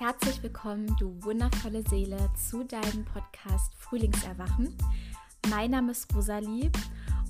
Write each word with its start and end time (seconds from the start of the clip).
Herzlich 0.00 0.42
willkommen, 0.42 0.96
du 0.98 1.14
wundervolle 1.22 1.86
Seele, 1.86 2.16
zu 2.34 2.64
deinem 2.64 3.04
Podcast 3.04 3.74
Frühlingserwachen. 3.76 4.74
Mein 5.50 5.72
Name 5.72 5.92
ist 5.92 6.16
Rosalie 6.16 6.70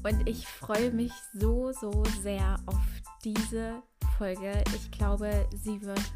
und 0.04 0.28
ich 0.28 0.46
freue 0.46 0.92
mich 0.92 1.10
so, 1.34 1.72
so 1.72 2.04
sehr 2.22 2.60
auf 2.66 2.78
diese 3.24 3.82
Folge. 4.16 4.62
Ich 4.76 4.88
glaube, 4.92 5.48
sie 5.52 5.82
wird 5.82 6.12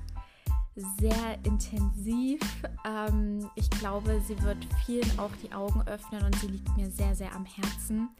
sehr 1.00 1.39
intensiv. 1.43 2.40
Ähm, 2.86 3.50
ich 3.57 3.68
glaube, 3.71 4.21
sie 4.25 4.41
wird 4.45 4.59
vielen 4.86 5.18
auch 5.18 5.32
die 5.43 5.52
Augen 5.52 5.82
öffnen 5.89 6.23
und 6.23 6.36
sie 6.36 6.46
liegt 6.46 6.77
mir 6.77 6.89
sehr, 6.89 7.16
sehr 7.16 7.34
am 7.34 7.46
Herzen. 7.46 8.11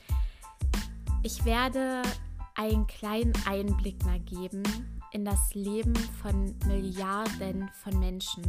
Ich 1.23 1.45
werde 1.45 2.03
einen 2.57 2.89
kleinen 2.89 3.33
Einblick 3.47 4.05
mal 4.05 4.19
geben 4.19 4.65
in 5.15 5.25
das 5.25 5.55
Leben 5.55 5.95
von 6.21 6.55
Milliarden 6.67 7.71
von 7.83 7.99
Menschen. 8.01 8.43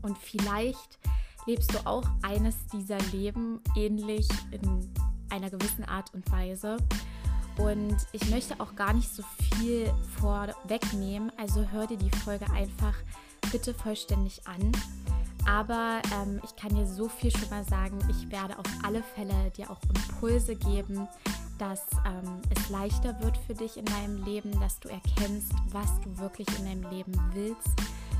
Und 0.00 0.16
vielleicht 0.16 0.98
lebst 1.46 1.74
du 1.74 1.84
auch 1.86 2.08
eines 2.22 2.54
dieser 2.72 2.98
Leben 3.12 3.60
ähnlich 3.74 4.28
in 4.52 4.88
einer 5.28 5.50
gewissen 5.50 5.84
Art 5.84 6.14
und 6.14 6.30
Weise. 6.30 6.76
Und 7.58 7.96
ich 8.12 8.30
möchte 8.30 8.60
auch 8.60 8.76
gar 8.76 8.92
nicht 8.92 9.12
so 9.12 9.24
viel 9.58 9.92
vorwegnehmen, 10.20 11.32
also 11.36 11.66
hör 11.70 11.86
dir 11.86 11.98
die 11.98 12.10
Folge 12.10 12.48
einfach 12.52 12.94
bitte 13.50 13.74
vollständig 13.74 14.46
an. 14.46 14.72
Aber 15.48 16.00
ähm, 16.14 16.40
ich 16.44 16.54
kann 16.56 16.74
dir 16.74 16.86
so 16.86 17.08
viel 17.08 17.30
schon 17.30 17.48
mal 17.50 17.64
sagen, 17.64 17.98
ich 18.10 18.30
werde 18.30 18.58
auf 18.58 18.66
alle 18.84 19.02
Fälle 19.02 19.50
dir 19.56 19.70
auch 19.70 19.80
Impulse 19.94 20.54
geben, 20.54 21.08
dass 21.58 21.86
ähm, 22.06 22.40
es 22.54 22.68
leichter 22.68 23.20
wird 23.22 23.36
für 23.38 23.54
dich 23.54 23.76
in 23.76 23.84
deinem 23.84 24.24
Leben, 24.24 24.58
dass 24.60 24.78
du 24.80 24.88
erkennst, 24.88 25.52
was 25.70 26.00
du 26.00 26.18
wirklich 26.18 26.46
in 26.58 26.64
deinem 26.64 26.90
Leben 26.90 27.12
willst, 27.32 27.68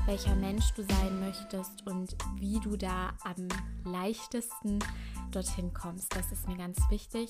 welcher 0.05 0.35
Mensch 0.35 0.71
du 0.73 0.83
sein 0.83 1.19
möchtest 1.19 1.85
und 1.85 2.15
wie 2.37 2.59
du 2.59 2.77
da 2.77 3.13
am 3.23 3.47
leichtesten 3.91 4.79
dorthin 5.31 5.73
kommst. 5.73 6.15
Das 6.15 6.31
ist 6.31 6.47
mir 6.47 6.57
ganz 6.57 6.77
wichtig, 6.89 7.27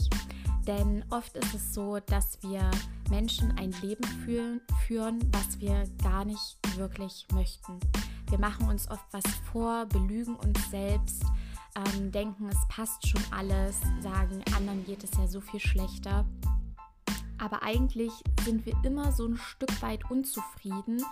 denn 0.68 1.04
oft 1.10 1.36
ist 1.36 1.54
es 1.54 1.74
so, 1.74 2.00
dass 2.00 2.42
wir 2.44 2.70
Menschen 3.10 3.58
ein 3.58 3.72
Leben 3.82 4.04
führen, 4.26 4.62
führen 4.86 5.20
was 5.32 5.60
wir 5.60 5.86
gar 6.04 6.24
nicht 6.24 6.58
wirklich 6.78 7.26
möchten. 7.34 7.80
Wir 8.30 8.40
machen 8.40 8.68
uns 8.68 8.90
oft 8.90 9.06
was 9.12 9.24
vor, 9.52 9.86
belügen 9.86 10.36
uns 10.36 10.70
selbst 10.70 11.24
ähm, 11.78 12.12
denken, 12.12 12.50
es 12.50 12.68
passt 12.70 13.08
schon 13.08 13.22
alles, 13.32 13.80
sagen, 14.02 14.44
anderen 14.56 14.84
geht 14.86 15.04
es 15.04 15.12
ja 15.18 15.28
so 15.28 15.42
viel 15.42 15.60
schlechter. 15.60 16.26
Aber 17.40 17.62
eigentlich 17.62 18.12
sind 18.44 18.66
wir 18.66 18.74
immer 18.84 19.12
so 19.12 19.28
ein 19.28 19.38
Stück 19.38 19.82
weit 19.82 20.10
unzufrieden 20.10 21.04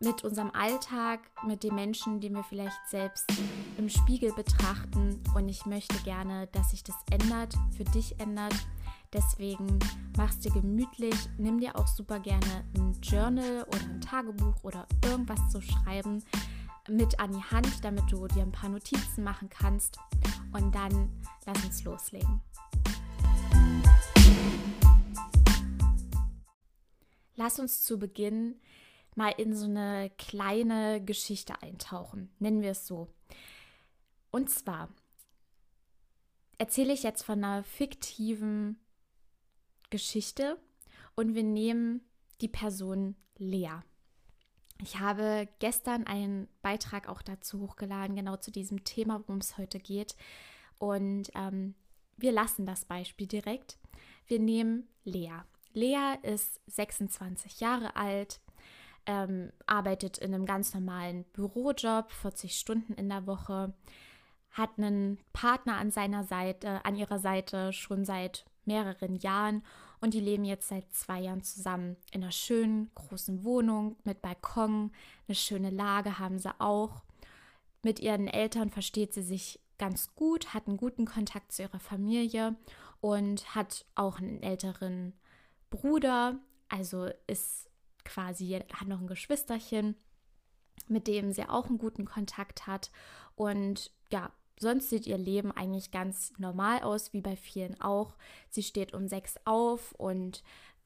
mit 0.00 0.24
unserem 0.24 0.50
Alltag, 0.50 1.20
mit 1.46 1.62
den 1.62 1.74
Menschen, 1.74 2.20
die 2.20 2.30
wir 2.30 2.44
vielleicht 2.44 2.78
selbst 2.88 3.30
im 3.76 3.88
Spiegel 3.88 4.32
betrachten. 4.32 5.20
Und 5.34 5.48
ich 5.48 5.66
möchte 5.66 5.96
gerne, 6.02 6.46
dass 6.48 6.70
sich 6.70 6.82
das 6.82 6.96
ändert, 7.10 7.54
für 7.76 7.84
dich 7.84 8.18
ändert. 8.18 8.54
Deswegen 9.12 9.78
machst 10.16 10.44
dir 10.44 10.50
gemütlich, 10.50 11.14
nimm 11.38 11.60
dir 11.60 11.76
auch 11.76 11.86
super 11.86 12.20
gerne 12.20 12.64
ein 12.76 12.98
Journal 13.02 13.64
oder 13.68 13.84
ein 13.84 14.00
Tagebuch 14.00 14.56
oder 14.62 14.86
irgendwas 15.04 15.48
zu 15.50 15.60
schreiben 15.60 16.22
mit 16.88 17.18
an 17.18 17.32
die 17.32 17.42
Hand, 17.42 17.84
damit 17.84 18.10
du 18.10 18.26
dir 18.28 18.42
ein 18.42 18.52
paar 18.52 18.70
Notizen 18.70 19.24
machen 19.24 19.48
kannst. 19.48 19.98
Und 20.52 20.74
dann 20.74 21.10
lass 21.44 21.64
uns 21.64 21.84
loslegen. 21.84 22.40
Lass 27.34 27.58
uns 27.58 27.82
zu 27.82 27.98
Beginn 27.98 28.60
mal 29.14 29.30
in 29.36 29.54
so 29.54 29.64
eine 29.64 30.10
kleine 30.18 31.02
Geschichte 31.04 31.60
eintauchen, 31.62 32.30
nennen 32.38 32.62
wir 32.62 32.70
es 32.70 32.86
so. 32.86 33.14
Und 34.30 34.50
zwar 34.50 34.88
erzähle 36.58 36.92
ich 36.92 37.02
jetzt 37.02 37.22
von 37.22 37.42
einer 37.42 37.64
fiktiven 37.64 38.78
Geschichte 39.90 40.58
und 41.14 41.34
wir 41.34 41.42
nehmen 41.42 42.02
die 42.40 42.48
Person 42.48 43.16
Lea. 43.38 43.80
Ich 44.82 44.98
habe 45.00 45.48
gestern 45.58 46.06
einen 46.06 46.48
Beitrag 46.62 47.08
auch 47.08 47.22
dazu 47.22 47.60
hochgeladen, 47.60 48.16
genau 48.16 48.36
zu 48.36 48.50
diesem 48.50 48.84
Thema, 48.84 49.20
worum 49.20 49.38
es 49.38 49.56
heute 49.56 49.78
geht. 49.78 50.16
Und 50.78 51.30
ähm, 51.34 51.74
wir 52.16 52.32
lassen 52.32 52.66
das 52.66 52.84
Beispiel 52.84 53.26
direkt. 53.26 53.78
Wir 54.26 54.38
nehmen 54.38 54.88
Lea. 55.04 55.40
Lea 55.72 56.16
ist 56.22 56.60
26 56.66 57.60
Jahre 57.60 57.96
alt, 57.96 58.40
ähm, 59.06 59.52
arbeitet 59.66 60.18
in 60.18 60.34
einem 60.34 60.46
ganz 60.46 60.74
normalen 60.74 61.24
Bürojob, 61.32 62.10
40 62.10 62.58
Stunden 62.58 62.94
in 62.94 63.08
der 63.08 63.26
Woche, 63.26 63.74
hat 64.50 64.70
einen 64.78 65.18
Partner 65.32 65.76
an 65.76 65.90
seiner 65.90 66.24
Seite, 66.24 66.84
an 66.84 66.96
ihrer 66.96 67.18
Seite 67.18 67.72
schon 67.72 68.04
seit 68.04 68.46
mehreren 68.64 69.16
Jahren 69.16 69.62
und 70.00 70.14
die 70.14 70.20
leben 70.20 70.44
jetzt 70.44 70.68
seit 70.68 70.92
zwei 70.92 71.20
Jahren 71.20 71.42
zusammen 71.42 71.96
in 72.12 72.22
einer 72.22 72.32
schönen 72.32 72.90
großen 72.94 73.44
Wohnung 73.44 73.96
mit 74.04 74.22
Balkon. 74.22 74.92
Eine 75.26 75.34
schöne 75.34 75.70
Lage 75.70 76.18
haben 76.18 76.38
sie 76.38 76.60
auch. 76.60 77.02
Mit 77.82 78.00
ihren 78.00 78.28
Eltern 78.28 78.70
versteht 78.70 79.14
sie 79.14 79.22
sich 79.22 79.60
ganz 79.78 80.14
gut, 80.14 80.54
hat 80.54 80.66
einen 80.66 80.76
guten 80.76 81.04
Kontakt 81.06 81.52
zu 81.52 81.62
ihrer 81.62 81.80
Familie 81.80 82.56
und 83.00 83.54
hat 83.54 83.84
auch 83.94 84.18
einen 84.18 84.42
älteren 84.42 85.12
Bruder, 85.70 86.38
also 86.68 87.10
ist 87.26 87.68
quasi, 88.04 88.60
hat 88.72 88.88
noch 88.88 89.00
ein 89.00 89.06
Geschwisterchen, 89.06 89.96
mit 90.88 91.06
dem 91.06 91.32
sie 91.32 91.48
auch 91.48 91.66
einen 91.66 91.78
guten 91.78 92.04
Kontakt 92.04 92.66
hat. 92.66 92.90
Und 93.34 93.90
ja, 94.10 94.30
sonst 94.58 94.90
sieht 94.90 95.06
ihr 95.06 95.18
Leben 95.18 95.52
eigentlich 95.52 95.90
ganz 95.90 96.32
normal 96.38 96.82
aus, 96.82 97.12
wie 97.12 97.20
bei 97.20 97.36
vielen 97.36 97.80
auch. 97.80 98.16
Sie 98.50 98.62
steht 98.62 98.94
um 98.94 99.08
sechs 99.08 99.36
auf 99.44 99.92
und 99.92 100.42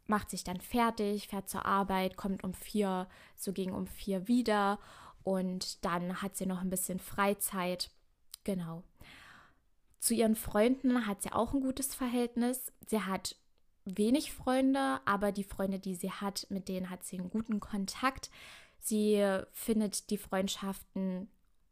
macht 0.06 0.30
sich 0.30 0.44
dann 0.44 0.60
fertig, 0.60 1.28
fährt 1.28 1.48
zur 1.48 1.64
Arbeit, 1.64 2.16
kommt 2.16 2.42
um 2.44 2.52
vier, 2.52 3.08
so 3.36 3.52
gegen 3.52 3.72
um 3.72 3.86
vier 3.86 4.28
wieder 4.28 4.78
und 5.22 5.84
dann 5.84 6.22
hat 6.22 6.36
sie 6.36 6.46
noch 6.46 6.60
ein 6.60 6.70
bisschen 6.70 6.98
Freizeit. 6.98 7.90
Genau. 8.44 8.82
Zu 9.98 10.14
ihren 10.14 10.34
Freunden 10.34 11.06
hat 11.06 11.22
sie 11.22 11.32
auch 11.32 11.52
ein 11.52 11.60
gutes 11.60 11.94
Verhältnis. 11.94 12.72
Sie 12.86 13.00
hat 13.00 13.36
wenig 13.84 14.32
Freunde, 14.32 15.00
aber 15.04 15.30
die 15.30 15.44
Freunde, 15.44 15.78
die 15.78 15.94
sie 15.94 16.10
hat, 16.10 16.46
mit 16.50 16.68
denen 16.68 16.90
hat 16.90 17.04
sie 17.04 17.18
einen 17.18 17.30
guten 17.30 17.60
Kontakt. 17.60 18.30
Sie 18.78 19.22
findet 19.52 20.10
die 20.10 20.18
Freundschaften 20.18 21.28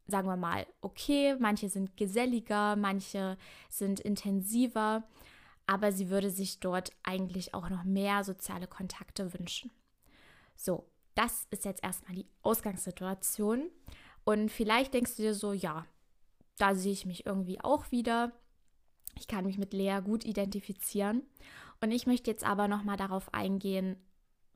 sagen 0.08 0.26
wir 0.26 0.36
mal, 0.36 0.66
okay, 0.80 1.36
manche 1.38 1.68
sind 1.68 1.96
geselliger, 1.96 2.76
manche 2.76 3.36
sind 3.68 4.00
intensiver, 4.00 5.04
aber 5.66 5.92
sie 5.92 6.08
würde 6.08 6.30
sich 6.30 6.60
dort 6.60 6.90
eigentlich 7.02 7.54
auch 7.54 7.68
noch 7.68 7.84
mehr 7.84 8.24
soziale 8.24 8.66
Kontakte 8.66 9.32
wünschen. 9.34 9.70
So, 10.56 10.88
das 11.14 11.46
ist 11.50 11.64
jetzt 11.64 11.84
erstmal 11.84 12.16
die 12.16 12.26
Ausgangssituation. 12.42 13.70
Und 14.24 14.50
vielleicht 14.50 14.94
denkst 14.94 15.16
du 15.16 15.22
dir 15.22 15.34
so, 15.34 15.52
ja, 15.52 15.86
da 16.56 16.74
sehe 16.74 16.92
ich 16.92 17.06
mich 17.06 17.26
irgendwie 17.26 17.60
auch 17.60 17.90
wieder. 17.90 18.32
Ich 19.18 19.28
kann 19.28 19.44
mich 19.44 19.58
mit 19.58 19.72
Lea 19.72 20.00
gut 20.02 20.24
identifizieren. 20.24 21.22
Und 21.80 21.92
ich 21.92 22.06
möchte 22.06 22.30
jetzt 22.30 22.44
aber 22.44 22.66
nochmal 22.66 22.96
darauf 22.96 23.32
eingehen, 23.34 23.96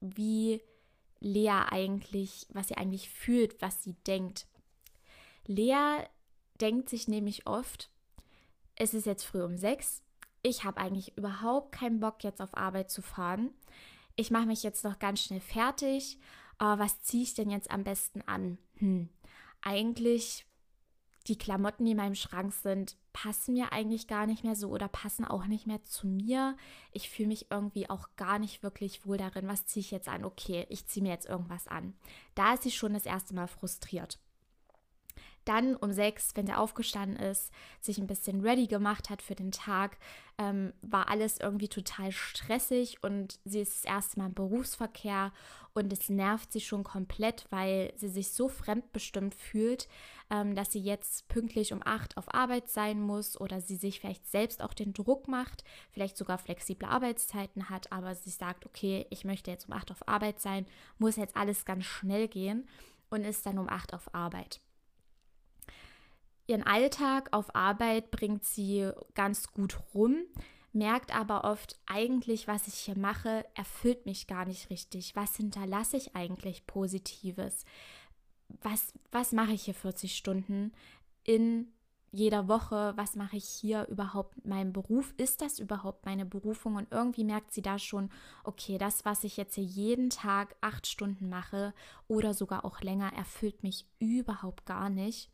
wie 0.01 0.63
Lea 1.21 1.63
eigentlich, 1.71 2.47
was 2.51 2.69
sie 2.69 2.77
eigentlich 2.77 3.11
fühlt, 3.11 3.61
was 3.61 3.83
sie 3.83 3.95
denkt. 4.07 4.47
Lea 5.47 6.05
denkt 6.61 6.89
sich 6.89 7.09
nämlich 7.09 7.47
oft, 7.47 7.91
es 8.77 8.95
ist 8.95 9.07
jetzt 9.07 9.25
früh 9.25 9.43
um 9.43 9.57
sechs, 9.57 10.03
ich 10.43 10.65
habe 10.65 10.79
eigentlich 10.79 11.17
überhaupt 11.17 11.73
keinen 11.73 12.01
Bock 12.01 12.25
jetzt 12.25 12.41
auf 12.41 12.57
Arbeit 12.57 12.91
zu 12.91 13.01
fahren. 13.01 13.51
Ich 14.17 14.31
mache 14.31 14.47
mich 14.47 14.63
jetzt 14.63 14.85
noch 14.85 14.99
ganz 14.99 15.23
schnell 15.23 15.41
fertig. 15.41 16.19
Aber 16.59 16.83
was 16.83 17.01
ziehe 17.03 17.23
ich 17.23 17.35
denn 17.35 17.51
jetzt 17.51 17.71
am 17.71 17.85
besten 17.85 18.23
an? 18.23 18.59
Hm, 18.77 19.09
eigentlich 19.63 20.45
die 21.29 21.39
Klamotten, 21.39 21.85
die 21.85 21.93
in 21.93 21.97
meinem 21.97 22.17
Schrank 22.17 22.53
sind, 22.53 22.97
passen 23.13 23.55
mir 23.55 23.73
eigentlich 23.73 24.09
gar 24.09 24.27
nicht 24.27 24.43
mehr 24.43 24.57
so 24.57 24.71
oder 24.71 24.89
passen 24.89 25.25
auch 25.25 25.47
nicht 25.47 25.67
mehr 25.67 25.83
zu 25.85 26.09
mir. 26.09 26.57
Ich 26.91 27.09
fühle 27.09 27.29
mich 27.29 27.51
irgendwie 27.51 27.89
auch 27.89 28.09
gar 28.17 28.41
nicht 28.41 28.65
wirklich 28.65 29.07
wohl 29.07 29.17
darin. 29.17 29.47
Was 29.47 29.67
ziehe 29.67 29.83
ich 29.83 29.93
jetzt 29.93 30.09
an? 30.09 30.25
Okay, 30.25 30.67
ich 30.69 30.87
ziehe 30.87 31.03
mir 31.03 31.13
jetzt 31.13 31.29
irgendwas 31.29 31.69
an. 31.69 31.95
Da 32.35 32.55
ist 32.55 32.65
sie 32.65 32.73
schon 32.73 32.95
das 32.95 33.07
erste 33.07 33.35
Mal 33.35 33.47
frustriert 33.47 34.19
dann 35.45 35.77
um 35.77 35.93
sechs, 35.93 36.31
wenn 36.35 36.49
er 36.49 36.61
aufgestanden 36.61 37.19
ist, 37.19 37.53
sich 37.81 37.99
ein 37.99 38.07
bisschen 38.07 38.41
ready 38.41 38.67
gemacht 38.67 39.11
hat 39.11 39.23
für 39.23 39.35
den 39.35 39.53
Tag, 39.53 39.99
ähm, 40.39 40.73
war 40.83 41.09
alles 41.09 41.39
irgendwie 41.39 41.69
total 41.69 42.13
stressig 42.13 43.03
und 43.03 43.39
sie 43.45 43.61
ist 43.61 43.85
das 43.85 43.91
erste 43.91 44.19
Mal 44.19 44.27
im 44.27 44.35
Berufsverkehr 44.35 45.33
und 45.75 45.93
es 45.93 46.09
nervt 46.09 46.53
sie 46.53 46.61
schon 46.61 46.85
komplett, 46.85 47.47
weil 47.51 47.93
sie 47.97 48.09
sich 48.09 48.33
so 48.33 48.49
fremdbestimmt 48.49 49.35
fühlt, 49.35 49.89
ähm, 50.31 50.55
dass 50.55 50.73
sie 50.73 50.81
jetzt 50.81 51.29
pünktlich 51.29 51.73
um 51.73 51.81
acht 51.85 52.17
auf 52.17 52.35
Arbeit 52.35 52.69
sein 52.69 53.01
muss 53.01 53.41
oder 53.41 53.61
sie 53.61 53.77
sich 53.77 54.01
vielleicht 54.01 54.31
selbst 54.31 54.63
auch 54.63 54.75
den 54.75 54.93
Druck 54.93 55.29
macht, 55.29 55.65
vielleicht 55.91 56.17
sogar 56.17 56.39
flexible 56.39 56.89
Arbeitszeiten 56.89 57.69
hat, 57.71 57.93
aber 57.93 58.15
sie 58.15 58.31
sagt, 58.31 58.67
okay, 58.67 59.07
ich 59.11 59.25
möchte 59.25 59.51
jetzt 59.51 59.69
um 59.69 59.75
acht 59.75 59.91
auf 59.91 60.07
Arbeit 60.09 60.41
sein, 60.41 60.67
muss 60.99 61.17
jetzt 61.17 61.37
alles 61.37 61.65
ganz 61.65 61.85
schnell 61.85 62.29
gehen. 62.29 62.69
und 63.13 63.25
ist 63.25 63.45
dann 63.45 63.59
um 63.59 63.69
acht 63.69 63.93
auf 63.93 64.15
Arbeit. 64.15 64.61
Ihren 66.53 66.67
Alltag 66.67 67.31
auf 67.33 67.55
Arbeit 67.55 68.11
bringt 68.11 68.45
sie 68.45 68.91
ganz 69.15 69.55
gut 69.55 69.79
rum, 69.95 70.19
merkt 70.75 71.17
aber 71.17 71.45
oft 71.45 71.81
eigentlich, 71.87 72.47
was 72.47 72.69
ich 72.69 72.75
hier 72.75 72.99
mache, 72.99 73.47
erfüllt 73.55 74.05
mich 74.05 74.27
gar 74.27 74.45
nicht 74.45 74.69
richtig. 74.69 75.17
Was 75.17 75.35
hinterlasse 75.35 75.97
ich 75.97 76.15
eigentlich 76.15 76.67
Positives? 76.67 77.65
Was, 78.61 78.93
was 79.11 79.33
mache 79.33 79.53
ich 79.53 79.63
hier 79.63 79.73
40 79.73 80.15
Stunden 80.15 80.75
in 81.25 81.73
jeder 82.11 82.49
Woche, 82.49 82.93
was 82.97 83.17
mache 83.17 83.39
ich 83.39 83.47
hier 83.47 83.89
überhaupt 83.89 84.45
meinem 84.45 84.75
Beruf? 84.75 85.15
Ist 85.17 85.41
das 85.41 85.59
überhaupt 85.59 86.05
meine 86.05 86.27
Berufung? 86.27 86.77
Und 86.77 86.93
irgendwie 86.93 87.25
merkt 87.25 87.55
sie 87.55 87.63
da 87.63 87.79
schon, 87.79 88.11
okay, 88.45 88.77
das, 88.77 89.07
was 89.07 89.25
ich 89.25 89.39
jetzt 89.39 89.55
hier 89.55 89.65
jeden 89.65 90.11
Tag 90.11 90.55
acht 90.61 90.87
Stunden 90.87 91.31
mache 91.31 91.73
oder 92.09 92.35
sogar 92.35 92.67
auch 92.67 92.83
länger, 92.83 93.11
erfüllt 93.15 93.63
mich 93.63 93.87
überhaupt 93.99 94.67
gar 94.67 94.91
nicht 94.91 95.31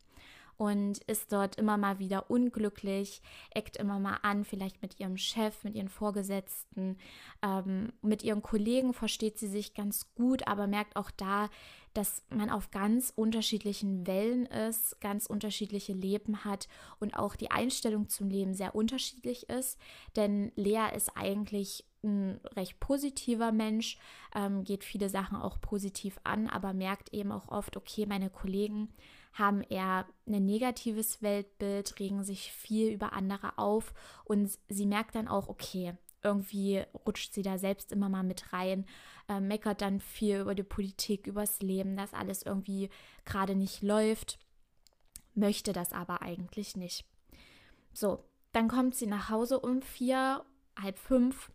und 0.58 0.99
ist 1.05 1.32
dort 1.32 1.56
immer 1.56 1.78
mal 1.78 2.00
wieder 2.00 2.31
unglücklich, 2.31 3.22
eckt 3.50 3.76
immer 3.76 4.00
mal 4.00 4.19
an, 4.22 4.44
vielleicht 4.44 4.82
mit 4.82 4.99
ihrem 4.99 5.16
Chef, 5.16 5.62
mit 5.62 5.76
ihren 5.76 5.88
Vorgesetzten, 5.88 6.99
ähm, 7.43 7.93
mit 8.02 8.25
ihren 8.25 8.43
Kollegen 8.43 8.93
versteht 8.93 9.38
sie 9.38 9.46
sich 9.46 9.72
ganz 9.72 10.12
gut, 10.16 10.49
aber 10.49 10.66
merkt 10.66 10.96
auch 10.96 11.12
da, 11.12 11.49
dass 11.94 12.25
man 12.28 12.50
auf 12.50 12.72
ganz 12.72 13.12
unterschiedlichen 13.14 14.06
Wellen 14.06 14.46
ist, 14.46 15.00
ganz 15.00 15.26
unterschiedliche 15.26 15.93
Leben 15.93 16.44
hat 16.44 16.69
und 16.99 17.14
auch 17.14 17.37
die 17.37 17.52
Einstellung 17.52 18.08
zum 18.08 18.28
Leben 18.28 18.54
sehr 18.54 18.75
unterschiedlich 18.75 19.49
ist. 19.49 19.78
Denn 20.16 20.50
Lea 20.56 20.88
ist 20.94 21.16
eigentlich 21.16 21.84
ein 22.02 22.40
recht 22.56 22.81
positiver 22.81 23.52
Mensch, 23.52 23.99
ähm, 24.34 24.64
geht 24.64 24.82
viele 24.82 25.08
Sachen 25.08 25.37
auch 25.37 25.61
positiv 25.61 26.19
an, 26.25 26.49
aber 26.49 26.72
merkt 26.72 27.12
eben 27.12 27.31
auch 27.31 27.49
oft, 27.49 27.76
okay, 27.76 28.06
meine 28.06 28.31
Kollegen 28.31 28.88
haben 29.32 29.62
eher 29.62 30.06
ein 30.26 30.44
negatives 30.44 31.22
Weltbild, 31.22 31.98
regen 31.98 32.22
sich 32.25 32.52
viel 32.52 32.90
über 32.90 33.12
andere 33.12 33.58
auf 33.58 33.94
und 34.25 34.58
sie 34.69 34.86
merkt 34.86 35.14
dann 35.14 35.28
auch, 35.28 35.48
okay, 35.48 35.94
irgendwie 36.22 36.84
rutscht 37.06 37.32
sie 37.32 37.42
da 37.42 37.58
selbst 37.58 37.92
immer 37.92 38.08
mal 38.08 38.25
mit 38.25 38.52
rein, 38.52 38.86
äh, 39.28 39.40
meckert 39.40 39.80
dann 39.80 40.00
viel 40.00 40.40
über 40.40 40.54
die 40.54 40.64
Politik, 40.64 41.26
übers 41.26 41.60
Leben, 41.60 41.96
dass 41.96 42.14
alles 42.14 42.42
irgendwie 42.42 42.90
gerade 43.25 43.54
nicht 43.54 43.82
läuft, 43.82 44.38
möchte 45.34 45.72
das 45.72 45.92
aber 45.92 46.22
eigentlich 46.22 46.76
nicht. 46.76 47.04
So, 47.92 48.25
dann 48.52 48.69
kommt 48.69 48.94
sie 48.94 49.06
nach 49.06 49.30
Hause 49.30 49.60
um 49.60 49.82
vier, 49.82 50.44
halb 50.80 50.98
fünf 50.98 51.50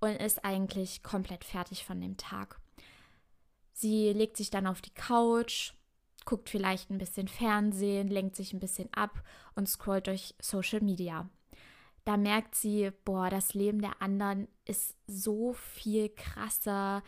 und 0.00 0.10
ist 0.10 0.44
eigentlich 0.44 1.02
komplett 1.02 1.44
fertig 1.44 1.84
von 1.84 2.00
dem 2.00 2.16
Tag. 2.16 2.60
Sie 3.72 4.12
legt 4.12 4.36
sich 4.36 4.50
dann 4.50 4.66
auf 4.66 4.80
die 4.80 4.94
Couch, 4.94 5.72
guckt 6.24 6.50
vielleicht 6.50 6.90
ein 6.90 6.98
bisschen 6.98 7.28
Fernsehen, 7.28 8.08
lenkt 8.08 8.36
sich 8.36 8.52
ein 8.52 8.60
bisschen 8.60 8.92
ab 8.92 9.22
und 9.54 9.68
scrollt 9.68 10.06
durch 10.06 10.34
Social 10.40 10.80
Media 10.80 11.28
da 12.04 12.16
merkt 12.16 12.54
sie, 12.54 12.90
boah, 13.04 13.30
das 13.30 13.54
Leben 13.54 13.80
der 13.80 14.02
anderen 14.02 14.48
ist 14.64 14.96
so 15.06 15.52
viel 15.52 16.08
krasser. 16.08 17.02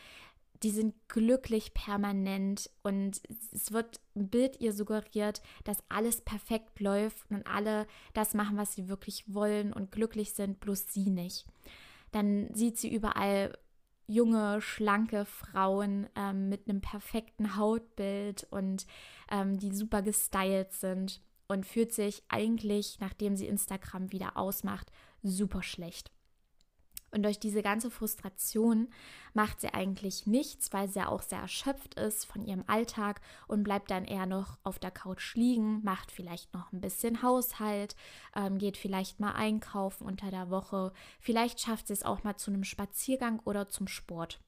Die 0.62 0.70
sind 0.70 0.94
glücklich 1.08 1.74
permanent 1.74 2.70
und 2.82 3.20
es 3.52 3.72
wird 3.72 4.00
ein 4.14 4.28
Bild 4.28 4.60
ihr 4.60 4.72
suggeriert, 4.72 5.42
dass 5.64 5.82
alles 5.88 6.20
perfekt 6.20 6.80
läuft 6.80 7.30
und 7.30 7.46
alle 7.46 7.86
das 8.14 8.34
machen, 8.34 8.56
was 8.56 8.74
sie 8.74 8.88
wirklich 8.88 9.34
wollen 9.34 9.72
und 9.72 9.92
glücklich 9.92 10.32
sind, 10.32 10.60
bloß 10.60 10.86
sie 10.92 11.10
nicht. 11.10 11.44
Dann 12.12 12.48
sieht 12.54 12.78
sie 12.78 12.94
überall 12.94 13.58
junge, 14.06 14.60
schlanke 14.60 15.24
Frauen 15.24 16.08
ähm, 16.16 16.48
mit 16.48 16.68
einem 16.68 16.80
perfekten 16.80 17.56
Hautbild 17.56 18.46
und 18.50 18.86
ähm, 19.30 19.58
die 19.58 19.74
super 19.74 20.02
gestylt 20.02 20.72
sind 20.72 21.22
und 21.48 21.66
fühlt 21.66 21.92
sich 21.92 22.22
eigentlich, 22.28 22.98
nachdem 23.00 23.36
sie 23.36 23.46
Instagram 23.46 24.12
wieder 24.12 24.36
ausmacht, 24.36 24.90
super 25.22 25.62
schlecht. 25.62 26.10
Und 27.14 27.22
durch 27.22 27.38
diese 27.38 27.62
ganze 27.62 27.92
Frustration 27.92 28.88
macht 29.34 29.60
sie 29.60 29.72
eigentlich 29.72 30.26
nichts, 30.26 30.72
weil 30.72 30.88
sie 30.88 30.98
ja 30.98 31.08
auch 31.08 31.22
sehr 31.22 31.38
erschöpft 31.38 31.94
ist 31.94 32.24
von 32.24 32.44
ihrem 32.44 32.64
Alltag 32.66 33.20
und 33.46 33.62
bleibt 33.62 33.92
dann 33.92 34.04
eher 34.04 34.26
noch 34.26 34.58
auf 34.64 34.80
der 34.80 34.90
Couch 34.90 35.36
liegen, 35.36 35.80
macht 35.84 36.10
vielleicht 36.10 36.52
noch 36.52 36.72
ein 36.72 36.80
bisschen 36.80 37.22
Haushalt, 37.22 37.94
ähm, 38.34 38.58
geht 38.58 38.76
vielleicht 38.76 39.20
mal 39.20 39.32
einkaufen 39.32 40.06
unter 40.06 40.32
der 40.32 40.50
Woche, 40.50 40.92
vielleicht 41.20 41.60
schafft 41.60 41.86
sie 41.86 41.92
es 41.92 42.02
auch 42.02 42.24
mal 42.24 42.36
zu 42.36 42.50
einem 42.50 42.64
Spaziergang 42.64 43.40
oder 43.44 43.68
zum 43.68 43.86
Sport. 43.86 44.40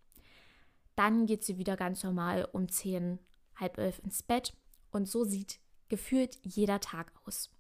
Dann 0.97 1.27
geht 1.27 1.45
sie 1.45 1.59
wieder 1.59 1.77
ganz 1.77 2.03
normal 2.03 2.49
um 2.53 2.69
10, 2.69 3.21
halb 3.55 3.79
elf 3.79 4.01
ins 4.01 4.25
Bett 4.25 4.55
und 4.91 5.07
so 5.09 5.23
sieht 5.23 5.61
gefühlt 5.89 6.37
jeder 6.43 6.81
Tag 6.81 7.13
aus. 7.25 7.51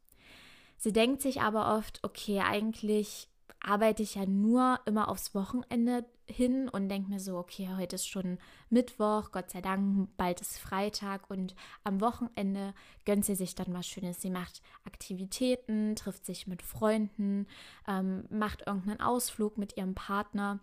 Sie 0.78 0.92
denkt 0.92 1.22
sich 1.22 1.40
aber 1.40 1.76
oft, 1.76 2.02
okay, 2.02 2.40
eigentlich 2.40 3.28
arbeite 3.66 4.02
ich 4.02 4.14
ja 4.14 4.26
nur 4.26 4.78
immer 4.86 5.08
aufs 5.08 5.34
Wochenende 5.34 6.04
hin 6.26 6.68
und 6.68 6.88
denke 6.88 7.10
mir 7.10 7.18
so, 7.20 7.36
okay, 7.36 7.68
heute 7.76 7.96
ist 7.96 8.06
schon 8.06 8.38
Mittwoch, 8.70 9.32
Gott 9.32 9.50
sei 9.50 9.60
Dank, 9.60 10.08
bald 10.16 10.40
ist 10.40 10.58
Freitag 10.58 11.28
und 11.28 11.54
am 11.82 12.00
Wochenende 12.00 12.74
gönnt 13.04 13.24
sie 13.24 13.34
sich 13.34 13.56
dann 13.56 13.74
was 13.74 13.86
Schönes. 13.86 14.22
Sie 14.22 14.30
macht 14.30 14.62
Aktivitäten, 14.84 15.96
trifft 15.96 16.24
sich 16.24 16.46
mit 16.46 16.62
Freunden, 16.62 17.46
ähm, 17.88 18.24
macht 18.30 18.66
irgendeinen 18.66 19.00
Ausflug 19.00 19.58
mit 19.58 19.76
ihrem 19.76 19.94
Partner. 19.94 20.60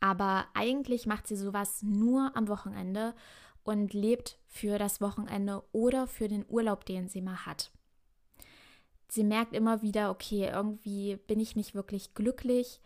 Aber 0.00 0.46
eigentlich 0.54 1.06
macht 1.06 1.26
sie 1.26 1.36
sowas 1.36 1.82
nur 1.82 2.34
am 2.34 2.48
Wochenende 2.48 3.14
und 3.62 3.92
lebt 3.92 4.38
für 4.46 4.78
das 4.78 5.02
Wochenende 5.02 5.62
oder 5.72 6.06
für 6.06 6.28
den 6.28 6.46
Urlaub, 6.48 6.86
den 6.86 7.08
sie 7.08 7.20
mal 7.20 7.44
hat. 7.44 7.70
Sie 9.10 9.24
merkt 9.24 9.54
immer 9.54 9.82
wieder, 9.82 10.10
okay, 10.10 10.50
irgendwie 10.52 11.16
bin 11.26 11.40
ich 11.40 11.56
nicht 11.56 11.74
wirklich 11.74 12.14
glücklich, 12.14 12.80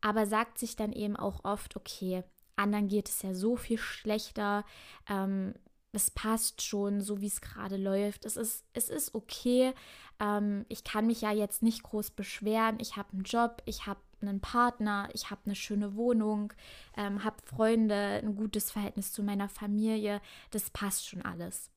aber 0.00 0.26
sagt 0.26 0.58
sich 0.58 0.76
dann 0.76 0.92
eben 0.92 1.16
auch 1.16 1.44
oft, 1.44 1.76
okay, 1.76 2.22
anderen 2.56 2.88
geht 2.88 3.08
es 3.08 3.22
ja 3.22 3.34
so 3.34 3.56
viel 3.56 3.78
schlechter, 3.78 4.64
ähm, 5.08 5.54
es 5.92 6.10
passt 6.10 6.62
schon, 6.62 7.00
so 7.00 7.20
wie 7.20 7.26
es 7.26 7.40
gerade 7.40 7.76
läuft. 7.76 8.24
Es 8.24 8.36
ist, 8.36 8.64
es 8.72 8.88
ist 8.88 9.14
okay. 9.14 9.72
Ähm, 10.20 10.64
ich 10.68 10.84
kann 10.84 11.06
mich 11.06 11.22
ja 11.22 11.32
jetzt 11.32 11.62
nicht 11.62 11.82
groß 11.82 12.12
beschweren. 12.12 12.78
Ich 12.78 12.96
habe 12.96 13.12
einen 13.12 13.24
Job, 13.24 13.62
ich 13.64 13.86
habe 13.86 14.00
einen 14.20 14.40
Partner, 14.40 15.08
ich 15.14 15.30
habe 15.30 15.40
eine 15.46 15.56
schöne 15.56 15.96
Wohnung, 15.96 16.52
ähm, 16.96 17.24
habe 17.24 17.42
Freunde, 17.44 18.20
ein 18.22 18.36
gutes 18.36 18.70
Verhältnis 18.70 19.12
zu 19.12 19.22
meiner 19.22 19.48
Familie. 19.48 20.20
Das 20.50 20.70
passt 20.70 21.08
schon 21.08 21.22
alles. 21.22 21.70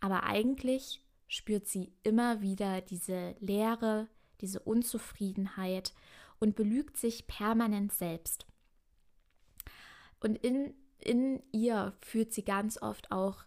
Aber 0.00 0.22
eigentlich 0.22 1.02
spürt 1.28 1.68
sie 1.68 1.92
immer 2.02 2.40
wieder 2.40 2.80
diese 2.80 3.36
Leere, 3.38 4.08
diese 4.40 4.60
Unzufriedenheit 4.60 5.92
und 6.40 6.56
belügt 6.56 6.96
sich 6.96 7.26
permanent 7.26 7.92
selbst. 7.92 8.46
Und 10.20 10.36
in, 10.38 10.74
in 10.98 11.42
ihr 11.52 11.92
fühlt 12.00 12.32
sie 12.32 12.44
ganz 12.44 12.80
oft 12.82 13.12
auch 13.12 13.44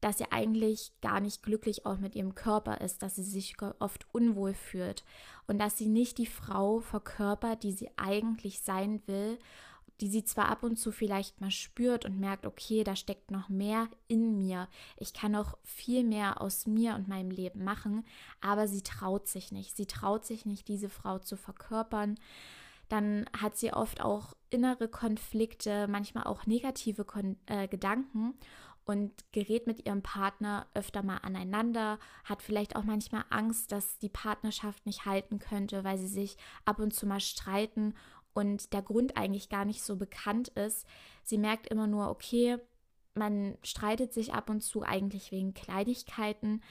dass 0.00 0.18
sie 0.18 0.30
eigentlich 0.30 0.92
gar 1.00 1.20
nicht 1.20 1.42
glücklich 1.42 1.84
auch 1.84 1.98
mit 1.98 2.14
ihrem 2.14 2.34
Körper 2.34 2.80
ist, 2.80 3.02
dass 3.02 3.16
sie 3.16 3.24
sich 3.24 3.56
oft 3.80 4.06
unwohl 4.12 4.54
fühlt 4.54 5.04
und 5.46 5.58
dass 5.58 5.76
sie 5.76 5.88
nicht 5.88 6.18
die 6.18 6.26
Frau 6.26 6.80
verkörpert, 6.80 7.62
die 7.62 7.72
sie 7.72 7.90
eigentlich 7.96 8.60
sein 8.60 9.02
will, 9.06 9.38
die 10.00 10.08
sie 10.08 10.24
zwar 10.24 10.48
ab 10.48 10.62
und 10.62 10.76
zu 10.78 10.92
vielleicht 10.92 11.40
mal 11.40 11.50
spürt 11.50 12.04
und 12.04 12.18
merkt, 12.18 12.46
okay, 12.46 12.84
da 12.84 12.96
steckt 12.96 13.30
noch 13.30 13.48
mehr 13.48 13.88
in 14.06 14.36
mir, 14.38 14.68
ich 14.96 15.12
kann 15.12 15.32
noch 15.32 15.58
viel 15.64 16.04
mehr 16.04 16.40
aus 16.40 16.66
mir 16.66 16.94
und 16.94 17.08
meinem 17.08 17.30
Leben 17.30 17.64
machen, 17.64 18.04
aber 18.40 18.68
sie 18.68 18.82
traut 18.82 19.26
sich 19.28 19.52
nicht, 19.52 19.76
sie 19.76 19.86
traut 19.86 20.24
sich 20.24 20.46
nicht, 20.46 20.68
diese 20.68 20.88
Frau 20.88 21.18
zu 21.18 21.36
verkörpern. 21.36 22.18
Dann 22.88 23.26
hat 23.38 23.56
sie 23.56 23.72
oft 23.72 24.00
auch 24.00 24.34
innere 24.48 24.88
Konflikte, 24.88 25.86
manchmal 25.88 26.24
auch 26.24 26.46
negative 26.46 27.04
Kon 27.04 27.36
äh, 27.46 27.68
Gedanken 27.68 28.34
und 28.88 29.12
gerät 29.32 29.66
mit 29.66 29.84
ihrem 29.84 30.00
Partner 30.00 30.66
öfter 30.72 31.02
mal 31.02 31.18
aneinander, 31.18 31.98
hat 32.24 32.42
vielleicht 32.42 32.74
auch 32.74 32.84
manchmal 32.84 33.24
Angst, 33.28 33.70
dass 33.70 33.98
die 33.98 34.08
Partnerschaft 34.08 34.86
nicht 34.86 35.04
halten 35.04 35.38
könnte, 35.38 35.84
weil 35.84 35.98
sie 35.98 36.08
sich 36.08 36.38
ab 36.64 36.78
und 36.78 36.94
zu 36.94 37.06
mal 37.06 37.20
streiten 37.20 37.94
und 38.34 38.72
der 38.72 38.82
Grund 38.82 39.16
eigentlich 39.16 39.48
gar 39.48 39.64
nicht 39.64 39.82
so 39.82 39.96
bekannt 39.96 40.48
ist. 40.48 40.86
Sie 41.22 41.38
merkt 41.38 41.66
immer 41.68 41.86
nur, 41.86 42.08
okay, 42.08 42.58
man 43.14 43.58
streitet 43.62 44.12
sich 44.12 44.32
ab 44.32 44.48
und 44.48 44.60
zu 44.60 44.82
eigentlich 44.82 45.32
wegen 45.32 45.54
Kleinigkeiten, 45.54 46.62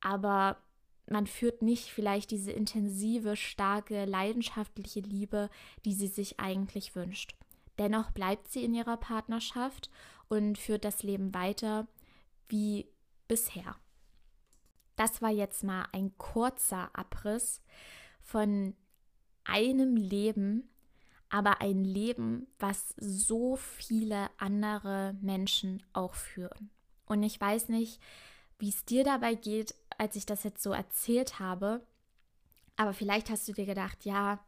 aber 0.00 0.58
man 1.06 1.26
führt 1.26 1.62
nicht 1.62 1.86
vielleicht 1.90 2.30
diese 2.30 2.52
intensive, 2.52 3.36
starke, 3.36 4.04
leidenschaftliche 4.04 5.00
Liebe, 5.00 5.48
die 5.84 5.94
sie 5.94 6.08
sich 6.08 6.38
eigentlich 6.38 6.94
wünscht. 6.94 7.34
Dennoch 7.78 8.10
bleibt 8.10 8.48
sie 8.48 8.64
in 8.64 8.74
ihrer 8.74 8.96
Partnerschaft 8.96 9.90
und 10.28 10.58
führt 10.58 10.84
das 10.84 11.02
Leben 11.02 11.32
weiter 11.32 11.86
wie 12.48 12.86
bisher. 13.26 13.76
Das 14.96 15.22
war 15.22 15.30
jetzt 15.30 15.62
mal 15.62 15.86
ein 15.92 16.16
kurzer 16.18 16.90
Abriss 16.92 17.62
von 18.20 18.74
einem 19.44 19.96
Leben, 19.96 20.68
aber 21.30 21.60
ein 21.60 21.84
Leben, 21.84 22.46
was 22.58 22.94
so 22.96 23.56
viele 23.56 24.30
andere 24.38 25.16
Menschen 25.20 25.82
auch 25.92 26.14
führen. 26.14 26.70
Und 27.06 27.22
ich 27.22 27.40
weiß 27.40 27.68
nicht, 27.68 28.00
wie 28.58 28.68
es 28.68 28.84
dir 28.84 29.04
dabei 29.04 29.34
geht, 29.34 29.74
als 29.98 30.16
ich 30.16 30.26
das 30.26 30.42
jetzt 30.44 30.62
so 30.62 30.72
erzählt 30.72 31.38
habe. 31.38 31.82
Aber 32.76 32.92
vielleicht 32.92 33.30
hast 33.30 33.46
du 33.48 33.52
dir 33.52 33.66
gedacht, 33.66 34.04
ja, 34.04 34.40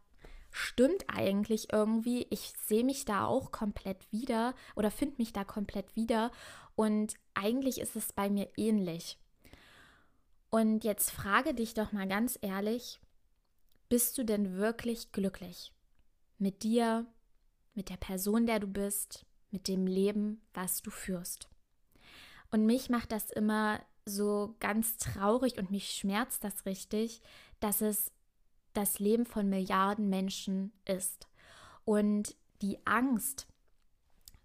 stimmt 0.51 1.05
eigentlich 1.09 1.73
irgendwie. 1.73 2.27
Ich 2.31 2.53
sehe 2.67 2.85
mich 2.85 3.05
da 3.05 3.27
auch 3.27 3.53
komplett 3.53 4.11
wieder 4.13 4.55
oder 4.75 4.91
finde 4.91 5.17
mich 5.19 5.33
da 5.33 5.45
komplett 5.45 5.95
wieder. 5.97 6.31
Und 6.75 7.15
eigentlich 7.35 7.81
ist 7.81 7.97
es 7.97 8.13
bei 8.13 8.31
mir 8.31 8.49
ähnlich. 8.57 9.19
Und 10.51 10.83
jetzt 10.83 11.11
frage 11.11 11.55
dich 11.55 11.75
doch 11.75 11.93
mal 11.93 12.09
ganz 12.09 12.39
ehrlich, 12.43 13.01
bist 13.89 14.19
du 14.19 14.25
denn 14.25 14.57
wirklich 14.57 15.13
glücklich? 15.13 15.73
Mit 16.41 16.63
dir, 16.63 17.07
mit 17.75 17.91
der 17.91 17.99
Person, 17.99 18.47
der 18.47 18.61
du 18.61 18.67
bist, 18.67 19.27
mit 19.51 19.69
dem 19.69 19.87
Leben, 19.87 20.41
was 20.55 20.81
du 20.81 20.91
führst. 20.91 21.51
Und 22.51 22.65
mich 22.65 22.89
macht 22.89 23.13
das 23.13 23.31
immer 23.31 23.79
so 24.07 24.57
ganz 24.59 24.97
traurig 24.97 25.59
und 25.59 25.71
mich 25.71 25.91
schmerzt 25.91 26.43
das 26.43 26.65
richtig, 26.65 27.21
dass 27.61 27.83
es 27.83 28.11
das 28.73 28.99
Leben 29.01 29.27
von 29.27 29.51
Milliarden 29.51 30.09
Menschen 30.09 30.73
ist. 30.87 31.29
Und 31.85 32.35
die 32.63 32.79
Angst 32.87 33.47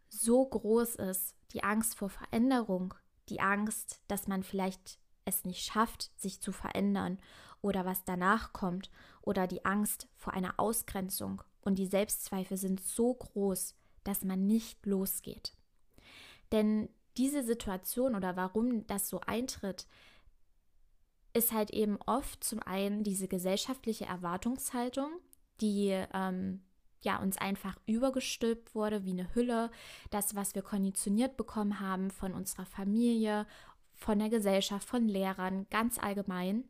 so 0.10 0.46
groß 0.46 0.96
ist, 0.96 1.34
die 1.54 1.64
Angst 1.64 1.96
vor 1.96 2.10
Veränderung, 2.10 2.94
die 3.30 3.40
Angst, 3.40 4.02
dass 4.10 4.28
man 4.28 4.44
vielleicht 4.44 5.00
es 5.24 5.46
nicht 5.46 5.64
schafft, 5.64 6.12
sich 6.20 6.42
zu 6.42 6.52
verändern 6.52 7.20
oder 7.62 7.86
was 7.86 8.04
danach 8.04 8.52
kommt 8.52 8.92
oder 9.22 9.48
die 9.48 9.64
Angst 9.64 10.10
vor 10.18 10.34
einer 10.34 10.56
Ausgrenzung 10.58 11.42
und 11.66 11.78
die 11.78 11.88
Selbstzweifel 11.88 12.56
sind 12.56 12.80
so 12.80 13.14
groß, 13.14 13.76
dass 14.06 14.24
man 14.24 14.48
nicht 14.48 14.86
losgeht. 14.86 15.54
Denn 16.52 16.88
diese 17.18 17.44
Situation 17.44 18.16
oder 18.16 18.36
warum 18.36 18.88
das 18.88 19.10
so 19.10 19.20
eintritt, 19.22 19.88
ist 21.34 21.52
halt 21.52 21.72
eben 21.72 21.98
oft 22.06 22.44
zum 22.44 22.62
einen 22.62 23.04
diese 23.04 23.28
gesellschaftliche 23.28 24.06
Erwartungshaltung, 24.06 25.10
die 25.60 25.90
ähm, 26.14 26.62
ja 27.02 27.22
uns 27.22 27.38
einfach 27.38 27.78
übergestülpt 27.86 28.74
wurde 28.74 29.04
wie 29.04 29.12
eine 29.12 29.36
Hülle, 29.36 29.70
das, 30.12 30.36
was 30.36 30.56
wir 30.56 30.62
konditioniert 30.62 31.36
bekommen 31.36 31.80
haben 31.80 32.10
von 32.10 32.34
unserer 32.34 32.66
Familie, 32.66 33.46
von 33.94 34.20
der 34.20 34.30
Gesellschaft, 34.30 34.88
von 34.88 35.08
Lehrern, 35.08 35.68
ganz 35.70 35.98
allgemein. 36.00 36.66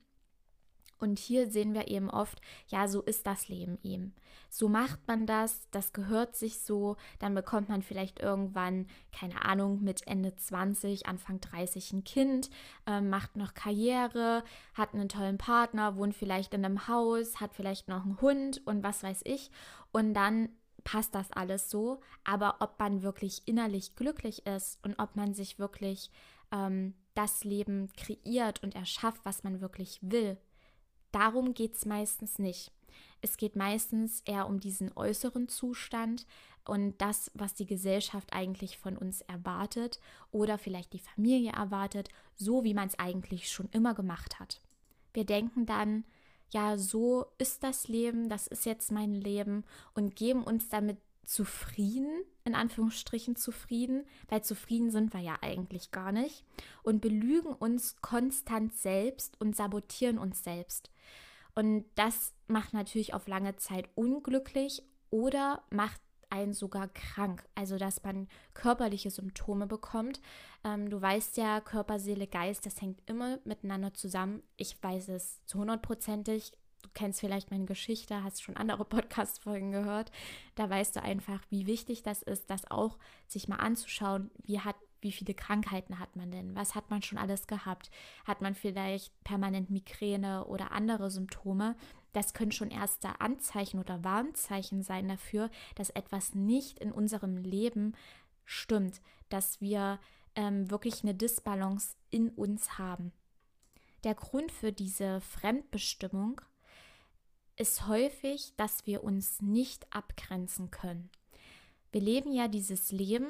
Und 0.99 1.19
hier 1.19 1.49
sehen 1.49 1.73
wir 1.73 1.87
eben 1.89 2.09
oft, 2.09 2.41
ja, 2.67 2.87
so 2.87 3.01
ist 3.01 3.27
das 3.27 3.47
Leben 3.47 3.77
eben. 3.83 4.15
So 4.49 4.69
macht 4.69 5.07
man 5.07 5.25
das, 5.25 5.67
das 5.71 5.91
gehört 5.91 6.35
sich 6.35 6.59
so, 6.59 6.95
dann 7.19 7.35
bekommt 7.35 7.67
man 7.67 7.81
vielleicht 7.81 8.19
irgendwann, 8.19 8.87
keine 9.11 9.43
Ahnung, 9.43 9.83
mit 9.83 10.07
Ende 10.07 10.35
20, 10.35 11.07
Anfang 11.07 11.41
30 11.41 11.91
ein 11.93 12.03
Kind, 12.03 12.49
äh, 12.87 13.01
macht 13.01 13.35
noch 13.35 13.53
Karriere, 13.53 14.43
hat 14.73 14.93
einen 14.93 15.09
tollen 15.09 15.37
Partner, 15.37 15.97
wohnt 15.97 16.15
vielleicht 16.15 16.53
in 16.53 16.63
einem 16.63 16.87
Haus, 16.87 17.41
hat 17.41 17.53
vielleicht 17.53 17.87
noch 17.87 18.03
einen 18.05 18.21
Hund 18.21 18.61
und 18.65 18.83
was 18.83 19.03
weiß 19.03 19.21
ich. 19.25 19.51
Und 19.91 20.13
dann 20.13 20.49
passt 20.85 21.15
das 21.15 21.31
alles 21.33 21.69
so. 21.69 21.99
Aber 22.23 22.57
ob 22.59 22.79
man 22.79 23.01
wirklich 23.01 23.45
innerlich 23.45 23.97
glücklich 23.97 24.45
ist 24.45 24.81
und 24.85 24.97
ob 24.97 25.17
man 25.17 25.33
sich 25.33 25.59
wirklich 25.59 26.09
ähm, 26.53 26.93
das 27.13 27.43
Leben 27.43 27.89
kreiert 27.97 28.63
und 28.63 28.75
erschafft, 28.75 29.21
was 29.25 29.43
man 29.43 29.59
wirklich 29.59 29.99
will, 30.01 30.37
Darum 31.15 31.53
geht 31.53 31.75
es 31.77 31.85
meistens 31.85 32.39
nicht. 32.39 32.73
Es 33.21 33.37
geht 33.37 33.55
meistens 33.55 34.21
eher 34.25 34.47
um 34.47 34.59
diesen 34.59 34.91
äußeren 34.97 35.47
Zustand 35.47 36.27
und 36.65 36.95
das, 36.97 37.31
was 37.33 37.53
die 37.53 37.65
Gesellschaft 37.65 38.33
eigentlich 38.33 38.77
von 38.77 38.97
uns 38.97 39.21
erwartet 39.21 40.01
oder 40.31 40.57
vielleicht 40.57 40.91
die 40.91 40.99
Familie 40.99 41.53
erwartet, 41.53 42.09
so 42.35 42.65
wie 42.65 42.73
man 42.73 42.89
es 42.89 42.99
eigentlich 42.99 43.49
schon 43.49 43.69
immer 43.71 43.93
gemacht 43.93 44.41
hat. 44.41 44.59
Wir 45.13 45.23
denken 45.23 45.65
dann, 45.65 46.03
ja, 46.49 46.77
so 46.77 47.27
ist 47.37 47.63
das 47.63 47.87
Leben, 47.87 48.27
das 48.27 48.47
ist 48.47 48.65
jetzt 48.65 48.91
mein 48.91 49.13
Leben 49.15 49.63
und 49.93 50.17
geben 50.17 50.43
uns 50.43 50.67
damit 50.67 50.97
zufrieden, 51.25 52.23
in 52.43 52.55
Anführungsstrichen 52.55 53.35
zufrieden, 53.35 54.05
weil 54.29 54.43
zufrieden 54.43 54.91
sind 54.91 55.13
wir 55.13 55.21
ja 55.21 55.37
eigentlich 55.41 55.91
gar 55.91 56.11
nicht 56.11 56.43
und 56.83 57.01
belügen 57.01 57.53
uns 57.53 58.01
konstant 58.01 58.73
selbst 58.75 59.39
und 59.39 59.55
sabotieren 59.55 60.17
uns 60.17 60.43
selbst. 60.43 60.91
Und 61.55 61.85
das 61.95 62.33
macht 62.47 62.73
natürlich 62.73 63.13
auf 63.13 63.27
lange 63.27 63.55
Zeit 63.55 63.89
unglücklich 63.95 64.83
oder 65.09 65.63
macht 65.69 66.01
einen 66.29 66.53
sogar 66.53 66.87
krank, 66.89 67.47
also 67.55 67.77
dass 67.77 68.03
man 68.03 68.27
körperliche 68.53 69.09
Symptome 69.09 69.67
bekommt. 69.67 70.19
Ähm, 70.63 70.89
du 70.89 71.01
weißt 71.01 71.37
ja, 71.37 71.61
Körper, 71.61 71.99
Seele, 71.99 72.27
Geist, 72.27 72.65
das 72.65 72.81
hängt 72.81 73.01
immer 73.09 73.39
miteinander 73.45 73.93
zusammen. 73.93 74.43
Ich 74.57 74.81
weiß 74.81 75.09
es 75.09 75.45
zu 75.45 75.59
hundertprozentig 75.59 76.51
du 76.85 76.91
kennst 76.93 77.19
vielleicht 77.19 77.51
meine 77.51 77.65
Geschichte, 77.65 78.23
hast 78.23 78.43
schon 78.43 78.55
andere 78.55 78.85
Podcast-Folgen 78.85 79.71
gehört, 79.71 80.11
da 80.55 80.69
weißt 80.69 80.95
du 80.95 81.01
einfach, 81.01 81.41
wie 81.49 81.67
wichtig 81.67 82.03
das 82.03 82.21
ist, 82.21 82.49
das 82.49 82.69
auch 82.69 82.97
sich 83.27 83.47
mal 83.47 83.57
anzuschauen, 83.57 84.31
wie 84.43 84.59
hat 84.59 84.75
wie 85.01 85.11
viele 85.11 85.35
Krankheiten 85.35 85.99
hat 85.99 86.15
man 86.15 86.31
denn? 86.31 86.55
Was 86.55 86.73
hat 86.73 86.89
man 86.89 87.03
schon 87.03 87.19
alles 87.19 87.45
gehabt? 87.45 87.91
Hat 88.25 88.41
man 88.41 88.55
vielleicht 88.55 89.13
permanent 89.23 89.69
Migräne 89.69 90.45
oder 90.45 90.71
andere 90.71 91.11
Symptome? 91.11 91.75
Das 92.11 92.33
können 92.33 92.51
schon 92.51 92.71
erste 92.71 93.21
Anzeichen 93.21 93.79
oder 93.79 94.03
Warnzeichen 94.03 94.81
sein 94.81 95.07
dafür, 95.07 95.51
dass 95.75 95.91
etwas 95.91 96.33
nicht 96.33 96.79
in 96.79 96.91
unserem 96.91 97.37
Leben 97.37 97.93
stimmt, 98.45 98.99
dass 99.29 99.61
wir 99.61 99.99
ähm, 100.33 100.71
wirklich 100.71 101.03
eine 101.03 101.13
Disbalance 101.13 101.95
in 102.09 102.29
uns 102.29 102.79
haben. 102.79 103.11
Der 104.05 104.15
Grund 104.15 104.51
für 104.51 104.71
diese 104.71 105.21
Fremdbestimmung 105.21 106.41
ist 107.57 107.87
häufig, 107.87 108.53
dass 108.57 108.85
wir 108.85 109.03
uns 109.03 109.41
nicht 109.41 109.85
abgrenzen 109.93 110.71
können. 110.71 111.09
Wir 111.91 112.01
leben 112.01 112.33
ja 112.33 112.47
dieses 112.47 112.91
Leben, 112.91 113.27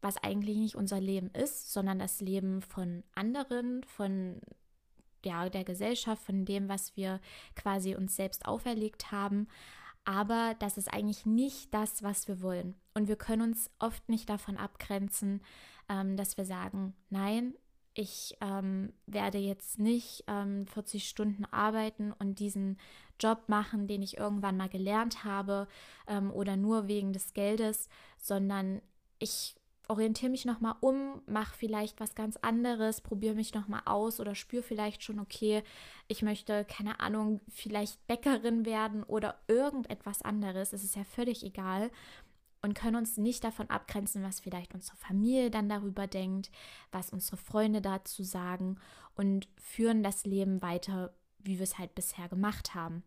was 0.00 0.16
eigentlich 0.16 0.56
nicht 0.56 0.74
unser 0.74 1.00
Leben 1.00 1.30
ist, 1.30 1.72
sondern 1.72 1.98
das 1.98 2.20
Leben 2.20 2.62
von 2.62 3.04
anderen, 3.14 3.84
von 3.84 4.40
ja, 5.24 5.48
der 5.48 5.64
Gesellschaft, 5.64 6.22
von 6.22 6.44
dem, 6.44 6.68
was 6.68 6.96
wir 6.96 7.20
quasi 7.54 7.94
uns 7.94 8.16
selbst 8.16 8.46
auferlegt 8.46 9.10
haben. 9.10 9.48
Aber 10.04 10.54
das 10.58 10.78
ist 10.78 10.92
eigentlich 10.92 11.26
nicht 11.26 11.74
das, 11.74 12.02
was 12.02 12.28
wir 12.28 12.40
wollen. 12.40 12.76
Und 12.94 13.08
wir 13.08 13.16
können 13.16 13.42
uns 13.42 13.70
oft 13.78 14.08
nicht 14.08 14.28
davon 14.28 14.56
abgrenzen, 14.56 15.42
ähm, 15.88 16.16
dass 16.16 16.36
wir 16.36 16.44
sagen, 16.44 16.94
nein, 17.10 17.54
ich 17.98 18.36
ähm, 18.40 18.92
werde 19.06 19.38
jetzt 19.38 19.80
nicht 19.80 20.22
ähm, 20.28 20.68
40 20.68 21.08
Stunden 21.08 21.44
arbeiten 21.46 22.12
und 22.12 22.38
diesen 22.38 22.78
Job 23.18 23.48
machen, 23.48 23.88
den 23.88 24.02
ich 24.02 24.18
irgendwann 24.18 24.56
mal 24.56 24.68
gelernt 24.68 25.24
habe 25.24 25.66
ähm, 26.06 26.30
oder 26.30 26.56
nur 26.56 26.86
wegen 26.86 27.12
des 27.12 27.34
Geldes, 27.34 27.88
sondern 28.20 28.80
ich 29.18 29.56
orientiere 29.88 30.30
mich 30.30 30.44
nochmal 30.44 30.76
um, 30.80 31.22
mache 31.26 31.56
vielleicht 31.56 31.98
was 31.98 32.14
ganz 32.14 32.36
anderes, 32.36 33.00
probiere 33.00 33.34
mich 33.34 33.52
nochmal 33.52 33.82
aus 33.84 34.20
oder 34.20 34.36
spüre 34.36 34.62
vielleicht 34.62 35.02
schon, 35.02 35.18
okay, 35.18 35.64
ich 36.06 36.22
möchte, 36.22 36.64
keine 36.66 37.00
Ahnung, 37.00 37.40
vielleicht 37.48 38.06
Bäckerin 38.06 38.64
werden 38.64 39.02
oder 39.02 39.40
irgendetwas 39.48 40.22
anderes. 40.22 40.72
Es 40.72 40.84
ist 40.84 40.94
ja 40.94 41.02
völlig 41.02 41.42
egal 41.42 41.90
und 42.62 42.74
können 42.74 42.96
uns 42.96 43.16
nicht 43.16 43.44
davon 43.44 43.70
abgrenzen, 43.70 44.22
was 44.22 44.40
vielleicht 44.40 44.74
unsere 44.74 44.96
Familie 44.96 45.50
dann 45.50 45.68
darüber 45.68 46.06
denkt, 46.06 46.50
was 46.90 47.10
unsere 47.10 47.36
Freunde 47.36 47.80
dazu 47.80 48.22
sagen 48.22 48.78
und 49.14 49.48
führen 49.56 50.02
das 50.02 50.24
Leben 50.24 50.62
weiter, 50.62 51.12
wie 51.38 51.58
wir 51.58 51.64
es 51.64 51.78
halt 51.78 51.94
bisher 51.94 52.28
gemacht 52.28 52.74
haben. 52.74 53.04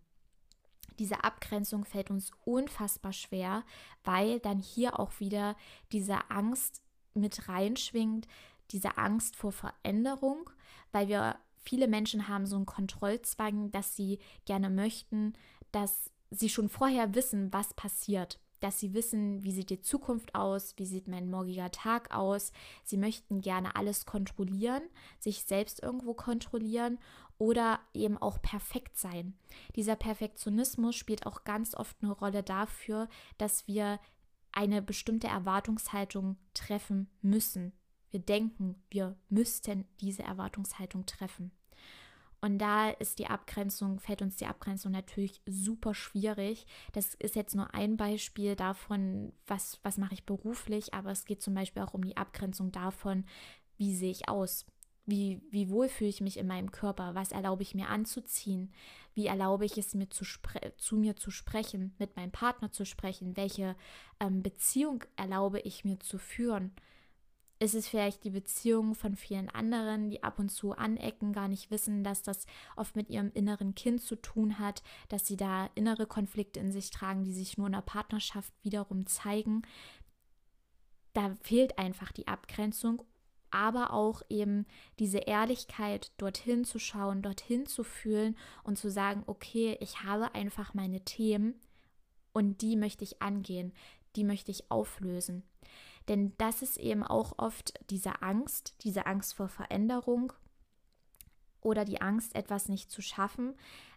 Diese 0.99 1.23
Abgrenzung 1.23 1.85
fällt 1.85 2.09
uns 2.11 2.31
unfassbar 2.45 3.13
schwer, 3.13 3.63
weil 4.03 4.39
dann 4.39 4.59
hier 4.59 4.99
auch 4.99 5.19
wieder 5.19 5.55
diese 5.91 6.29
Angst 6.29 6.81
mit 7.13 7.49
reinschwingt, 7.49 8.27
diese 8.71 8.97
Angst 8.97 9.35
vor 9.35 9.51
Veränderung, 9.51 10.49
weil 10.91 11.07
wir 11.07 11.37
viele 11.57 11.87
Menschen 11.87 12.27
haben 12.27 12.45
so 12.45 12.55
einen 12.55 12.65
Kontrollzwang, 12.65 13.71
dass 13.71 13.95
sie 13.95 14.19
gerne 14.45 14.69
möchten, 14.69 15.33
dass 15.71 16.09
sie 16.29 16.49
schon 16.49 16.69
vorher 16.69 17.13
wissen, 17.15 17.51
was 17.51 17.73
passiert 17.73 18.39
dass 18.61 18.79
sie 18.79 18.93
wissen, 18.93 19.43
wie 19.43 19.51
sieht 19.51 19.69
die 19.69 19.81
Zukunft 19.81 20.33
aus, 20.33 20.73
wie 20.77 20.85
sieht 20.85 21.07
mein 21.07 21.29
morgiger 21.29 21.71
Tag 21.71 22.15
aus. 22.15 22.53
Sie 22.83 22.97
möchten 22.97 23.41
gerne 23.41 23.75
alles 23.75 24.05
kontrollieren, 24.05 24.83
sich 25.19 25.43
selbst 25.43 25.83
irgendwo 25.83 26.13
kontrollieren 26.13 26.97
oder 27.37 27.79
eben 27.93 28.17
auch 28.17 28.41
perfekt 28.41 28.97
sein. 28.97 29.33
Dieser 29.75 29.95
Perfektionismus 29.95 30.95
spielt 30.95 31.25
auch 31.25 31.43
ganz 31.43 31.75
oft 31.75 31.97
eine 32.01 32.11
Rolle 32.11 32.43
dafür, 32.43 33.09
dass 33.37 33.67
wir 33.67 33.99
eine 34.51 34.81
bestimmte 34.81 35.27
Erwartungshaltung 35.27 36.37
treffen 36.53 37.09
müssen. 37.21 37.73
Wir 38.11 38.19
denken, 38.19 38.75
wir 38.89 39.15
müssten 39.29 39.87
diese 40.01 40.23
Erwartungshaltung 40.23 41.05
treffen. 41.05 41.51
Und 42.41 42.57
da 42.57 42.89
ist 42.89 43.19
die 43.19 43.27
Abgrenzung, 43.27 43.99
fällt 43.99 44.23
uns 44.23 44.35
die 44.37 44.47
Abgrenzung 44.47 44.91
natürlich 44.91 45.41
super 45.45 45.93
schwierig. 45.93 46.65
Das 46.91 47.13
ist 47.13 47.35
jetzt 47.35 47.55
nur 47.55 47.73
ein 47.75 47.97
Beispiel 47.97 48.55
davon, 48.55 49.31
was, 49.45 49.79
was 49.83 49.99
mache 49.99 50.15
ich 50.15 50.25
beruflich, 50.25 50.95
aber 50.95 51.11
es 51.11 51.25
geht 51.25 51.43
zum 51.43 51.53
Beispiel 51.53 51.83
auch 51.83 51.93
um 51.93 52.03
die 52.03 52.17
Abgrenzung 52.17 52.71
davon, 52.71 53.25
wie 53.77 53.95
sehe 53.95 54.11
ich 54.11 54.27
aus? 54.27 54.65
Wie, 55.05 55.41
wie 55.51 55.69
wohl 55.69 55.87
fühle 55.87 56.09
ich 56.09 56.21
mich 56.21 56.37
in 56.37 56.47
meinem 56.47 56.71
Körper? 56.71 57.15
Was 57.15 57.31
erlaube 57.31 57.63
ich 57.63 57.75
mir 57.75 57.89
anzuziehen? 57.89 58.71
Wie 59.13 59.27
erlaube 59.27 59.65
ich 59.65 59.77
es 59.77 59.93
mir 59.93 60.09
zu, 60.09 60.25
zu 60.77 60.95
mir 60.95 61.15
zu 61.15 61.31
sprechen, 61.31 61.93
mit 61.99 62.15
meinem 62.15 62.31
Partner 62.31 62.71
zu 62.71 62.85
sprechen? 62.85 63.37
Welche 63.37 63.75
ähm, 64.19 64.41
Beziehung 64.41 65.03
erlaube 65.15 65.59
ich 65.59 65.83
mir 65.85 65.99
zu 65.99 66.17
führen? 66.17 66.71
Ist 67.61 67.75
es 67.75 67.87
vielleicht 67.87 68.23
die 68.23 68.31
Beziehung 68.31 68.95
von 68.95 69.15
vielen 69.15 69.47
anderen, 69.47 70.09
die 70.09 70.23
ab 70.23 70.39
und 70.39 70.49
zu 70.49 70.71
anecken, 70.71 71.31
gar 71.31 71.47
nicht 71.47 71.69
wissen, 71.69 72.03
dass 72.03 72.23
das 72.23 72.47
oft 72.75 72.95
mit 72.95 73.11
ihrem 73.11 73.29
inneren 73.35 73.75
Kind 73.75 74.01
zu 74.01 74.15
tun 74.15 74.57
hat, 74.57 74.81
dass 75.09 75.27
sie 75.27 75.37
da 75.37 75.69
innere 75.75 76.07
Konflikte 76.07 76.59
in 76.59 76.71
sich 76.71 76.89
tragen, 76.89 77.23
die 77.23 77.33
sich 77.33 77.59
nur 77.59 77.67
in 77.67 77.73
der 77.73 77.81
Partnerschaft 77.81 78.51
wiederum 78.63 79.05
zeigen. 79.05 79.61
Da 81.13 81.37
fehlt 81.43 81.77
einfach 81.77 82.11
die 82.11 82.27
Abgrenzung 82.27 83.03
aber 83.51 83.91
auch 83.91 84.21
eben 84.29 84.65
diese 84.97 85.19
Ehrlichkeit, 85.19 86.13
dorthin 86.17 86.63
zu 86.63 86.79
schauen, 86.79 87.21
dorthin 87.21 87.65
zu 87.65 87.83
fühlen 87.83 88.37
und 88.63 88.77
zu 88.77 88.89
sagen, 88.89 89.23
okay, 89.27 89.77
ich 89.81 90.03
habe 90.03 90.33
einfach 90.33 90.73
meine 90.73 91.01
Themen 91.01 91.59
und 92.31 92.61
die 92.61 92.77
möchte 92.77 93.03
ich 93.03 93.21
angehen, 93.21 93.73
die 94.15 94.23
möchte 94.23 94.51
ich 94.51 94.71
auflösen. 94.71 95.43
Denn 96.07 96.33
das 96.37 96.61
ist 96.61 96.77
eben 96.77 97.03
auch 97.03 97.33
oft 97.37 97.73
diese 97.89 98.21
Angst, 98.21 98.75
diese 98.83 99.05
Angst 99.05 99.35
vor 99.35 99.47
Veränderung 99.47 100.33
oder 101.61 101.85
die 101.85 102.01
Angst, 102.01 102.35
etwas 102.35 102.69
nicht 102.69 102.91
zu 102.91 103.01
schaffen, 103.01 103.53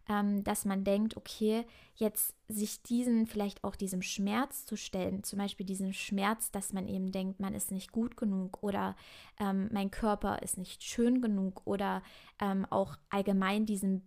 ähm, 0.08 0.44
dass 0.44 0.64
man 0.64 0.84
denkt, 0.84 1.16
okay, 1.16 1.64
jetzt 1.94 2.34
sich 2.48 2.82
diesen, 2.82 3.26
vielleicht 3.26 3.64
auch 3.64 3.74
diesem 3.74 4.02
Schmerz 4.02 4.66
zu 4.66 4.76
stellen, 4.76 5.22
zum 5.24 5.38
Beispiel 5.38 5.64
diesen 5.64 5.94
Schmerz, 5.94 6.50
dass 6.50 6.72
man 6.72 6.88
eben 6.88 7.10
denkt, 7.10 7.40
man 7.40 7.54
ist 7.54 7.70
nicht 7.70 7.90
gut 7.90 8.16
genug 8.16 8.62
oder 8.62 8.96
ähm, 9.40 9.68
mein 9.72 9.90
Körper 9.90 10.42
ist 10.42 10.58
nicht 10.58 10.82
schön 10.82 11.22
genug 11.22 11.62
oder 11.64 12.02
ähm, 12.38 12.66
auch 12.68 12.96
allgemein 13.08 13.64
diesen, 13.64 14.02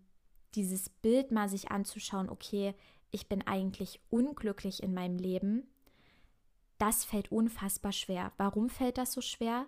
dieses 0.54 0.90
Bild 0.90 1.32
mal 1.32 1.50
sich 1.50 1.72
anzuschauen, 1.72 2.30
okay, 2.30 2.76
ich 3.10 3.28
bin 3.28 3.42
eigentlich 3.48 4.00
unglücklich 4.10 4.84
in 4.84 4.94
meinem 4.94 5.18
Leben, 5.18 5.68
das 6.78 7.04
fällt 7.04 7.32
unfassbar 7.32 7.92
schwer. 7.92 8.32
Warum 8.38 8.70
fällt 8.70 8.98
das 8.98 9.14
so 9.14 9.22
schwer? 9.22 9.66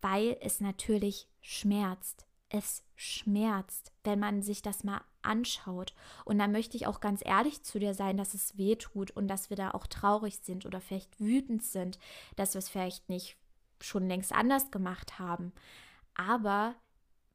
Weil 0.00 0.36
es 0.40 0.60
natürlich 0.60 1.28
schmerzt 1.40 2.28
es 2.50 2.82
schmerzt, 2.96 3.92
wenn 4.04 4.18
man 4.18 4.42
sich 4.42 4.62
das 4.62 4.84
mal 4.84 5.02
anschaut. 5.22 5.94
Und 6.24 6.38
da 6.38 6.48
möchte 6.48 6.76
ich 6.76 6.86
auch 6.86 7.00
ganz 7.00 7.20
ehrlich 7.24 7.62
zu 7.62 7.78
dir 7.78 7.94
sein, 7.94 8.16
dass 8.16 8.34
es 8.34 8.56
weh 8.56 8.76
tut 8.76 9.10
und 9.10 9.28
dass 9.28 9.50
wir 9.50 9.56
da 9.56 9.72
auch 9.72 9.86
traurig 9.86 10.38
sind 10.38 10.64
oder 10.64 10.80
vielleicht 10.80 11.20
wütend 11.20 11.62
sind, 11.62 11.98
dass 12.36 12.54
wir 12.54 12.60
es 12.60 12.68
vielleicht 12.68 13.08
nicht 13.08 13.36
schon 13.80 14.08
längst 14.08 14.32
anders 14.32 14.70
gemacht 14.70 15.18
haben. 15.18 15.52
Aber 16.14 16.74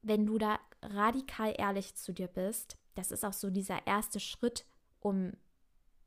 wenn 0.02 0.26
du 0.26 0.38
da 0.38 0.58
radikal 0.82 1.54
ehrlich 1.56 1.94
zu 1.94 2.12
dir 2.12 2.28
bist, 2.28 2.76
das 2.94 3.10
ist 3.10 3.24
auch 3.24 3.32
so 3.32 3.50
dieser 3.50 3.86
erste 3.86 4.20
Schritt, 4.20 4.66
um 5.00 5.32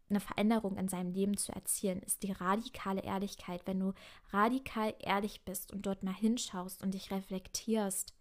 eine 0.10 0.20
Veränderung 0.20 0.78
in 0.78 0.88
seinem 0.88 1.12
Leben 1.12 1.38
zu 1.38 1.52
erzielen, 1.52 2.02
ist 2.02 2.24
die 2.24 2.32
radikale 2.32 3.02
Ehrlichkeit. 3.02 3.62
Wenn 3.66 3.80
du 3.80 3.94
radikal 4.32 4.96
ehrlich 5.00 5.44
bist 5.44 5.74
und 5.74 5.86
dort 5.86 6.04
mal 6.04 6.14
hinschaust 6.14 6.82
und 6.82 6.94
dich 6.94 7.12
reflektierst, 7.12 8.14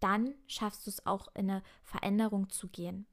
dann 0.00 0.34
schaffst 0.46 0.86
du 0.86 0.90
es 0.90 1.06
auch 1.06 1.28
in 1.34 1.50
eine 1.50 1.62
Veränderung 1.82 2.50
zu 2.50 2.68
gehen. 2.68 3.06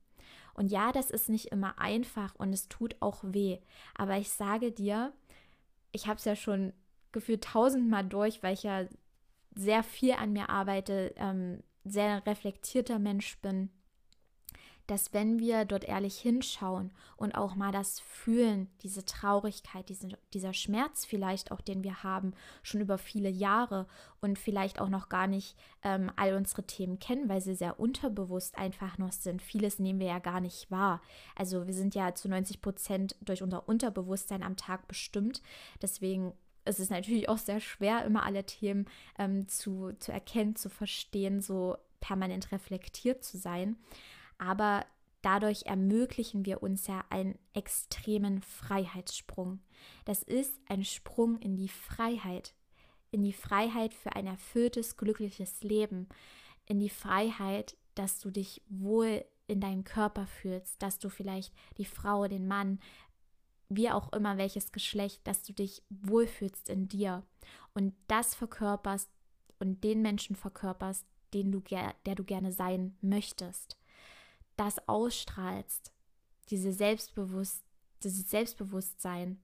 Und 0.53 0.69
ja, 0.69 0.91
das 0.91 1.10
ist 1.10 1.29
nicht 1.29 1.48
immer 1.48 1.79
einfach 1.79 2.36
und 2.36 2.53
es 2.53 2.67
tut 2.67 2.95
auch 3.00 3.24
weh. 3.24 3.60
Aber 3.95 4.17
ich 4.17 4.29
sage 4.29 4.72
dir, 4.72 5.13
ich 5.91 6.07
habe 6.07 6.17
es 6.17 6.25
ja 6.25 6.36
schon 6.36 6.74
gefühlt 7.12 7.43
tausendmal 7.43 8.03
durch, 8.03 8.43
weil 8.43 8.53
ich 8.53 8.63
ja 8.63 8.86
sehr 9.55 9.84
viel 9.84 10.13
an 10.13 10.34
mir 10.34 10.49
arbeite, 10.49 11.13
ähm, 11.15 11.63
sehr 11.84 12.25
reflektierter 12.25 12.99
Mensch 12.99 13.38
bin 13.39 13.69
dass 14.88 15.13
wenn 15.13 15.39
wir 15.39 15.65
dort 15.65 15.86
ehrlich 15.86 16.17
hinschauen 16.17 16.91
und 17.15 17.36
auch 17.36 17.56
mal 17.56 17.72
das 17.72 18.00
fühlen, 18.02 18.69
diese 18.82 19.06
Traurigkeit, 19.06 19.88
diese, 19.88 20.10
dieser 20.34 20.54
Schmerz 20.54 21.06
vielleicht 21.06 21.52
auch, 21.52 21.62
den 21.62 21.84
wir 21.84 22.04
haben, 22.04 22.34
schon 22.63 22.82
über 22.82 22.98
viele 22.98 23.30
Jahre 23.30 23.88
und 24.19 24.38
vielleicht 24.38 24.82
auch 24.82 24.89
noch 24.89 25.08
gar 25.10 25.28
nicht 25.28 25.56
ähm, 25.84 26.12
all 26.15 26.36
unsere 26.36 26.63
Themen 26.63 27.00
kennen, 27.00 27.30
weil 27.30 27.41
sie 27.41 27.56
sehr 27.56 27.80
unterbewusst 27.80 28.58
einfach 28.58 28.98
noch 28.98 29.13
sind. 29.13 29.41
Vieles 29.41 29.80
nehmen 29.80 30.00
wir 30.00 30.08
ja 30.08 30.19
gar 30.19 30.41
nicht 30.41 30.69
wahr. 30.69 31.02
Also 31.36 31.65
wir 31.65 31.74
sind 31.74 31.96
ja 31.96 32.13
zu 32.13 32.28
90 32.28 32.62
Prozent 32.62 33.15
durch 33.22 33.41
unser 33.41 33.67
Unterbewusstsein 33.67 34.43
am 34.43 34.58
Tag 34.58 34.88
bestimmt. 34.88 35.41
Deswegen 35.82 36.34
es 36.65 36.80
ist 36.80 36.91
natürlich 36.91 37.28
auch 37.28 37.38
sehr 37.38 37.60
schwer, 37.60 38.06
immer 38.06 38.24
alle 38.24 38.46
Themen 38.46 38.86
ähm, 39.19 39.50
zu, 39.50 39.91
zu 40.00 40.13
erkennen, 40.13 40.56
zu 40.56 40.69
verstehen, 40.69 41.41
so 41.41 41.76
permanent 42.00 42.54
reflektiert 42.54 43.24
zu 43.24 43.38
sein 43.38 43.78
aber 44.43 44.86
dadurch 45.21 45.65
ermöglichen 45.65 46.45
wir 46.45 46.62
uns 46.62 46.88
ja 46.88 47.03
einen 47.10 47.39
extremen 47.53 48.41
Freiheitssprung. 48.41 49.60
Das 50.06 50.21
ist 50.21 50.60
ein 50.67 50.84
Sprung 50.84 51.39
in 51.39 51.56
die 51.56 51.69
Freiheit, 51.69 52.53
in 53.12 53.23
die 53.23 53.34
Freiheit 53.34 53.93
für 53.93 54.15
ein 54.15 54.27
erfülltes, 54.27 54.97
glückliches 54.97 55.63
Leben, 55.63 56.10
in 56.65 56.79
die 56.79 56.89
Freiheit, 56.89 57.77
dass 57.95 58.19
du 58.19 58.32
dich 58.32 58.62
wohl 58.67 59.23
in 59.47 59.62
deinem 59.62 59.84
Körper 59.84 60.27
fühlst, 60.27 60.82
dass 60.82 60.99
du 60.99 61.10
vielleicht 61.10 61.53
die 61.77 61.86
Frau, 61.86 62.27
den 62.27 62.47
Mann, 62.47 62.79
wie 63.69 63.89
auch 63.89 64.12
immer 64.12 64.38
welches 64.38 64.71
Geschlecht, 64.71 65.25
dass 65.25 65.43
du 65.43 65.53
dich 65.53 65.84
wohlfühlst 65.89 66.69
in 66.69 66.88
dir 66.88 67.23
und 67.73 67.93
das 68.08 68.36
verkörperst 68.36 69.10
und 69.60 69.84
den 69.84 70.01
Menschen 70.01 70.36
verkörperst, 70.36 71.06
den 71.34 71.51
du 71.51 71.62
der 71.62 72.15
du 72.15 72.23
gerne 72.23 72.51
sein 72.51 72.97
möchtest 73.01 73.77
das 74.56 74.88
ausstrahlst, 74.88 75.92
diese 76.50 76.74
Selbstbewusst, 76.74 77.63
dieses 78.04 78.30
Selbstbewusstsein, 78.30 79.42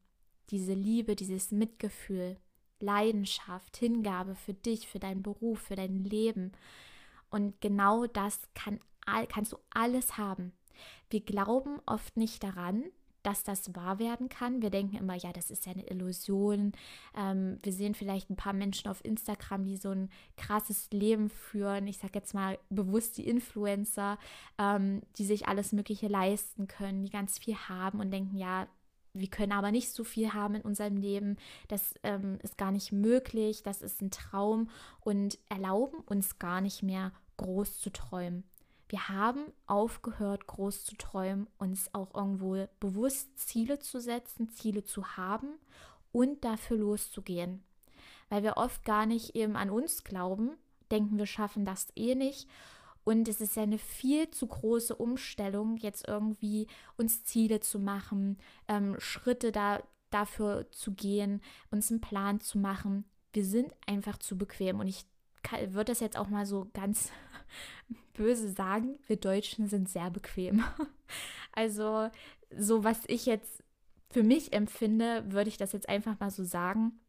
diese 0.49 0.73
Liebe, 0.73 1.15
dieses 1.15 1.51
Mitgefühl, 1.51 2.37
Leidenschaft, 2.79 3.77
Hingabe 3.77 4.35
für 4.35 4.53
dich, 4.53 4.87
für 4.87 4.99
deinen 4.99 5.21
Beruf, 5.21 5.59
für 5.59 5.75
dein 5.75 6.03
Leben. 6.03 6.51
Und 7.29 7.59
genau 7.61 8.05
das 8.05 8.39
kann, 8.55 8.79
kannst 9.29 9.53
du 9.53 9.57
alles 9.69 10.17
haben. 10.17 10.53
Wir 11.09 11.21
glauben 11.21 11.79
oft 11.85 12.15
nicht 12.17 12.43
daran, 12.43 12.85
dass 13.23 13.43
das 13.43 13.75
wahr 13.75 13.99
werden 13.99 14.29
kann. 14.29 14.61
Wir 14.61 14.69
denken 14.69 14.95
immer, 14.95 15.15
ja, 15.15 15.31
das 15.33 15.51
ist 15.51 15.65
ja 15.65 15.71
eine 15.73 15.87
Illusion. 15.87 16.71
Ähm, 17.15 17.59
wir 17.61 17.73
sehen 17.73 17.95
vielleicht 17.95 18.29
ein 18.29 18.35
paar 18.35 18.53
Menschen 18.53 18.89
auf 18.89 19.03
Instagram, 19.03 19.65
die 19.65 19.77
so 19.77 19.89
ein 19.89 20.09
krasses 20.37 20.89
Leben 20.91 21.29
führen. 21.29 21.87
Ich 21.87 21.97
sage 21.97 22.13
jetzt 22.15 22.33
mal 22.33 22.57
bewusst 22.69 23.17
die 23.17 23.27
Influencer, 23.27 24.17
ähm, 24.57 25.01
die 25.17 25.25
sich 25.25 25.47
alles 25.47 25.71
Mögliche 25.71 26.07
leisten 26.07 26.67
können, 26.67 27.03
die 27.03 27.09
ganz 27.09 27.37
viel 27.39 27.55
haben 27.55 27.99
und 27.99 28.11
denken, 28.11 28.37
ja, 28.37 28.67
wir 29.13 29.27
können 29.27 29.51
aber 29.51 29.71
nicht 29.71 29.91
so 29.91 30.03
viel 30.03 30.33
haben 30.33 30.55
in 30.55 30.61
unserem 30.61 30.97
Leben. 30.97 31.37
Das 31.67 31.95
ähm, 32.03 32.37
ist 32.43 32.57
gar 32.57 32.71
nicht 32.71 32.91
möglich. 32.91 33.63
Das 33.63 33.81
ist 33.81 34.01
ein 34.01 34.11
Traum 34.11 34.69
und 35.01 35.39
erlauben 35.49 35.99
uns 36.05 36.39
gar 36.39 36.61
nicht 36.61 36.83
mehr 36.83 37.11
groß 37.37 37.79
zu 37.79 37.89
träumen. 37.91 38.43
Wir 38.89 39.07
haben 39.07 39.53
aufgehört, 39.67 40.47
groß 40.47 40.83
zu 40.83 40.95
träumen, 40.97 41.47
uns 41.59 41.93
auch 41.93 42.15
irgendwo 42.15 42.67
bewusst 42.79 43.37
Ziele 43.37 43.77
zu 43.77 44.01
setzen, 44.01 44.49
Ziele 44.49 44.83
zu 44.83 45.15
haben 45.15 45.47
und 46.11 46.43
dafür 46.43 46.77
loszugehen. 46.77 47.63
Weil 48.29 48.41
wir 48.41 48.57
oft 48.57 48.83
gar 48.83 49.05
nicht 49.05 49.35
eben 49.35 49.55
an 49.55 49.69
uns 49.69 50.03
glauben, 50.03 50.57
denken, 50.89 51.19
wir 51.19 51.27
schaffen 51.27 51.65
das 51.65 51.87
eh 51.95 52.15
nicht. 52.15 52.49
Und 53.03 53.27
es 53.27 53.41
ist 53.41 53.55
ja 53.55 53.63
eine 53.63 53.77
viel 53.77 54.29
zu 54.31 54.47
große 54.47 54.95
Umstellung, 54.95 55.77
jetzt 55.77 56.07
irgendwie 56.07 56.67
uns 56.97 57.23
Ziele 57.23 57.59
zu 57.59 57.79
machen, 57.79 58.37
ähm, 58.67 58.95
Schritte 58.99 59.51
da, 59.51 59.83
dafür 60.09 60.69
zu 60.71 60.93
gehen, 60.93 61.41
uns 61.69 61.91
einen 61.91 62.01
Plan 62.01 62.39
zu 62.39 62.57
machen. 62.57 63.05
Wir 63.33 63.45
sind 63.45 63.71
einfach 63.85 64.17
zu 64.17 64.35
bequem. 64.35 64.79
Und 64.79 64.87
ich 64.87 65.05
würde 65.67 65.91
das 65.91 65.99
jetzt 65.99 66.17
auch 66.17 66.27
mal 66.27 66.47
so 66.47 66.69
ganz 66.73 67.11
böse 68.13 68.49
sagen, 68.49 68.99
wir 69.07 69.17
Deutschen 69.17 69.67
sind 69.67 69.89
sehr 69.89 70.09
bequem. 70.09 70.63
Also 71.51 72.09
so 72.55 72.83
was 72.83 73.01
ich 73.07 73.25
jetzt 73.25 73.63
für 74.11 74.23
mich 74.23 74.53
empfinde, 74.53 75.23
würde 75.31 75.49
ich 75.49 75.57
das 75.57 75.71
jetzt 75.71 75.89
einfach 75.89 76.19
mal 76.19 76.29
so 76.29 76.43
sagen, 76.43 76.99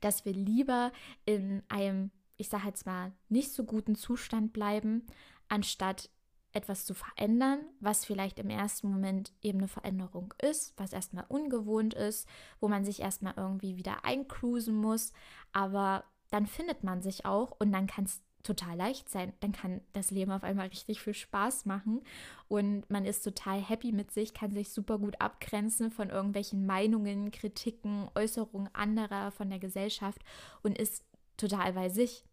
dass 0.00 0.24
wir 0.24 0.32
lieber 0.32 0.92
in 1.24 1.62
einem, 1.68 2.10
ich 2.36 2.48
sage 2.48 2.66
jetzt 2.66 2.86
mal, 2.86 3.12
nicht 3.28 3.52
so 3.52 3.64
guten 3.64 3.94
Zustand 3.94 4.52
bleiben, 4.52 5.06
anstatt 5.48 6.10
etwas 6.52 6.86
zu 6.86 6.94
verändern, 6.94 7.60
was 7.80 8.04
vielleicht 8.04 8.38
im 8.38 8.48
ersten 8.48 8.90
Moment 8.90 9.32
eben 9.42 9.58
eine 9.58 9.68
Veränderung 9.68 10.32
ist, 10.40 10.72
was 10.78 10.92
erstmal 10.92 11.26
ungewohnt 11.28 11.94
ist, 11.94 12.26
wo 12.60 12.68
man 12.68 12.84
sich 12.84 13.00
erstmal 13.00 13.34
irgendwie 13.36 13.76
wieder 13.76 14.04
eincruisen 14.04 14.74
muss, 14.74 15.12
aber 15.52 16.04
dann 16.30 16.46
findet 16.46 16.82
man 16.82 17.02
sich 17.02 17.24
auch 17.26 17.52
und 17.58 17.72
dann 17.72 17.86
kann 17.86 18.04
es 18.04 18.22
total 18.46 18.76
leicht 18.76 19.08
sein. 19.08 19.32
Dann 19.40 19.52
kann 19.52 19.80
das 19.92 20.10
Leben 20.10 20.30
auf 20.30 20.44
einmal 20.44 20.68
richtig 20.68 21.00
viel 21.00 21.14
Spaß 21.14 21.66
machen 21.66 22.02
und 22.48 22.88
man 22.88 23.04
ist 23.04 23.22
total 23.22 23.60
happy 23.60 23.92
mit 23.92 24.10
sich, 24.12 24.32
kann 24.34 24.52
sich 24.52 24.70
super 24.70 24.98
gut 24.98 25.20
abgrenzen 25.20 25.90
von 25.90 26.10
irgendwelchen 26.10 26.64
Meinungen, 26.64 27.30
Kritiken, 27.30 28.08
Äußerungen 28.14 28.68
anderer 28.74 29.30
von 29.32 29.50
der 29.50 29.58
Gesellschaft 29.58 30.22
und 30.62 30.78
ist 30.78 31.04
total 31.36 31.72
bei 31.72 31.88
sich. 31.88 32.24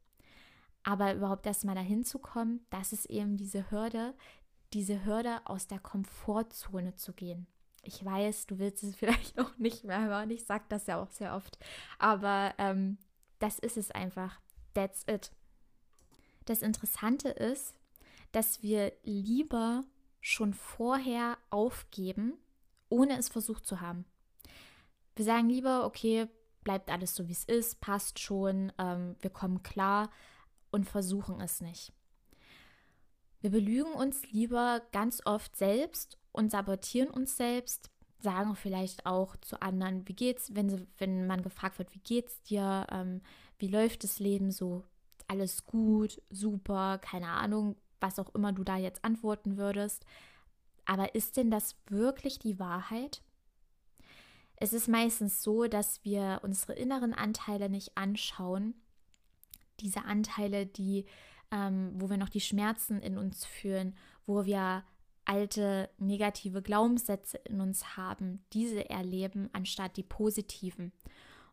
Aber 0.84 1.14
überhaupt 1.16 1.46
erstmal 1.46 1.76
dahin 1.76 2.04
zu 2.04 2.20
kommen, 2.20 2.66
das 2.70 2.94
ist 2.94 3.06
eben 3.06 3.38
diese 3.38 3.72
Hürde, 3.72 4.14
diese 4.74 5.06
Hürde 5.06 5.42
aus 5.46 5.68
der 5.68 5.80
Komfortzone 5.80 6.96
zu 6.96 7.14
gehen. 7.14 7.48
Ich 7.84 8.04
weiß, 8.04 8.48
du 8.48 8.60
willst 8.60 8.84
es 8.84 8.96
vielleicht 8.98 9.40
auch 9.40 9.58
nicht 9.58 9.84
mehr 9.84 10.04
hören. 10.04 10.30
Ich 10.30 10.46
sage 10.46 10.66
das 10.70 10.88
ja 10.88 11.02
auch 11.02 11.10
sehr 11.10 11.36
oft. 11.36 11.58
Aber 12.00 12.54
ähm, 12.58 12.98
das 13.40 13.60
ist 13.60 13.78
es 13.78 13.92
einfach. 13.92 14.40
That's 14.74 15.06
it. 15.08 15.32
Das 16.46 16.62
Interessante 16.62 17.30
ist, 17.30 17.76
dass 18.32 18.62
wir 18.62 18.92
lieber 19.04 19.84
schon 20.20 20.54
vorher 20.54 21.38
aufgeben, 21.50 22.34
ohne 22.90 23.18
es 23.18 23.30
versucht 23.30 23.66
zu 23.66 23.82
haben. 23.82 24.06
Wir 25.16 25.26
sagen 25.26 25.50
lieber, 25.50 25.86
okay, 25.86 26.28
bleibt 26.64 26.90
alles 26.90 27.16
so, 27.16 27.28
wie 27.28 27.34
es 27.34 27.44
ist, 27.44 27.82
passt 27.82 28.20
schon, 28.20 28.72
ähm, 28.78 29.16
wir 29.20 29.30
kommen 29.30 29.64
klar 29.64 30.10
und 30.72 30.86
versuchen 30.86 31.40
es 31.42 31.62
nicht. 31.62 31.94
Wir 33.42 33.52
belügen 33.52 33.94
uns 33.94 34.32
lieber 34.32 34.82
ganz 34.92 35.22
oft 35.26 35.56
selbst 35.56 36.18
und 36.32 36.52
sabotieren 36.52 37.10
uns 37.10 37.36
selbst, 37.36 37.92
sagen 38.20 38.56
vielleicht 38.56 39.06
auch 39.06 39.36
zu 39.38 39.62
anderen, 39.62 40.08
wie 40.08 40.16
geht's, 40.16 40.56
wenn, 40.56 40.70
sie, 40.70 40.88
wenn 40.98 41.28
man 41.28 41.42
gefragt 41.42 41.78
wird, 41.78 41.94
wie 41.94 42.00
geht's 42.00 42.42
dir, 42.44 42.88
ähm, 42.90 43.22
wie 43.60 43.68
läuft 43.68 44.06
das 44.06 44.20
Leben 44.20 44.50
so, 44.50 44.86
alles 45.34 45.66
gut, 45.66 46.22
super, 46.30 47.00
keine 47.00 47.28
Ahnung, 47.28 47.76
was 48.00 48.20
auch 48.20 48.36
immer 48.36 48.54
du 48.54 48.64
da 48.64 48.78
jetzt 48.78 49.04
antworten 49.04 49.58
würdest. 49.58 50.06
Aber 50.86 51.16
ist 51.16 51.38
denn 51.38 51.50
das 51.50 51.76
wirklich 51.90 52.38
die 52.38 52.60
Wahrheit? 52.60 53.24
Es 54.58 54.74
ist 54.74 54.88
meistens 54.88 55.42
so, 55.42 55.66
dass 55.66 56.04
wir 56.06 56.42
unsere 56.44 56.74
inneren 56.74 57.16
Anteile 57.16 57.68
nicht 57.68 57.98
anschauen. 57.98 58.76
Diese 59.80 60.06
Anteile, 60.06 60.68
die, 60.68 61.06
ähm, 61.50 61.94
wo 61.96 62.12
wir 62.12 62.18
noch 62.18 62.30
die 62.30 62.40
Schmerzen 62.40 63.02
in 63.02 63.18
uns 63.18 63.44
fühlen, 63.44 63.98
wo 64.28 64.46
wir 64.46 64.84
alte 65.26 65.90
negative 65.98 66.62
Glaubenssätze 66.62 67.38
in 67.38 67.60
uns 67.60 67.98
haben, 67.98 68.46
diese 68.54 68.88
erleben, 68.88 69.50
anstatt 69.52 69.98
die 69.98 70.04
positiven 70.04 70.92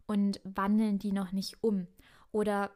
und 0.07 0.39
wandeln 0.45 0.99
die 0.99 1.13
noch 1.13 1.33
nicht 1.33 1.63
um. 1.63 1.87
Oder 2.31 2.71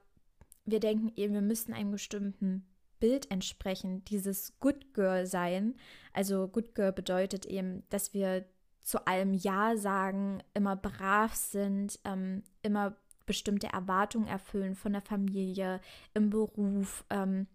wir 0.65 0.81
denken 0.81 1.13
eben, 1.17 1.35
wir 1.35 1.43
müssten 1.43 1.73
einem 1.73 1.91
bestimmten 1.91 2.67
Bild 3.01 3.31
entsprechen, 3.31 4.05
dieses 4.05 4.59
Good 4.61 4.95
Girl 4.95 5.27
sein. 5.27 5.75
Also 6.13 6.49
Good 6.49 6.75
Girl 6.75 6.93
bedeutet 6.93 7.45
eben, 7.47 7.83
dass 7.91 8.15
wir 8.15 8.47
zu 8.83 9.07
allem 9.07 9.35
Ja 9.35 9.77
sagen, 9.77 10.43
immer 10.55 10.77
brav 10.77 11.35
sind, 11.35 11.99
ähm, 12.05 12.43
immer 12.63 12.97
bestimmte 13.27 13.69
Erwartungen 13.69 14.27
erfüllen 14.27 14.75
von 14.75 14.93
der 14.93 15.03
Familie, 15.03 15.81
im 16.13 16.31
Beruf, 16.31 17.05
ähm, 17.11 17.47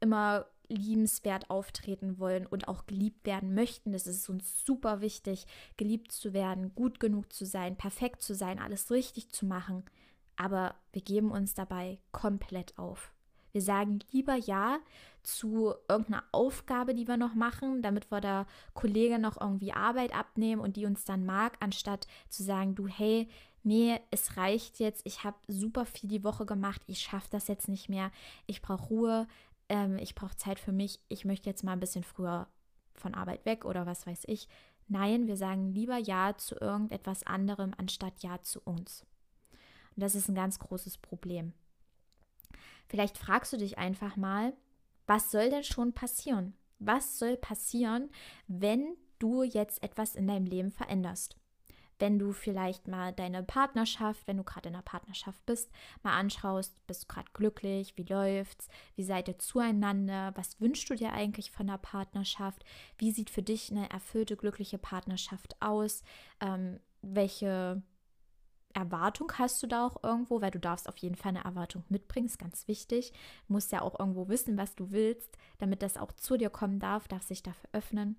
immer 0.00 0.46
liebenswert 0.68 1.50
auftreten 1.50 2.18
wollen 2.18 2.46
und 2.46 2.66
auch 2.66 2.86
geliebt 2.86 3.26
werden 3.26 3.54
möchten. 3.54 3.92
Das 3.92 4.06
ist 4.06 4.28
uns 4.28 4.64
super 4.64 5.00
wichtig, 5.00 5.46
geliebt 5.76 6.12
zu 6.12 6.32
werden, 6.32 6.74
gut 6.74 6.98
genug 6.98 7.32
zu 7.32 7.44
sein, 7.44 7.76
perfekt 7.76 8.22
zu 8.22 8.34
sein, 8.34 8.58
alles 8.58 8.90
richtig 8.90 9.30
zu 9.30 9.46
machen. 9.46 9.84
Aber 10.36 10.74
wir 10.92 11.02
geben 11.02 11.30
uns 11.30 11.54
dabei 11.54 11.98
komplett 12.10 12.78
auf. 12.78 13.12
Wir 13.52 13.62
sagen 13.62 14.00
lieber 14.10 14.34
Ja 14.34 14.78
zu 15.22 15.74
irgendeiner 15.88 16.24
Aufgabe, 16.32 16.94
die 16.94 17.06
wir 17.06 17.16
noch 17.16 17.34
machen, 17.34 17.82
damit 17.82 18.10
wir 18.10 18.20
der 18.20 18.46
Kollege 18.74 19.18
noch 19.18 19.40
irgendwie 19.40 19.72
Arbeit 19.72 20.14
abnehmen 20.14 20.60
und 20.60 20.76
die 20.76 20.86
uns 20.86 21.04
dann 21.04 21.24
mag, 21.24 21.56
anstatt 21.60 22.06
zu 22.28 22.42
sagen, 22.42 22.74
du, 22.74 22.88
hey, 22.88 23.28
nee, 23.62 24.00
es 24.10 24.36
reicht 24.36 24.80
jetzt, 24.80 25.02
ich 25.04 25.22
habe 25.22 25.36
super 25.46 25.84
viel 25.84 26.08
die 26.08 26.24
Woche 26.24 26.46
gemacht, 26.46 26.82
ich 26.86 27.00
schaffe 27.00 27.28
das 27.30 27.46
jetzt 27.46 27.68
nicht 27.68 27.88
mehr, 27.88 28.10
ich 28.46 28.62
brauche 28.62 28.88
Ruhe, 28.88 29.28
ähm, 29.68 29.98
ich 29.98 30.14
brauche 30.14 30.36
Zeit 30.36 30.58
für 30.58 30.72
mich, 30.72 30.98
ich 31.08 31.24
möchte 31.24 31.48
jetzt 31.48 31.62
mal 31.62 31.72
ein 31.72 31.80
bisschen 31.80 32.04
früher 32.04 32.48
von 32.94 33.14
Arbeit 33.14 33.44
weg 33.44 33.64
oder 33.64 33.86
was 33.86 34.06
weiß 34.06 34.24
ich. 34.26 34.48
Nein, 34.88 35.26
wir 35.26 35.36
sagen 35.36 35.72
lieber 35.72 35.96
Ja 35.96 36.36
zu 36.36 36.56
irgendetwas 36.56 37.22
anderem, 37.22 37.72
anstatt 37.76 38.22
Ja 38.22 38.42
zu 38.42 38.60
uns. 38.60 39.06
Und 39.96 40.02
das 40.02 40.14
ist 40.14 40.28
ein 40.28 40.34
ganz 40.34 40.58
großes 40.58 40.98
Problem. 40.98 41.52
Vielleicht 42.88 43.18
fragst 43.18 43.52
du 43.52 43.56
dich 43.56 43.78
einfach 43.78 44.16
mal, 44.16 44.52
was 45.06 45.30
soll 45.30 45.50
denn 45.50 45.64
schon 45.64 45.92
passieren? 45.92 46.54
Was 46.78 47.18
soll 47.18 47.36
passieren, 47.36 48.10
wenn 48.48 48.96
du 49.18 49.42
jetzt 49.42 49.82
etwas 49.82 50.14
in 50.14 50.26
deinem 50.26 50.46
Leben 50.46 50.70
veränderst? 50.70 51.36
Wenn 51.98 52.18
du 52.18 52.32
vielleicht 52.32 52.88
mal 52.88 53.12
deine 53.12 53.44
Partnerschaft, 53.44 54.26
wenn 54.26 54.36
du 54.36 54.42
gerade 54.42 54.68
in 54.68 54.74
einer 54.74 54.82
Partnerschaft 54.82 55.44
bist, 55.46 55.70
mal 56.02 56.18
anschaust, 56.18 56.84
bist 56.88 57.04
du 57.04 57.06
gerade 57.06 57.30
glücklich, 57.32 57.96
wie 57.96 58.02
läuft's, 58.02 58.68
wie 58.96 59.04
seid 59.04 59.28
ihr 59.28 59.38
zueinander, 59.38 60.32
was 60.34 60.60
wünschst 60.60 60.90
du 60.90 60.96
dir 60.96 61.12
eigentlich 61.12 61.52
von 61.52 61.68
der 61.68 61.78
Partnerschaft, 61.78 62.64
wie 62.98 63.12
sieht 63.12 63.30
für 63.30 63.42
dich 63.42 63.70
eine 63.70 63.88
erfüllte, 63.90 64.36
glückliche 64.36 64.78
Partnerschaft 64.78 65.54
aus, 65.60 66.02
ähm, 66.40 66.80
welche 67.02 67.82
Erwartung 68.74 69.32
hast 69.38 69.62
du 69.62 69.66
da 69.66 69.86
auch 69.86 70.02
irgendwo, 70.02 70.40
weil 70.40 70.50
du 70.50 70.58
darfst 70.58 70.88
auf 70.88 70.96
jeden 70.98 71.16
Fall 71.16 71.30
eine 71.30 71.44
Erwartung 71.44 71.84
mitbringen, 71.88 72.26
ist 72.26 72.38
ganz 72.38 72.68
wichtig. 72.68 73.12
Du 73.46 73.54
musst 73.54 73.72
ja 73.72 73.82
auch 73.82 73.98
irgendwo 73.98 74.28
wissen, 74.28 74.56
was 74.56 74.74
du 74.74 74.90
willst, 74.90 75.36
damit 75.58 75.82
das 75.82 75.96
auch 75.96 76.12
zu 76.12 76.36
dir 76.36 76.50
kommen 76.50 76.78
darf, 76.78 77.08
darf 77.08 77.22
sich 77.22 77.42
dafür 77.42 77.70
öffnen. 77.72 78.16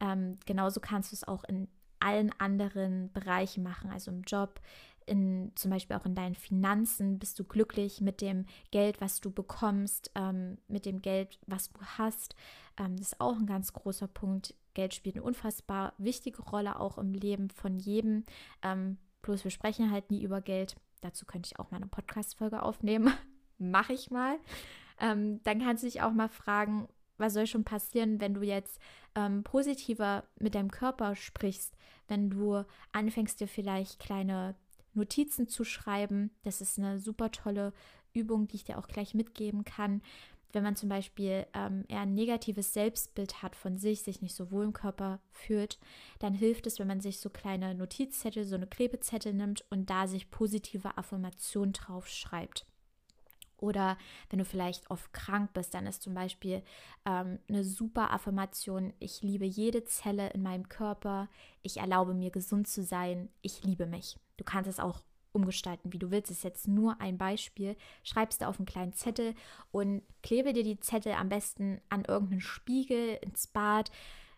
Ähm, 0.00 0.38
genauso 0.46 0.80
kannst 0.80 1.12
du 1.12 1.16
es 1.16 1.26
auch 1.26 1.44
in 1.44 1.68
allen 2.00 2.30
anderen 2.38 3.10
Bereichen 3.12 3.62
machen, 3.62 3.90
also 3.90 4.10
im 4.10 4.22
Job, 4.22 4.60
in, 5.06 5.52
zum 5.54 5.70
Beispiel 5.70 5.96
auch 5.96 6.04
in 6.04 6.14
deinen 6.14 6.34
Finanzen, 6.34 7.18
bist 7.18 7.38
du 7.38 7.44
glücklich 7.44 8.00
mit 8.00 8.20
dem 8.20 8.44
Geld, 8.72 9.00
was 9.00 9.20
du 9.20 9.30
bekommst, 9.30 10.10
ähm, 10.14 10.58
mit 10.68 10.84
dem 10.84 11.00
Geld, 11.00 11.38
was 11.46 11.72
du 11.72 11.80
hast. 11.80 12.34
Ähm, 12.76 12.96
das 12.96 13.12
ist 13.12 13.20
auch 13.20 13.36
ein 13.36 13.46
ganz 13.46 13.72
großer 13.72 14.08
Punkt. 14.08 14.54
Geld 14.74 14.94
spielt 14.94 15.16
eine 15.16 15.24
unfassbar 15.24 15.94
wichtige 15.96 16.42
Rolle 16.42 16.78
auch 16.80 16.98
im 16.98 17.14
Leben 17.14 17.50
von 17.50 17.78
jedem. 17.78 18.24
Ähm, 18.62 18.98
Bloß 19.22 19.44
wir 19.44 19.50
sprechen 19.50 19.90
halt 19.90 20.10
nie 20.10 20.22
über 20.22 20.40
Geld. 20.40 20.76
Dazu 21.00 21.26
könnte 21.26 21.48
ich 21.52 21.58
auch 21.58 21.70
mal 21.70 21.78
eine 21.78 21.86
Podcast-Folge 21.86 22.62
aufnehmen. 22.62 23.12
Mache 23.58 23.92
ich 23.92 24.10
mal. 24.10 24.38
Ähm, 25.00 25.42
dann 25.42 25.60
kannst 25.60 25.82
du 25.82 25.86
dich 25.86 26.02
auch 26.02 26.12
mal 26.12 26.28
fragen, 26.28 26.88
was 27.18 27.34
soll 27.34 27.46
schon 27.46 27.64
passieren, 27.64 28.20
wenn 28.20 28.34
du 28.34 28.42
jetzt 28.42 28.78
ähm, 29.14 29.42
positiver 29.42 30.24
mit 30.38 30.54
deinem 30.54 30.70
Körper 30.70 31.14
sprichst, 31.14 31.74
wenn 32.08 32.30
du 32.30 32.64
anfängst, 32.92 33.40
dir 33.40 33.48
vielleicht 33.48 33.98
kleine 33.98 34.54
Notizen 34.94 35.48
zu 35.48 35.64
schreiben. 35.64 36.30
Das 36.42 36.60
ist 36.60 36.78
eine 36.78 36.98
super 36.98 37.30
tolle 37.30 37.72
Übung, 38.12 38.48
die 38.48 38.56
ich 38.56 38.64
dir 38.64 38.78
auch 38.78 38.88
gleich 38.88 39.14
mitgeben 39.14 39.64
kann 39.64 40.02
wenn 40.56 40.62
man 40.62 40.74
zum 40.74 40.88
Beispiel 40.88 41.46
ähm, 41.52 41.84
eher 41.86 42.00
ein 42.00 42.14
negatives 42.14 42.72
Selbstbild 42.72 43.42
hat 43.42 43.54
von 43.54 43.76
sich, 43.76 44.02
sich 44.02 44.22
nicht 44.22 44.34
so 44.34 44.50
wohl 44.50 44.64
im 44.64 44.72
Körper 44.72 45.20
fühlt, 45.30 45.78
dann 46.18 46.32
hilft 46.32 46.66
es, 46.66 46.78
wenn 46.78 46.86
man 46.86 47.02
sich 47.02 47.20
so 47.20 47.28
kleine 47.28 47.74
Notizzettel, 47.74 48.42
so 48.44 48.54
eine 48.54 48.66
Klebezettel 48.66 49.34
nimmt 49.34 49.66
und 49.68 49.90
da 49.90 50.06
sich 50.06 50.30
positive 50.30 50.96
Affirmationen 50.96 51.74
drauf 51.74 52.08
schreibt. 52.08 52.64
Oder 53.58 53.98
wenn 54.30 54.38
du 54.38 54.46
vielleicht 54.46 54.90
oft 54.90 55.12
krank 55.12 55.52
bist, 55.52 55.74
dann 55.74 55.86
ist 55.86 56.02
zum 56.02 56.14
Beispiel 56.14 56.62
ähm, 57.04 57.38
eine 57.50 57.62
super 57.62 58.10
Affirmation, 58.10 58.94
ich 58.98 59.20
liebe 59.20 59.44
jede 59.44 59.84
Zelle 59.84 60.30
in 60.30 60.42
meinem 60.42 60.70
Körper, 60.70 61.28
ich 61.60 61.76
erlaube 61.76 62.14
mir 62.14 62.30
gesund 62.30 62.66
zu 62.66 62.82
sein, 62.82 63.28
ich 63.42 63.62
liebe 63.62 63.84
mich. 63.84 64.18
Du 64.38 64.44
kannst 64.44 64.70
es 64.70 64.80
auch 64.80 65.02
umgestalten, 65.36 65.92
wie 65.92 65.98
du 65.98 66.10
willst. 66.10 66.30
Das 66.30 66.38
ist 66.38 66.44
jetzt 66.44 66.66
nur 66.66 67.00
ein 67.00 67.18
Beispiel. 67.18 67.76
Schreibst 68.02 68.40
du 68.40 68.48
auf 68.48 68.58
einen 68.58 68.66
kleinen 68.66 68.92
Zettel 68.92 69.34
und 69.70 70.02
klebe 70.22 70.52
dir 70.52 70.64
die 70.64 70.80
Zettel 70.80 71.12
am 71.12 71.28
besten 71.28 71.80
an 71.88 72.04
irgendeinen 72.04 72.40
Spiegel, 72.40 73.18
ins 73.22 73.46
Bad. 73.46 73.90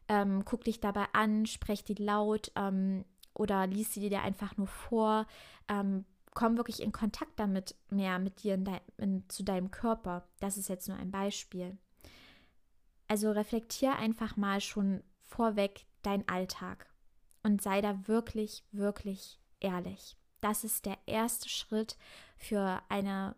Ähm, 0.08 0.44
guck 0.44 0.64
dich 0.64 0.80
dabei 0.80 1.06
an, 1.12 1.46
sprech 1.46 1.84
die 1.84 1.94
laut 1.94 2.52
ähm, 2.56 3.04
oder 3.34 3.66
liest 3.66 3.94
sie 3.94 4.08
dir 4.08 4.22
einfach 4.22 4.56
nur 4.56 4.66
vor. 4.66 5.26
Ähm, 5.68 6.04
komm 6.34 6.56
wirklich 6.56 6.82
in 6.82 6.92
Kontakt 6.92 7.38
damit 7.40 7.74
mehr 7.90 8.18
mit 8.18 8.42
dir 8.42 8.54
in 8.54 8.64
de 8.64 8.74
in, 8.96 9.28
zu 9.28 9.42
deinem 9.42 9.70
Körper. 9.70 10.26
Das 10.40 10.56
ist 10.56 10.68
jetzt 10.68 10.88
nur 10.88 10.96
ein 10.96 11.10
Beispiel. 11.10 11.78
Also 13.06 13.30
reflektier 13.30 13.96
einfach 13.96 14.36
mal 14.36 14.60
schon 14.60 15.02
vorweg 15.22 15.86
deinen 16.02 16.28
Alltag 16.28 16.86
und 17.42 17.62
sei 17.62 17.80
da 17.80 18.06
wirklich, 18.06 18.64
wirklich 18.72 19.40
ehrlich. 19.60 20.16
Das 20.40 20.64
ist 20.64 20.86
der 20.86 20.98
erste 21.06 21.48
Schritt 21.48 21.96
für 22.36 22.80
eine 22.88 23.34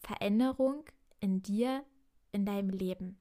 Veränderung 0.00 0.84
in 1.20 1.42
dir, 1.42 1.84
in 2.32 2.44
deinem 2.44 2.70
Leben. 2.70 3.18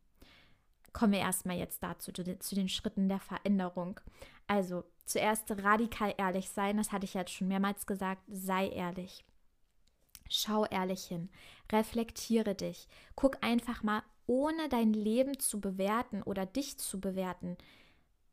Kommen 0.94 1.14
wir 1.14 1.20
erstmal 1.20 1.58
jetzt 1.58 1.82
dazu, 1.84 2.12
zu 2.12 2.56
den 2.56 2.70
Schritten 2.70 3.08
der 3.08 3.20
Veränderung. 3.20 4.00
Also 4.48 4.84
zuerst 5.06 5.50
radikal 5.64 6.14
ehrlich 6.18 6.50
sein, 6.50 6.78
das 6.78 6.92
hatte 6.92 7.06
ich 7.06 7.14
jetzt 7.14 7.32
schon 7.32 7.48
mehrmals 7.48 7.86
gesagt, 7.86 8.24
sei 8.28 8.68
ehrlich. 8.70 9.24
Schau 10.30 10.66
ehrlich 10.66 11.04
hin, 11.06 11.30
reflektiere 11.72 12.56
dich, 12.56 12.88
guck 13.16 13.44
einfach 13.44 13.84
mal, 13.84 14.02
ohne 14.28 14.70
dein 14.70 14.94
Leben 14.94 15.40
zu 15.40 15.60
bewerten 15.60 16.24
oder 16.24 16.46
dich 16.46 16.78
zu 16.78 17.02
bewerten, 17.02 17.58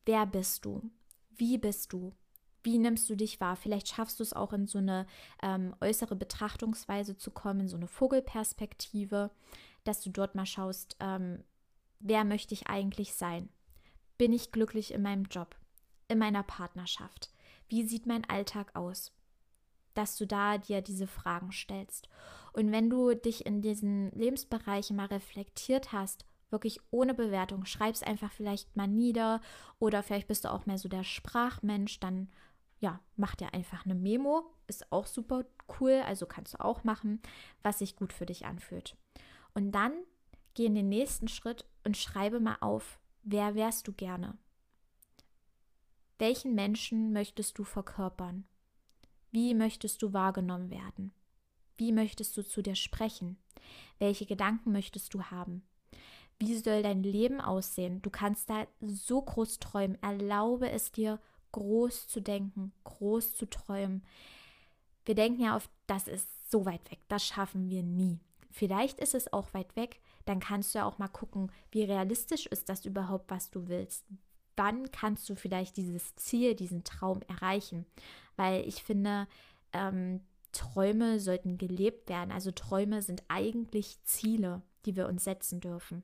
wer 0.05 0.27
bist 0.27 0.64
du? 0.64 0.90
Wie 1.31 1.59
bist 1.59 1.92
du? 1.92 2.12
Wie 2.62 2.79
nimmst 2.79 3.09
du 3.09 3.16
dich 3.16 3.40
wahr? 3.40 3.57
Vielleicht 3.57 3.88
schaffst 3.88 4.18
du 4.18 4.23
es 4.23 4.33
auch 4.33 4.53
in 4.53 4.66
so 4.66 4.79
eine 4.79 5.07
ähm, 5.42 5.75
äußere 5.81 6.16
Betrachtungsweise 6.16 7.16
zu 7.16 7.31
kommen, 7.31 7.61
in 7.61 7.68
so 7.68 7.77
eine 7.77 7.88
Vogelperspektive. 7.88 9.31
dass 9.85 10.03
du 10.03 10.11
dort 10.11 10.35
mal 10.35 10.44
schaust, 10.44 10.97
ähm, 11.01 11.42
wer 12.01 12.25
möchte 12.25 12.53
ich 12.53 12.66
eigentlich 12.66 13.14
sein? 13.14 13.49
Bin 14.18 14.33
ich 14.33 14.53
glücklich 14.53 14.92
in 14.92 15.03
meinem 15.03 15.25
Job, 15.25 15.57
in 16.09 16.18
meiner 16.18 16.42
Partnerschaft? 16.42 17.31
Wie 17.68 17.85
sieht 17.85 18.07
mein 18.07 18.29
Alltag 18.29 18.75
aus? 18.75 19.12
Dass 19.94 20.16
du 20.16 20.27
da 20.27 20.59
dir 20.59 20.83
diese 20.83 21.07
Fragen 21.07 21.53
stellst. 21.53 22.09
Und 22.53 22.73
wenn 22.73 22.90
du 22.90 23.14
dich 23.14 23.47
in 23.47 23.62
diesen 23.62 24.11
Lebensbereichen 24.11 24.97
mal 24.97 25.07
reflektiert 25.07 25.92
hast, 25.92 26.27
wirklich 26.51 26.81
ohne 26.90 27.14
Bewertung, 27.14 27.64
schreib 27.64 27.94
es 27.94 28.03
einfach 28.03 28.33
vielleicht 28.33 28.77
mal 28.77 28.88
nieder 28.88 29.40
oder 29.79 30.03
vielleicht 30.03 30.29
bist 30.29 30.44
du 30.44 30.53
auch 30.53 30.66
mehr 30.66 30.79
so 30.79 30.88
der 30.88 31.05
Sprachmensch, 31.05 32.01
dann 32.01 32.29
ja, 32.81 33.01
mach 33.17 33.35
dir 33.35 33.53
einfach 33.55 33.85
eine 33.85 33.95
Memo, 33.95 34.45
ist 34.67 34.91
auch 34.93 35.07
super 35.07 35.45
cool, 35.81 36.03
also 36.07 36.27
kannst 36.27 36.55
du 36.55 36.61
auch 36.64 36.85
machen, 36.85 37.21
was 37.62 37.81
sich 37.81 37.97
gut 37.97 38.12
für 38.12 38.27
dich 38.27 38.47
anfühlt. 38.47 38.97
Und 39.55 39.73
dann 39.73 39.93
geh 40.55 40.67
in 40.67 40.75
den 40.75 40.88
nächsten 40.88 41.29
Schritt 41.29 41.64
und 41.85 41.97
schreibe 41.97 42.41
mal 42.41 42.57
auf, 42.61 43.01
wer 43.23 43.55
wärst 43.55 43.88
du 43.88 43.93
gerne? 43.93 44.37
Welchen 46.19 46.55
Menschen 46.55 47.12
möchtest 47.12 47.59
du 47.59 47.64
verkörpern? 47.64 48.45
Wie 49.31 49.55
möchtest 49.55 50.03
du 50.03 50.12
wahrgenommen 50.12 50.71
werden? 50.71 51.12
Wie 51.77 51.93
möchtest 51.93 52.37
du 52.37 52.43
zu 52.43 52.62
dir 52.62 52.75
sprechen? 52.75 53.38
Welche 53.99 54.27
Gedanken 54.27 54.73
möchtest 54.73 55.14
du 55.14 55.23
haben? 55.23 55.62
Wie 56.41 56.57
soll 56.57 56.83
dein 56.83 57.03
Leben 57.03 57.41
aussehen? 57.41 58.01
Du 58.03 58.11
kannst 58.11 58.49
da 58.49 58.67
so 58.81 59.23
groß 59.23 59.59
träumen. 59.59 60.01
Erlaube 60.03 60.71
es 60.71 60.93
dir, 60.93 61.21
groß 61.53 62.09
zu 62.09 62.21
denken, 62.21 62.73
groß 62.85 63.35
zu 63.35 63.49
träumen. 63.49 64.05
Wir 65.05 65.15
denken 65.15 65.43
ja 65.43 65.57
oft, 65.57 65.71
das 65.87 66.09
ist 66.09 66.51
so 66.51 66.67
weit 66.67 66.91
weg, 66.91 67.01
das 67.09 67.27
schaffen 67.27 67.71
wir 67.71 67.83
nie. 67.83 68.21
Vielleicht 68.51 68.99
ist 69.01 69.15
es 69.15 69.33
auch 69.33 69.53
weit 69.55 69.77
weg, 69.77 70.01
dann 70.25 70.41
kannst 70.41 70.75
du 70.75 70.79
ja 70.79 70.85
auch 70.85 70.99
mal 70.99 71.09
gucken, 71.09 71.53
wie 71.71 71.85
realistisch 71.85 72.47
ist 72.47 72.69
das 72.69 72.85
überhaupt, 72.85 73.31
was 73.31 73.51
du 73.51 73.69
willst. 73.69 74.05
Wann 74.57 74.91
kannst 74.91 75.29
du 75.29 75.37
vielleicht 75.37 75.77
dieses 75.77 76.17
Ziel, 76.17 76.55
diesen 76.55 76.83
Traum 76.83 77.21
erreichen? 77.29 77.87
Weil 78.37 78.67
ich 78.67 78.83
finde, 78.83 79.29
ähm, 79.73 80.21
Träume 80.53 81.21
sollten 81.21 81.59
gelebt 81.59 82.09
werden. 82.09 82.33
Also 82.33 82.51
Träume 82.51 83.03
sind 83.03 83.23
eigentlich 83.29 84.03
Ziele, 84.05 84.63
die 84.85 84.97
wir 84.97 85.07
uns 85.07 85.25
setzen 85.25 85.61
dürfen. 85.61 86.03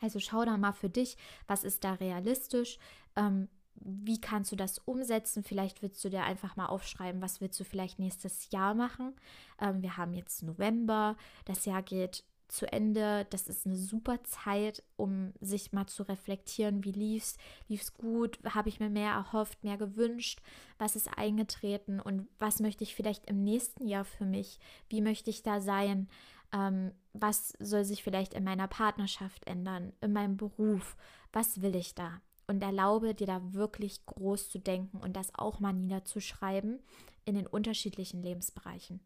Also 0.00 0.18
schau 0.18 0.44
da 0.44 0.56
mal 0.56 0.72
für 0.72 0.90
dich, 0.90 1.16
was 1.46 1.62
ist 1.62 1.84
da 1.84 1.92
realistisch, 1.94 2.78
ähm, 3.14 3.48
wie 3.74 4.20
kannst 4.20 4.52
du 4.52 4.56
das 4.56 4.78
umsetzen? 4.78 5.42
Vielleicht 5.42 5.82
willst 5.82 6.04
du 6.04 6.08
dir 6.08 6.22
einfach 6.24 6.56
mal 6.56 6.66
aufschreiben, 6.66 7.22
was 7.22 7.40
willst 7.40 7.58
du 7.58 7.64
vielleicht 7.64 7.98
nächstes 7.98 8.50
Jahr 8.50 8.74
machen. 8.74 9.14
Ähm, 9.60 9.82
wir 9.82 9.96
haben 9.96 10.14
jetzt 10.14 10.42
November, 10.42 11.16
das 11.44 11.64
Jahr 11.64 11.82
geht 11.82 12.24
zu 12.52 12.70
Ende. 12.70 13.26
Das 13.30 13.48
ist 13.48 13.66
eine 13.66 13.76
super 13.76 14.22
Zeit, 14.24 14.82
um 14.96 15.32
sich 15.40 15.72
mal 15.72 15.86
zu 15.86 16.02
reflektieren, 16.02 16.84
wie 16.84 16.92
lief's, 16.92 17.36
lief's 17.68 17.94
gut, 17.94 18.38
habe 18.44 18.68
ich 18.68 18.78
mir 18.78 18.90
mehr 18.90 19.12
erhofft, 19.12 19.64
mehr 19.64 19.78
gewünscht, 19.78 20.40
was 20.78 20.94
ist 20.94 21.16
eingetreten 21.16 21.98
und 21.98 22.28
was 22.38 22.60
möchte 22.60 22.84
ich 22.84 22.94
vielleicht 22.94 23.28
im 23.28 23.42
nächsten 23.42 23.86
Jahr 23.86 24.04
für 24.04 24.26
mich, 24.26 24.58
wie 24.88 25.00
möchte 25.00 25.30
ich 25.30 25.42
da 25.42 25.60
sein, 25.60 26.08
ähm, 26.52 26.92
was 27.14 27.54
soll 27.58 27.84
sich 27.84 28.02
vielleicht 28.02 28.34
in 28.34 28.44
meiner 28.44 28.68
Partnerschaft 28.68 29.46
ändern, 29.46 29.92
in 30.02 30.12
meinem 30.12 30.36
Beruf, 30.36 30.96
was 31.32 31.62
will 31.62 31.74
ich 31.74 31.94
da? 31.94 32.20
Und 32.46 32.62
erlaube 32.62 33.14
dir 33.14 33.26
da 33.26 33.52
wirklich 33.52 34.04
groß 34.06 34.50
zu 34.50 34.58
denken 34.58 34.98
und 34.98 35.14
das 35.14 35.34
auch 35.34 35.60
mal 35.60 35.72
niederzuschreiben 35.72 36.80
in 37.24 37.34
den 37.34 37.46
unterschiedlichen 37.46 38.22
Lebensbereichen. 38.22 39.00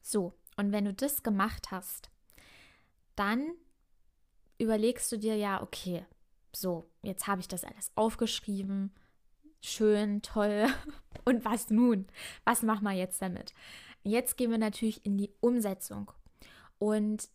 So, 0.00 0.34
und 0.56 0.72
wenn 0.72 0.84
du 0.84 0.92
das 0.92 1.22
gemacht 1.22 1.70
hast, 1.70 2.10
dann 3.14 3.52
überlegst 4.58 5.10
du 5.12 5.18
dir 5.18 5.36
ja, 5.36 5.62
okay, 5.62 6.04
so, 6.54 6.90
jetzt 7.02 7.26
habe 7.26 7.40
ich 7.40 7.48
das 7.48 7.64
alles 7.64 7.90
aufgeschrieben, 7.94 8.92
schön, 9.60 10.22
toll. 10.22 10.66
Und 11.24 11.44
was 11.44 11.70
nun? 11.70 12.06
Was 12.44 12.62
machen 12.62 12.84
wir 12.84 12.92
jetzt 12.92 13.22
damit? 13.22 13.54
Jetzt 14.02 14.36
gehen 14.36 14.50
wir 14.50 14.58
natürlich 14.58 15.06
in 15.06 15.16
die 15.16 15.32
Umsetzung. 15.40 16.10
Und 16.78 17.28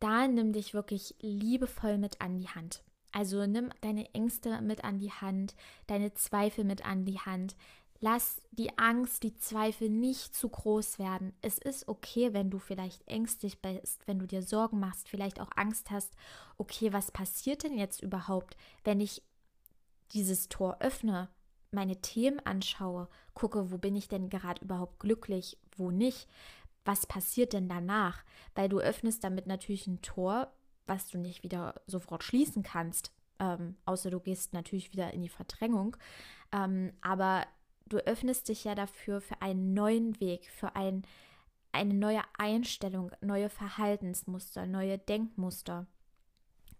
da 0.00 0.26
nimm 0.26 0.52
dich 0.52 0.74
wirklich 0.74 1.14
liebevoll 1.20 1.98
mit 1.98 2.20
an 2.20 2.38
die 2.38 2.48
Hand. 2.48 2.82
Also 3.14 3.46
nimm 3.46 3.70
deine 3.80 4.12
Ängste 4.12 4.60
mit 4.60 4.82
an 4.82 4.98
die 4.98 5.12
Hand, 5.12 5.54
deine 5.86 6.14
Zweifel 6.14 6.64
mit 6.64 6.84
an 6.84 7.04
die 7.04 7.20
Hand. 7.20 7.54
Lass 8.00 8.42
die 8.50 8.76
Angst, 8.76 9.22
die 9.22 9.36
Zweifel 9.36 9.88
nicht 9.88 10.34
zu 10.34 10.48
groß 10.48 10.98
werden. 10.98 11.32
Es 11.40 11.58
ist 11.58 11.86
okay, 11.86 12.34
wenn 12.34 12.50
du 12.50 12.58
vielleicht 12.58 13.06
ängstlich 13.06 13.62
bist, 13.62 14.04
wenn 14.08 14.18
du 14.18 14.26
dir 14.26 14.42
Sorgen 14.42 14.80
machst, 14.80 15.08
vielleicht 15.08 15.40
auch 15.40 15.50
Angst 15.54 15.92
hast. 15.92 16.12
Okay, 16.58 16.92
was 16.92 17.12
passiert 17.12 17.62
denn 17.62 17.78
jetzt 17.78 18.02
überhaupt, 18.02 18.56
wenn 18.82 19.00
ich 19.00 19.22
dieses 20.10 20.48
Tor 20.48 20.78
öffne, 20.80 21.28
meine 21.70 22.00
Themen 22.00 22.40
anschaue, 22.40 23.08
gucke, 23.32 23.70
wo 23.70 23.78
bin 23.78 23.94
ich 23.94 24.08
denn 24.08 24.28
gerade 24.28 24.60
überhaupt 24.64 24.98
glücklich, 24.98 25.56
wo 25.76 25.92
nicht? 25.92 26.28
Was 26.84 27.06
passiert 27.06 27.52
denn 27.52 27.68
danach? 27.68 28.24
Weil 28.56 28.68
du 28.68 28.80
öffnest 28.80 29.22
damit 29.22 29.46
natürlich 29.46 29.86
ein 29.86 30.02
Tor, 30.02 30.52
was 30.86 31.08
du 31.08 31.18
nicht 31.18 31.42
wieder 31.42 31.80
sofort 31.86 32.22
schließen 32.22 32.62
kannst, 32.62 33.12
ähm, 33.38 33.76
außer 33.84 34.10
du 34.10 34.20
gehst 34.20 34.52
natürlich 34.52 34.92
wieder 34.92 35.12
in 35.12 35.22
die 35.22 35.28
Verdrängung. 35.28 35.96
Ähm, 36.52 36.92
aber 37.00 37.46
du 37.86 37.98
öffnest 37.98 38.48
dich 38.48 38.64
ja 38.64 38.74
dafür 38.74 39.20
für 39.20 39.40
einen 39.42 39.74
neuen 39.74 40.20
Weg, 40.20 40.50
für 40.50 40.76
ein, 40.76 41.02
eine 41.72 41.94
neue 41.94 42.22
Einstellung, 42.38 43.10
neue 43.20 43.48
Verhaltensmuster, 43.48 44.66
neue 44.66 44.98
Denkmuster. 44.98 45.86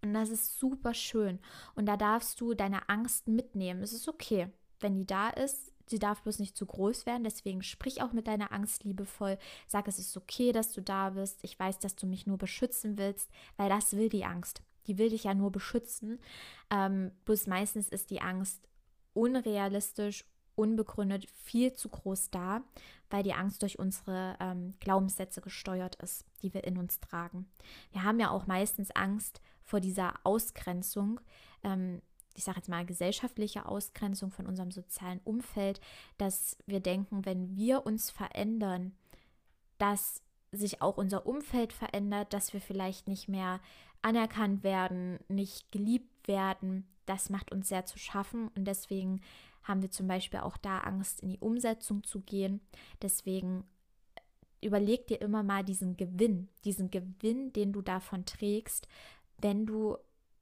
Und 0.03 0.15
das 0.15 0.29
ist 0.29 0.59
super 0.59 0.95
schön. 0.95 1.39
Und 1.75 1.87
da 1.87 1.97
darfst 1.97 2.41
du 2.41 2.55
deine 2.55 2.89
Angst 2.89 3.27
mitnehmen. 3.27 3.83
Es 3.83 3.93
ist 3.93 4.09
okay, 4.09 4.49
wenn 4.81 4.95
die 4.95 5.07
da 5.07 5.31
ist. 5.31 5.73
Sie 5.87 5.99
darf 5.99 6.23
bloß 6.23 6.39
nicht 6.39 6.57
zu 6.57 6.67
groß 6.67 7.07
werden, 7.07 7.25
deswegen 7.25 7.63
sprich 7.63 8.03
auch 8.03 8.13
mit 8.13 8.27
deiner 8.27 8.53
Angst 8.53 8.85
liebevoll. 8.85 9.39
Sag, 9.67 9.89
es 9.89 9.99
ist 9.99 10.17
okay, 10.17 10.53
dass 10.53 10.73
du 10.73 10.81
da 10.81 11.11
bist. 11.11 11.41
Ich 11.43 11.59
weiß, 11.59 11.79
dass 11.79 11.97
du 11.97 12.07
mich 12.07 12.27
nur 12.27 12.39
beschützen 12.39 12.99
willst, 12.99 13.31
weil 13.57 13.69
das 13.69 13.97
will 13.97 14.09
die 14.09 14.25
Angst. 14.25 14.63
Die 14.87 14.99
will 14.99 15.11
dich 15.11 15.25
ja 15.25 15.35
nur 15.35 15.51
beschützen. 15.51 16.19
Ähm, 16.71 17.11
bloß 17.25 17.47
meistens 17.47 17.89
ist 17.89 18.11
die 18.11 18.21
Angst 18.21 18.69
unrealistisch, 19.15 20.25
unbegründet, 20.57 21.29
viel 21.31 21.73
zu 21.73 21.89
groß 21.89 22.31
da, 22.31 22.63
weil 23.11 23.23
die 23.23 23.35
Angst 23.35 23.63
durch 23.63 23.79
unsere 23.79 24.37
ähm, 24.41 24.75
Glaubenssätze 24.81 25.41
gesteuert 25.41 25.97
ist, 25.97 26.25
die 26.43 26.55
wir 26.55 26.65
in 26.65 26.79
uns 26.79 27.01
tragen. 27.01 27.47
Wir 27.93 28.03
haben 28.03 28.21
ja 28.21 28.31
auch 28.31 28.47
meistens 28.47 28.91
Angst 28.93 29.41
vor 29.63 29.81
dieser 29.81 30.15
Ausgrenzung. 30.23 31.21
Ähm, 31.63 32.03
ich 32.35 32.45
sage 32.45 32.59
jetzt 32.59 32.69
mal, 32.69 32.85
gesellschaftliche 32.85 33.67
Ausgrenzung 33.67 34.31
von 34.31 34.47
unserem 34.47 34.71
sozialen 34.71 35.21
Umfeld, 35.25 35.81
dass 36.19 36.57
wir 36.67 36.81
denken, 36.81 37.25
wenn 37.25 37.57
wir 37.57 37.87
uns 37.87 38.11
verändern, 38.11 38.93
dass 39.79 40.21
sich 40.53 40.83
auch 40.83 40.97
unser 40.97 41.27
Umfeld 41.27 41.73
verändert, 41.73 42.33
dass 42.33 42.53
wir 42.53 42.61
vielleicht 42.61 43.09
nicht 43.09 43.29
mehr 43.29 43.61
anerkannt 44.03 44.63
werden, 44.63 45.19
nicht 45.29 45.73
geliebt 45.73 46.29
werden. 46.29 46.87
Das 47.07 47.31
macht 47.31 47.53
uns 47.53 47.69
sehr 47.69 47.87
zu 47.87 47.99
schaffen 47.99 48.49
und 48.55 48.65
deswegen 48.67 49.21
haben 49.63 49.83
wir 49.83 49.91
zum 49.91 50.07
Beispiel 50.07 50.41
auch 50.41 50.57
da 50.57 50.81
Angst, 50.81 51.21
in 51.21 51.31
die 51.31 51.39
Umsetzung 51.39 52.05
zu 52.05 52.21
gehen. 52.21 52.61
Deswegen 53.01 53.65
überleg 54.61 55.07
dir 55.07 55.21
immer 55.21 55.43
mal 55.43 55.65
diesen 55.65 55.97
Gewinn, 55.97 56.49
diesen 56.65 56.91
Gewinn, 56.91 57.53
den 57.53 57.73
du 57.73 57.83
davon 57.83 58.25
trägst, 58.25 58.89
wenn 59.39 59.67
du 59.67 59.97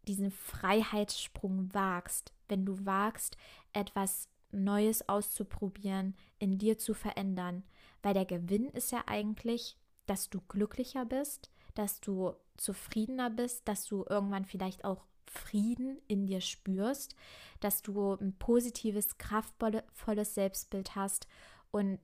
diesen 0.08 0.30
Freiheitssprung 0.30 1.72
wagst, 1.72 2.32
wenn 2.48 2.64
du 2.64 2.84
wagst, 2.84 3.36
etwas 3.72 4.28
Neues 4.50 5.08
auszuprobieren, 5.08 6.14
in 6.38 6.58
dir 6.58 6.78
zu 6.78 6.94
verändern. 6.94 7.62
Weil 8.02 8.14
der 8.14 8.26
Gewinn 8.26 8.68
ist 8.70 8.92
ja 8.92 9.04
eigentlich, 9.06 9.76
dass 10.06 10.28
du 10.28 10.40
glücklicher 10.48 11.04
bist, 11.04 11.50
dass 11.74 12.00
du 12.00 12.34
zufriedener 12.56 13.30
bist, 13.30 13.66
dass 13.68 13.86
du 13.86 14.04
irgendwann 14.08 14.44
vielleicht 14.44 14.84
auch 14.84 15.04
Frieden 15.26 15.98
in 16.08 16.26
dir 16.26 16.40
spürst, 16.40 17.16
dass 17.60 17.80
du 17.80 18.14
ein 18.14 18.36
positives, 18.38 19.16
kraftvolles 19.16 20.34
Selbstbild 20.34 20.94
hast. 20.94 21.26
Und 21.70 21.98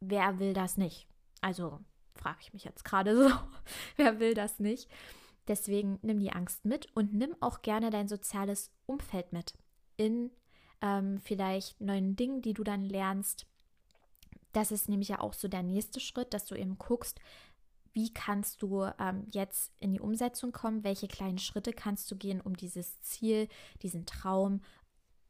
wer 0.00 0.38
will 0.38 0.52
das 0.52 0.76
nicht? 0.76 1.08
Also 1.40 1.80
frage 2.14 2.38
ich 2.40 2.52
mich 2.52 2.64
jetzt 2.64 2.84
gerade 2.84 3.16
so, 3.16 3.34
wer 3.96 4.20
will 4.20 4.34
das 4.34 4.58
nicht? 4.60 4.88
Deswegen 5.48 5.98
nimm 6.02 6.20
die 6.20 6.32
Angst 6.32 6.64
mit 6.64 6.94
und 6.94 7.14
nimm 7.14 7.34
auch 7.40 7.62
gerne 7.62 7.90
dein 7.90 8.08
soziales 8.08 8.70
Umfeld 8.86 9.32
mit. 9.32 9.54
In 9.96 10.30
ähm, 10.80 11.18
vielleicht 11.18 11.80
neuen 11.80 12.14
Dingen, 12.16 12.42
die 12.42 12.54
du 12.54 12.62
dann 12.62 12.84
lernst. 12.84 13.46
Das 14.52 14.70
ist 14.70 14.88
nämlich 14.88 15.08
ja 15.08 15.20
auch 15.20 15.32
so 15.32 15.48
der 15.48 15.62
nächste 15.62 16.00
Schritt, 16.00 16.32
dass 16.34 16.44
du 16.46 16.54
eben 16.54 16.78
guckst, 16.78 17.20
wie 17.92 18.12
kannst 18.12 18.62
du 18.62 18.84
ähm, 18.98 19.26
jetzt 19.30 19.72
in 19.80 19.92
die 19.92 20.00
Umsetzung 20.00 20.52
kommen, 20.52 20.84
welche 20.84 21.08
kleinen 21.08 21.38
Schritte 21.38 21.72
kannst 21.72 22.10
du 22.10 22.16
gehen, 22.16 22.40
um 22.40 22.56
dieses 22.56 23.00
Ziel, 23.00 23.48
diesen 23.82 24.06
Traum 24.06 24.60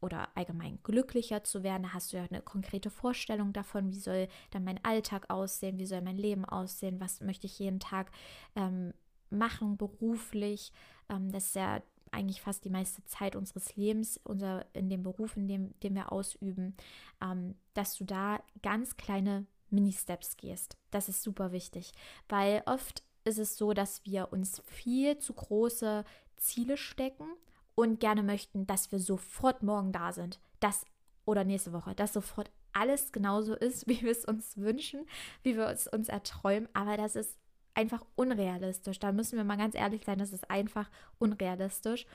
oder 0.01 0.29
allgemein 0.35 0.79
glücklicher 0.83 1.43
zu 1.43 1.63
werden. 1.63 1.83
Da 1.83 1.93
hast 1.93 2.13
du 2.13 2.17
ja 2.17 2.25
eine 2.29 2.41
konkrete 2.41 2.89
Vorstellung 2.89 3.53
davon, 3.53 3.91
wie 3.91 3.99
soll 3.99 4.27
dann 4.51 4.63
mein 4.63 4.83
Alltag 4.83 5.29
aussehen, 5.29 5.77
wie 5.77 5.85
soll 5.85 6.01
mein 6.01 6.17
Leben 6.17 6.45
aussehen, 6.45 6.99
was 6.99 7.21
möchte 7.21 7.47
ich 7.47 7.59
jeden 7.59 7.79
Tag 7.79 8.11
ähm, 8.55 8.93
machen 9.29 9.77
beruflich, 9.77 10.71
ähm, 11.09 11.31
das 11.31 11.47
ist 11.47 11.55
ja 11.55 11.81
eigentlich 12.11 12.41
fast 12.41 12.65
die 12.65 12.69
meiste 12.69 13.03
Zeit 13.05 13.35
unseres 13.35 13.75
Lebens, 13.75 14.19
unser, 14.23 14.65
in 14.73 14.89
dem 14.89 15.03
Beruf, 15.03 15.37
in 15.37 15.47
dem, 15.47 15.79
den 15.81 15.95
wir 15.95 16.11
ausüben, 16.11 16.75
ähm, 17.21 17.55
dass 17.73 17.95
du 17.95 18.05
da 18.05 18.41
ganz 18.61 18.97
kleine 18.97 19.45
Mini-Steps 19.69 20.37
gehst. 20.37 20.77
Das 20.91 21.09
ist 21.09 21.21
super 21.21 21.51
wichtig, 21.51 21.91
weil 22.27 22.63
oft 22.65 23.03
ist 23.25 23.37
es 23.37 23.57
so, 23.57 23.73
dass 23.73 24.03
wir 24.05 24.31
uns 24.31 24.61
viel 24.65 25.17
zu 25.19 25.33
große 25.33 26.03
Ziele 26.37 26.77
stecken 26.77 27.27
und 27.75 27.99
gerne 27.99 28.23
möchten, 28.23 28.65
dass 28.65 28.91
wir 28.91 28.99
sofort 28.99 29.61
morgen 29.61 29.91
da 29.91 30.11
sind. 30.11 30.39
Das 30.59 30.85
oder 31.25 31.43
nächste 31.43 31.73
Woche, 31.73 31.93
dass 31.93 32.13
sofort 32.13 32.49
alles 32.73 33.11
genauso 33.11 33.55
ist, 33.55 33.87
wie 33.87 34.01
wir 34.01 34.11
es 34.11 34.25
uns 34.25 34.57
wünschen, 34.57 35.05
wie 35.43 35.55
wir 35.55 35.67
es 35.67 35.87
uns 35.87 36.09
erträumen. 36.09 36.69
Aber 36.73 36.97
das 36.97 37.15
ist 37.15 37.38
einfach 37.73 38.05
unrealistisch. 38.15 38.99
Da 38.99 39.11
müssen 39.11 39.37
wir 39.37 39.43
mal 39.43 39.57
ganz 39.57 39.75
ehrlich 39.75 40.05
sein, 40.05 40.19
das 40.19 40.33
ist 40.33 40.49
einfach 40.49 40.89
unrealistisch. 41.17 42.05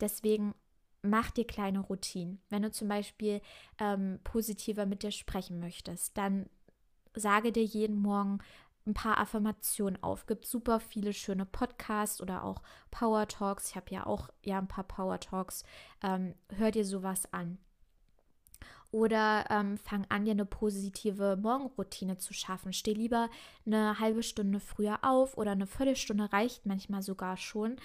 Deswegen 0.00 0.54
mach 1.02 1.30
dir 1.30 1.46
kleine 1.46 1.80
Routinen. 1.80 2.40
Wenn 2.50 2.62
du 2.62 2.70
zum 2.70 2.88
Beispiel 2.88 3.40
ähm, 3.78 4.20
positiver 4.24 4.86
mit 4.86 5.02
dir 5.02 5.10
sprechen 5.12 5.60
möchtest, 5.60 6.16
dann 6.18 6.48
sage 7.14 7.52
dir 7.52 7.64
jeden 7.64 7.96
Morgen 7.96 8.38
ein 8.86 8.94
paar 8.94 9.18
Affirmationen 9.18 10.02
auf. 10.02 10.26
Gibt 10.26 10.46
super 10.46 10.80
viele 10.80 11.12
schöne 11.12 11.44
Podcasts 11.44 12.20
oder 12.20 12.44
auch 12.44 12.62
Power 12.90 13.26
Talks. 13.26 13.70
Ich 13.70 13.76
habe 13.76 13.90
ja 13.90 14.06
auch 14.06 14.28
ja 14.44 14.58
ein 14.58 14.68
paar 14.68 14.84
Power 14.84 15.18
Talks. 15.18 15.64
Ähm, 16.02 16.34
hör 16.56 16.70
dir 16.70 16.84
sowas 16.84 17.32
an. 17.32 17.58
Oder 18.96 19.44
ähm, 19.50 19.76
fang 19.76 20.06
an, 20.08 20.24
dir 20.24 20.30
eine 20.30 20.46
positive 20.46 21.36
Morgenroutine 21.36 22.16
zu 22.16 22.32
schaffen. 22.32 22.72
Steh 22.72 22.94
lieber 22.94 23.28
eine 23.66 24.00
halbe 24.00 24.22
Stunde 24.22 24.58
früher 24.58 25.00
auf 25.02 25.36
oder 25.36 25.50
eine 25.50 25.66
Viertelstunde 25.66 26.32
reicht 26.32 26.64
manchmal 26.64 27.02
sogar 27.02 27.36
schon. 27.36 27.76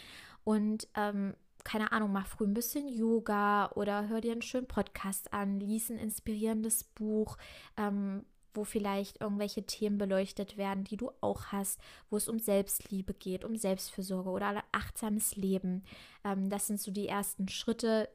Und 0.45 0.87
ähm, 0.95 1.33
keine 1.65 1.91
Ahnung, 1.91 2.13
mach 2.13 2.27
früh 2.27 2.45
ein 2.45 2.53
bisschen 2.53 2.87
Yoga 2.87 3.71
oder 3.75 4.07
hör 4.07 4.21
dir 4.21 4.31
einen 4.31 4.41
schönen 4.41 4.69
Podcast 4.69 5.33
an, 5.33 5.59
lies 5.59 5.89
ein 5.89 5.97
inspirierendes 5.97 6.85
Buch, 6.85 7.35
ähm, 7.75 8.23
wo 8.53 8.63
vielleicht 8.63 9.19
irgendwelche 9.19 9.65
Themen 9.65 9.97
beleuchtet 9.97 10.55
werden, 10.55 10.85
die 10.85 10.95
du 10.95 11.11
auch 11.19 11.47
hast, 11.47 11.81
wo 12.09 12.15
es 12.15 12.29
um 12.29 12.39
Selbstliebe 12.39 13.13
geht, 13.13 13.43
um 13.43 13.57
Selbstfürsorge 13.57 14.29
oder 14.29 14.63
achtsames 14.71 15.35
Leben. 15.35 15.83
Ähm, 16.23 16.49
das 16.49 16.67
sind 16.67 16.79
so 16.79 16.89
die 16.89 17.09
ersten 17.09 17.49
Schritte, 17.49 18.07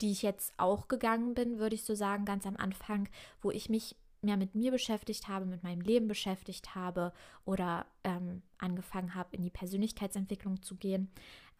die 0.00 0.12
ich 0.12 0.22
jetzt 0.22 0.52
auch 0.56 0.88
gegangen 0.88 1.34
bin, 1.34 1.58
würde 1.58 1.74
ich 1.74 1.84
so 1.84 1.94
sagen, 1.94 2.24
ganz 2.24 2.46
am 2.46 2.56
Anfang, 2.56 3.08
wo 3.42 3.50
ich 3.50 3.68
mich 3.68 3.96
mehr 4.22 4.36
mit 4.36 4.54
mir 4.54 4.70
beschäftigt 4.70 5.28
habe, 5.28 5.46
mit 5.46 5.62
meinem 5.62 5.80
Leben 5.80 6.08
beschäftigt 6.08 6.74
habe 6.74 7.12
oder 7.44 7.86
ähm, 8.04 8.42
angefangen 8.58 9.14
habe, 9.14 9.34
in 9.34 9.42
die 9.42 9.50
Persönlichkeitsentwicklung 9.50 10.62
zu 10.62 10.76
gehen. 10.76 11.10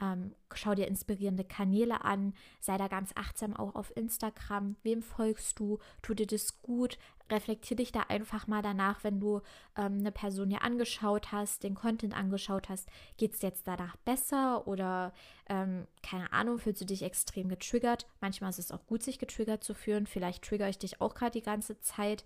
Ähm, 0.00 0.34
schau 0.54 0.74
dir 0.74 0.88
inspirierende 0.88 1.44
Kanäle 1.44 2.04
an, 2.04 2.34
sei 2.60 2.78
da 2.78 2.88
ganz 2.88 3.12
achtsam 3.14 3.56
auch 3.56 3.74
auf 3.74 3.94
Instagram. 3.96 4.76
Wem 4.82 5.02
folgst 5.02 5.58
du? 5.58 5.78
Tu 6.02 6.14
dir 6.14 6.26
das 6.26 6.62
gut? 6.62 6.98
Reflektier 7.30 7.76
dich 7.76 7.92
da 7.92 8.00
einfach 8.08 8.46
mal 8.46 8.62
danach, 8.62 9.04
wenn 9.04 9.20
du 9.20 9.40
ähm, 9.76 9.98
eine 9.98 10.10
Person 10.10 10.50
dir 10.50 10.62
angeschaut 10.62 11.30
hast, 11.30 11.62
den 11.62 11.74
Content 11.74 12.16
angeschaut 12.16 12.68
hast. 12.68 12.88
Geht 13.18 13.34
es 13.34 13.42
jetzt 13.42 13.68
danach 13.68 13.96
besser 13.98 14.66
oder 14.66 15.12
ähm, 15.48 15.86
keine 16.02 16.32
Ahnung, 16.32 16.58
fühlst 16.58 16.80
du 16.80 16.86
dich 16.86 17.02
extrem 17.02 17.48
getriggert? 17.48 18.06
Manchmal 18.20 18.50
ist 18.50 18.58
es 18.58 18.72
auch 18.72 18.84
gut, 18.86 19.02
sich 19.02 19.18
getriggert 19.18 19.62
zu 19.62 19.74
fühlen. 19.74 20.06
Vielleicht 20.06 20.44
triggere 20.44 20.70
ich 20.70 20.78
dich 20.78 21.00
auch 21.00 21.14
gerade 21.14 21.32
die 21.32 21.42
ganze 21.42 21.78
Zeit. 21.80 22.24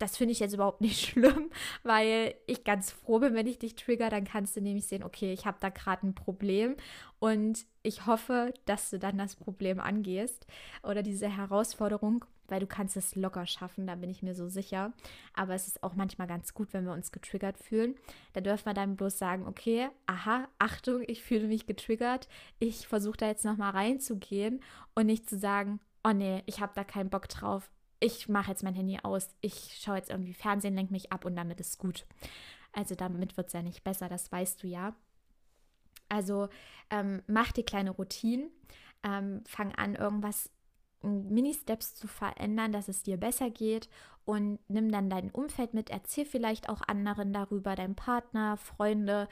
Das 0.00 0.16
finde 0.16 0.32
ich 0.32 0.40
jetzt 0.40 0.54
überhaupt 0.54 0.80
nicht 0.80 1.00
schlimm, 1.10 1.50
weil 1.82 2.34
ich 2.46 2.64
ganz 2.64 2.90
froh 2.90 3.18
bin, 3.18 3.34
wenn 3.34 3.46
ich 3.46 3.58
dich 3.58 3.76
trigger, 3.76 4.08
dann 4.08 4.24
kannst 4.24 4.56
du 4.56 4.60
nämlich 4.60 4.86
sehen, 4.86 5.04
okay, 5.04 5.32
ich 5.32 5.44
habe 5.44 5.58
da 5.60 5.68
gerade 5.68 6.06
ein 6.06 6.14
Problem 6.14 6.74
und 7.18 7.66
ich 7.82 8.06
hoffe, 8.06 8.54
dass 8.64 8.88
du 8.88 8.98
dann 8.98 9.18
das 9.18 9.36
Problem 9.36 9.78
angehst 9.78 10.46
oder 10.82 11.02
diese 11.02 11.28
Herausforderung, 11.28 12.24
weil 12.48 12.60
du 12.60 12.66
kannst 12.66 12.96
es 12.96 13.14
locker 13.14 13.46
schaffen, 13.46 13.86
da 13.86 13.94
bin 13.94 14.08
ich 14.08 14.22
mir 14.22 14.34
so 14.34 14.48
sicher. 14.48 14.92
Aber 15.34 15.54
es 15.54 15.66
ist 15.66 15.82
auch 15.82 15.94
manchmal 15.94 16.26
ganz 16.26 16.54
gut, 16.54 16.72
wenn 16.72 16.86
wir 16.86 16.92
uns 16.92 17.12
getriggert 17.12 17.58
fühlen. 17.58 17.94
Da 18.32 18.40
dürfen 18.40 18.66
wir 18.66 18.74
dann 18.74 18.96
bloß 18.96 19.18
sagen, 19.18 19.46
okay, 19.46 19.90
aha, 20.06 20.48
Achtung, 20.58 21.02
ich 21.06 21.22
fühle 21.22 21.46
mich 21.46 21.66
getriggert. 21.66 22.26
Ich 22.58 22.88
versuche 22.88 23.18
da 23.18 23.26
jetzt 23.26 23.44
nochmal 23.44 23.72
reinzugehen 23.72 24.62
und 24.94 25.06
nicht 25.06 25.28
zu 25.28 25.38
sagen, 25.38 25.78
oh 26.02 26.12
nee, 26.12 26.42
ich 26.46 26.60
habe 26.60 26.72
da 26.74 26.84
keinen 26.84 27.10
Bock 27.10 27.28
drauf 27.28 27.70
ich 28.00 28.28
mache 28.28 28.50
jetzt 28.50 28.62
mein 28.62 28.74
Handy 28.74 28.98
aus, 29.02 29.28
ich 29.40 29.78
schaue 29.80 29.96
jetzt 29.96 30.10
irgendwie 30.10 30.34
Fernsehen, 30.34 30.74
lenke 30.74 30.92
mich 30.92 31.12
ab 31.12 31.24
und 31.24 31.36
damit 31.36 31.60
ist 31.60 31.78
gut. 31.78 32.06
Also 32.72 32.94
damit 32.94 33.36
wird 33.36 33.48
es 33.48 33.52
ja 33.52 33.62
nicht 33.62 33.84
besser, 33.84 34.08
das 34.08 34.32
weißt 34.32 34.62
du 34.62 34.66
ja. 34.66 34.94
Also 36.08 36.48
ähm, 36.90 37.22
mach 37.26 37.52
dir 37.52 37.64
kleine 37.64 37.90
Routinen, 37.90 38.50
ähm, 39.02 39.42
fang 39.46 39.74
an, 39.74 39.94
irgendwas 39.94 40.50
Mini-Steps 41.02 41.94
zu 41.94 42.06
verändern, 42.06 42.72
dass 42.72 42.88
es 42.88 43.02
dir 43.02 43.16
besser 43.16 43.50
geht 43.50 43.88
und 44.24 44.58
nimm 44.68 44.92
dann 44.92 45.10
dein 45.10 45.30
Umfeld 45.30 45.74
mit, 45.74 45.90
erzähl 45.90 46.24
vielleicht 46.24 46.68
auch 46.68 46.82
anderen 46.86 47.32
darüber, 47.32 47.74
deinem 47.74 47.96
Partner, 47.96 48.56
Freunde, 48.56 49.28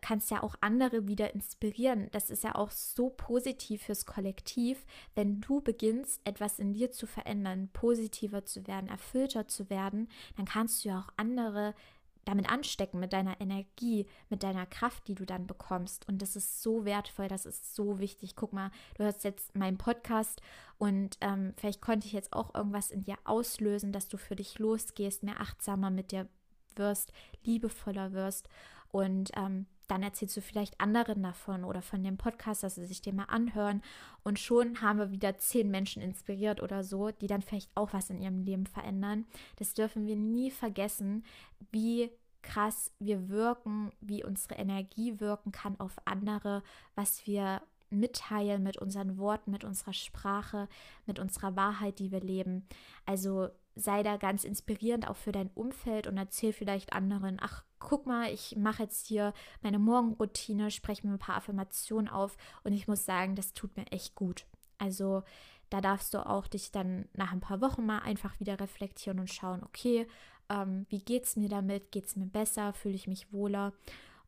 kannst 0.00 0.30
ja 0.30 0.42
auch 0.42 0.54
andere 0.60 1.06
wieder 1.06 1.34
inspirieren. 1.34 2.08
Das 2.12 2.30
ist 2.30 2.44
ja 2.44 2.54
auch 2.54 2.70
so 2.70 3.10
positiv 3.10 3.82
fürs 3.82 4.06
Kollektiv, 4.06 4.86
wenn 5.14 5.40
du 5.40 5.60
beginnst, 5.60 6.20
etwas 6.24 6.58
in 6.58 6.72
dir 6.72 6.92
zu 6.92 7.06
verändern, 7.06 7.68
positiver 7.72 8.44
zu 8.44 8.66
werden, 8.66 8.88
erfüllter 8.88 9.48
zu 9.48 9.68
werden, 9.68 10.08
dann 10.36 10.46
kannst 10.46 10.84
du 10.84 10.90
ja 10.90 11.00
auch 11.00 11.12
andere 11.16 11.74
damit 12.24 12.50
anstecken, 12.50 13.00
mit 13.00 13.12
deiner 13.12 13.40
Energie, 13.40 14.06
mit 14.28 14.42
deiner 14.42 14.66
Kraft, 14.66 15.08
die 15.08 15.14
du 15.14 15.24
dann 15.24 15.46
bekommst. 15.46 16.06
Und 16.08 16.22
das 16.22 16.36
ist 16.36 16.62
so 16.62 16.84
wertvoll, 16.84 17.28
das 17.28 17.46
ist 17.46 17.74
so 17.74 17.98
wichtig. 17.98 18.36
Guck 18.36 18.52
mal, 18.52 18.70
du 18.96 19.04
hörst 19.04 19.24
jetzt 19.24 19.56
meinen 19.56 19.78
Podcast 19.78 20.40
und 20.78 21.16
ähm, 21.20 21.54
vielleicht 21.56 21.80
konnte 21.80 22.06
ich 22.06 22.12
jetzt 22.12 22.32
auch 22.32 22.54
irgendwas 22.54 22.90
in 22.90 23.02
dir 23.02 23.16
auslösen, 23.24 23.92
dass 23.92 24.08
du 24.08 24.16
für 24.16 24.36
dich 24.36 24.58
losgehst, 24.58 25.22
mehr 25.22 25.40
achtsamer 25.40 25.90
mit 25.90 26.12
dir 26.12 26.28
wirst, 26.76 27.12
liebevoller 27.44 28.12
wirst. 28.12 28.48
Und 28.92 29.30
ähm, 29.36 29.66
dann 29.90 30.02
erzählst 30.02 30.36
du 30.36 30.40
vielleicht 30.40 30.80
anderen 30.80 31.22
davon 31.22 31.64
oder 31.64 31.82
von 31.82 32.02
dem 32.02 32.16
Podcast, 32.16 32.62
dass 32.62 32.76
sie 32.76 32.86
sich 32.86 33.02
den 33.02 33.16
mal 33.16 33.24
anhören. 33.24 33.82
Und 34.22 34.38
schon 34.38 34.80
haben 34.80 34.98
wir 34.98 35.10
wieder 35.10 35.38
zehn 35.38 35.70
Menschen 35.70 36.02
inspiriert 36.02 36.62
oder 36.62 36.84
so, 36.84 37.10
die 37.10 37.26
dann 37.26 37.42
vielleicht 37.42 37.70
auch 37.74 37.92
was 37.92 38.10
in 38.10 38.20
ihrem 38.20 38.44
Leben 38.44 38.66
verändern. 38.66 39.26
Das 39.56 39.74
dürfen 39.74 40.06
wir 40.06 40.16
nie 40.16 40.50
vergessen, 40.50 41.24
wie 41.72 42.10
krass 42.42 42.92
wir 42.98 43.28
wirken, 43.28 43.92
wie 44.00 44.24
unsere 44.24 44.54
Energie 44.54 45.20
wirken 45.20 45.52
kann 45.52 45.78
auf 45.78 45.96
andere, 46.04 46.62
was 46.94 47.26
wir 47.26 47.60
mitteilen 47.90 48.62
mit 48.62 48.76
unseren 48.78 49.18
Worten, 49.18 49.50
mit 49.50 49.64
unserer 49.64 49.92
Sprache, 49.92 50.68
mit 51.06 51.18
unserer 51.18 51.56
Wahrheit, 51.56 51.98
die 51.98 52.12
wir 52.12 52.20
leben. 52.20 52.66
Also 53.04 53.48
sei 53.74 54.02
da 54.02 54.16
ganz 54.16 54.44
inspirierend 54.44 55.08
auch 55.08 55.16
für 55.16 55.32
dein 55.32 55.50
Umfeld 55.54 56.06
und 56.06 56.16
erzähl 56.16 56.52
vielleicht 56.52 56.92
anderen, 56.92 57.38
ach, 57.40 57.64
guck 57.80 58.06
mal, 58.06 58.32
ich 58.32 58.56
mache 58.56 58.84
jetzt 58.84 59.06
hier 59.06 59.32
meine 59.62 59.78
Morgenroutine, 59.78 60.70
spreche 60.70 61.06
mir 61.06 61.14
ein 61.14 61.18
paar 61.18 61.36
Affirmationen 61.36 62.08
auf 62.08 62.36
und 62.62 62.72
ich 62.72 62.86
muss 62.86 63.04
sagen, 63.04 63.34
das 63.34 63.52
tut 63.54 63.76
mir 63.76 63.86
echt 63.90 64.14
gut. 64.14 64.46
Also 64.78 65.24
da 65.70 65.80
darfst 65.80 66.14
du 66.14 66.24
auch 66.24 66.46
dich 66.46 66.70
dann 66.70 67.08
nach 67.14 67.32
ein 67.32 67.40
paar 67.40 67.60
Wochen 67.60 67.84
mal 67.84 68.00
einfach 68.00 68.38
wieder 68.38 68.60
reflektieren 68.60 69.18
und 69.18 69.32
schauen, 69.32 69.62
okay, 69.64 70.06
ähm, 70.48 70.86
wie 70.88 71.00
geht 71.00 71.24
es 71.24 71.36
mir 71.36 71.48
damit? 71.48 71.92
Geht 71.92 72.06
es 72.06 72.16
mir 72.16 72.26
besser? 72.26 72.72
Fühle 72.72 72.94
ich 72.94 73.06
mich 73.06 73.32
wohler? 73.32 73.72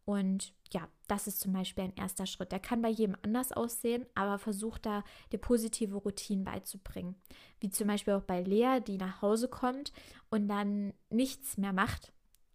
Und 0.04 0.52
ja, 0.72 0.88
das 1.06 1.26
ist 1.26 1.40
zum 1.40 1.52
Beispiel 1.52 1.84
ein 1.84 1.94
erster 1.94 2.26
Schritt. 2.26 2.50
Der 2.50 2.58
kann 2.58 2.82
bei 2.82 2.88
jedem 2.88 3.16
anders 3.22 3.52
aussehen, 3.52 4.06
aber 4.14 4.38
versuch 4.38 4.78
da 4.78 5.04
dir 5.30 5.38
positive 5.38 5.96
Routinen 5.96 6.44
beizubringen. 6.44 7.14
Wie 7.60 7.70
zum 7.70 7.86
Beispiel 7.86 8.14
auch 8.14 8.22
bei 8.22 8.42
Lea, 8.42 8.80
die 8.84 8.98
nach 8.98 9.22
Hause 9.22 9.48
kommt 9.48 9.92
und 10.30 10.48
dann 10.48 10.92
nichts 11.10 11.56
mehr 11.56 11.72
macht 11.72 12.12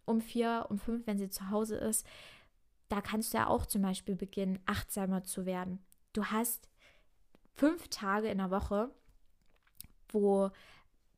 um 0.08 0.22
vier, 0.22 0.66
um 0.70 0.80
fünf, 0.80 1.06
wenn 1.06 1.18
sie 1.18 1.30
zu 1.30 1.50
Hause 1.50 1.76
ist. 1.76 2.08
Da 2.90 3.02
kannst 3.02 3.34
du 3.34 3.38
ja 3.38 3.48
auch 3.48 3.66
zum 3.66 3.82
Beispiel 3.82 4.16
beginnen, 4.16 4.60
achtsamer 4.66 5.24
zu 5.24 5.46
werden. 5.46 5.80
Du 6.14 6.26
hast 6.26 6.70
fünf 7.54 7.90
Tage 7.90 8.30
in 8.30 8.38
der 8.38 8.50
Woche, 8.50 8.90
wo 10.10 10.50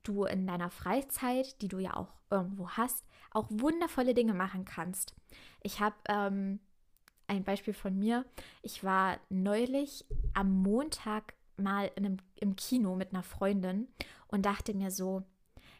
du 0.04 0.26
in 0.26 0.48
deiner 0.48 0.72
Freizeit, 0.72 1.62
die 1.62 1.68
du 1.68 1.78
ja 1.80 1.96
auch 1.96 2.14
irgendwo 2.32 2.70
hast, 2.72 3.06
auch 3.32 3.48
wundervolle 3.50 4.14
Dinge 4.14 4.34
machen 4.34 4.66
kannst. 4.66 5.14
Ich 5.62 5.80
habe 5.80 5.96
ähm, 6.08 6.60
ein 7.28 7.44
Beispiel 7.44 7.74
von 7.74 7.98
mir. 7.98 8.26
Ich 8.64 8.84
war 8.84 9.20
neulich 9.30 10.06
am 10.34 10.52
Montag 10.64 11.36
mal 11.58 11.92
einem, 11.96 12.18
im 12.36 12.56
Kino 12.56 12.96
mit 12.96 13.14
einer 13.14 13.24
Freundin 13.24 13.88
und 14.28 14.46
dachte 14.46 14.74
mir 14.74 14.90
so, 14.90 15.24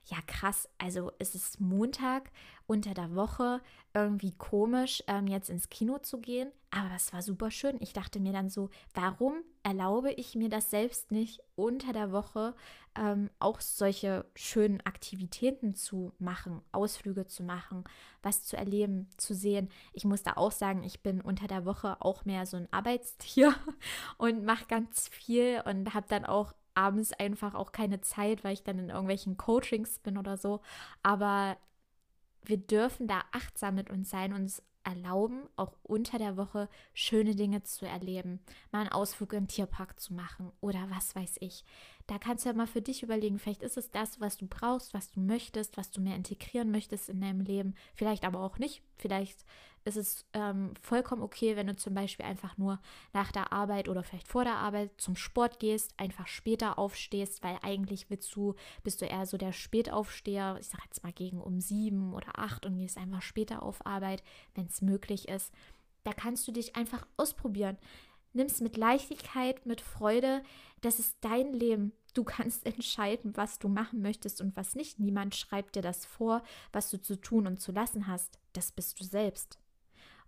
ja 0.05 0.17
krass, 0.25 0.67
also 0.77 1.11
es 1.19 1.35
ist 1.35 1.59
Montag 1.59 2.31
unter 2.67 2.93
der 2.93 3.15
Woche, 3.15 3.61
irgendwie 3.93 4.33
komisch, 4.33 5.03
ähm, 5.07 5.27
jetzt 5.27 5.49
ins 5.49 5.69
Kino 5.69 5.97
zu 5.97 6.19
gehen, 6.19 6.51
aber 6.71 6.93
es 6.95 7.11
war 7.13 7.21
super 7.21 7.49
schön. 7.49 7.77
Ich 7.79 7.93
dachte 7.93 8.19
mir 8.19 8.31
dann 8.31 8.49
so, 8.49 8.69
warum 8.93 9.37
erlaube 9.63 10.11
ich 10.11 10.35
mir 10.35 10.49
das 10.49 10.69
selbst 10.69 11.11
nicht, 11.11 11.41
unter 11.55 11.93
der 11.93 12.11
Woche 12.11 12.53
ähm, 12.95 13.29
auch 13.39 13.59
solche 13.59 14.25
schönen 14.35 14.81
Aktivitäten 14.81 15.75
zu 15.75 16.13
machen, 16.19 16.61
Ausflüge 16.71 17.25
zu 17.25 17.43
machen, 17.43 17.83
was 18.21 18.43
zu 18.43 18.55
erleben, 18.55 19.09
zu 19.17 19.33
sehen. 19.33 19.69
Ich 19.93 20.05
muss 20.05 20.21
da 20.21 20.33
auch 20.33 20.51
sagen, 20.51 20.83
ich 20.83 21.01
bin 21.01 21.21
unter 21.21 21.47
der 21.47 21.65
Woche 21.65 21.97
auch 22.01 22.25
mehr 22.25 22.45
so 22.45 22.57
ein 22.57 22.71
Arbeitstier 22.71 23.55
und 24.17 24.43
mache 24.43 24.65
ganz 24.67 25.07
viel 25.07 25.63
und 25.65 25.93
habe 25.93 26.07
dann 26.07 26.25
auch 26.25 26.53
abends 26.80 27.11
einfach 27.13 27.55
auch 27.55 27.71
keine 27.71 27.99
Zeit, 27.99 28.43
weil 28.43 28.53
ich 28.53 28.63
dann 28.63 28.80
in 28.80 28.89
irgendwelchen 28.89 29.36
Coachings 29.36 29.99
bin 29.99 30.17
oder 30.17 30.38
so. 30.38 30.61
Aber 31.03 31.57
wir 32.43 32.57
dürfen 32.57 33.07
da 33.07 33.21
achtsam 33.32 33.75
mit 33.75 33.89
uns 33.89 34.09
sein, 34.09 34.34
uns 34.34 34.63
erlauben, 34.84 35.43
auch 35.57 35.73
unter 35.84 36.17
der 36.17 36.38
Woche 36.38 36.69
schöne 36.93 37.36
Dinge 37.36 37.63
zu 37.63 37.86
erleben, 37.86 38.39
mal 38.71 38.80
einen 38.80 38.91
Ausflug 38.91 39.34
im 39.34 39.47
Tierpark 39.47 39.99
zu 39.99 40.13
machen 40.13 40.51
oder 40.61 40.89
was 40.89 41.15
weiß 41.15 41.36
ich. 41.41 41.65
Da 42.10 42.18
kannst 42.18 42.43
du 42.43 42.49
ja 42.49 42.55
mal 42.55 42.66
für 42.66 42.82
dich 42.82 43.03
überlegen, 43.03 43.38
vielleicht 43.38 43.62
ist 43.62 43.78
es 43.78 43.91
das, 43.91 44.20
was 44.20 44.36
du 44.36 44.47
brauchst, 44.47 44.95
was 44.95 45.12
du 45.12 45.20
möchtest, 45.20 45.78
was 45.78 45.91
du 45.91 46.01
mehr 46.01 46.16
integrieren 46.16 46.72
möchtest 46.72 47.07
in 47.07 47.22
deinem 47.22 47.41
Leben, 47.41 47.76
vielleicht 47.93 48.26
aber 48.26 48.39
auch 48.39 48.57
nicht. 48.57 48.82
Vielleicht 48.97 49.45
ist 49.86 49.95
es 49.95 50.26
ähm, 50.34 50.74
vollkommen 50.82 51.22
okay, 51.22 51.55
wenn 51.55 51.68
du 51.68 51.76
zum 51.76 51.93
Beispiel 51.93 52.26
einfach 52.26 52.57
nur 52.57 52.80
nach 53.14 53.32
der 53.32 53.53
Arbeit 53.53 53.88
oder 53.88 54.01
vielleicht 54.01 54.28
vor 54.28 54.43
der 54.43 54.55
Arbeit 54.55 54.89
zum 54.97 55.16
Sport 55.16 55.60
gehst, 55.60 55.93
einfach 55.97 56.26
später 56.26 56.80
aufstehst, 56.80 57.43
weil 57.43 57.60
eigentlich 57.62 58.10
willst 58.10 58.36
du, 58.36 58.55
bist 58.82 59.03
du 59.03 59.05
eher 59.05 59.28
so 59.28 59.38
der 59.38 59.53
Spätaufsteher, 59.53 60.57
ich 60.60 60.68
sag 60.68 60.84
jetzt 60.86 61.03
mal 61.03 61.14
gegen 61.14 61.39
um 61.39 61.62
sieben 61.62 62.16
oder 62.16 62.39
acht 62.39 62.66
und 62.66 62.80
gehst 62.80 62.97
einfach 62.97 63.22
später 63.22 63.62
auf 63.62 63.86
Arbeit, 63.86 64.24
wenn 64.55 64.66
es 64.66 64.82
möglich 64.82 65.28
ist. 65.28 65.53
Da 66.03 66.14
kannst 66.14 66.47
du 66.47 66.51
dich 66.51 66.76
einfach 66.76 67.05
ausprobieren. 67.18 67.78
Nimm 68.34 68.47
es 68.47 68.62
mit 68.62 68.78
Leichtigkeit, 68.78 69.64
mit 69.68 69.82
Freude. 69.82 70.41
Das 70.82 70.97
ist 70.97 71.16
dein 71.22 71.53
Leben. 71.53 71.93
Du 72.14 72.24
kannst 72.24 72.66
entscheiden, 72.66 73.36
was 73.36 73.60
du 73.60 73.68
machen 73.68 74.01
möchtest 74.01 74.41
und 74.41 74.55
was 74.55 74.76
nicht. 74.76 74.99
Niemand 74.99 75.36
schreibt 75.36 75.76
dir 75.76 75.82
das 75.82 76.05
vor, 76.05 76.43
was 76.72 76.89
du 76.89 77.01
zu 77.01 77.16
tun 77.16 77.47
und 77.47 77.60
zu 77.60 77.72
lassen 77.72 78.07
hast. 78.07 78.39
Das 78.53 78.72
bist 78.72 78.99
du 78.99 79.03
selbst. 79.03 79.60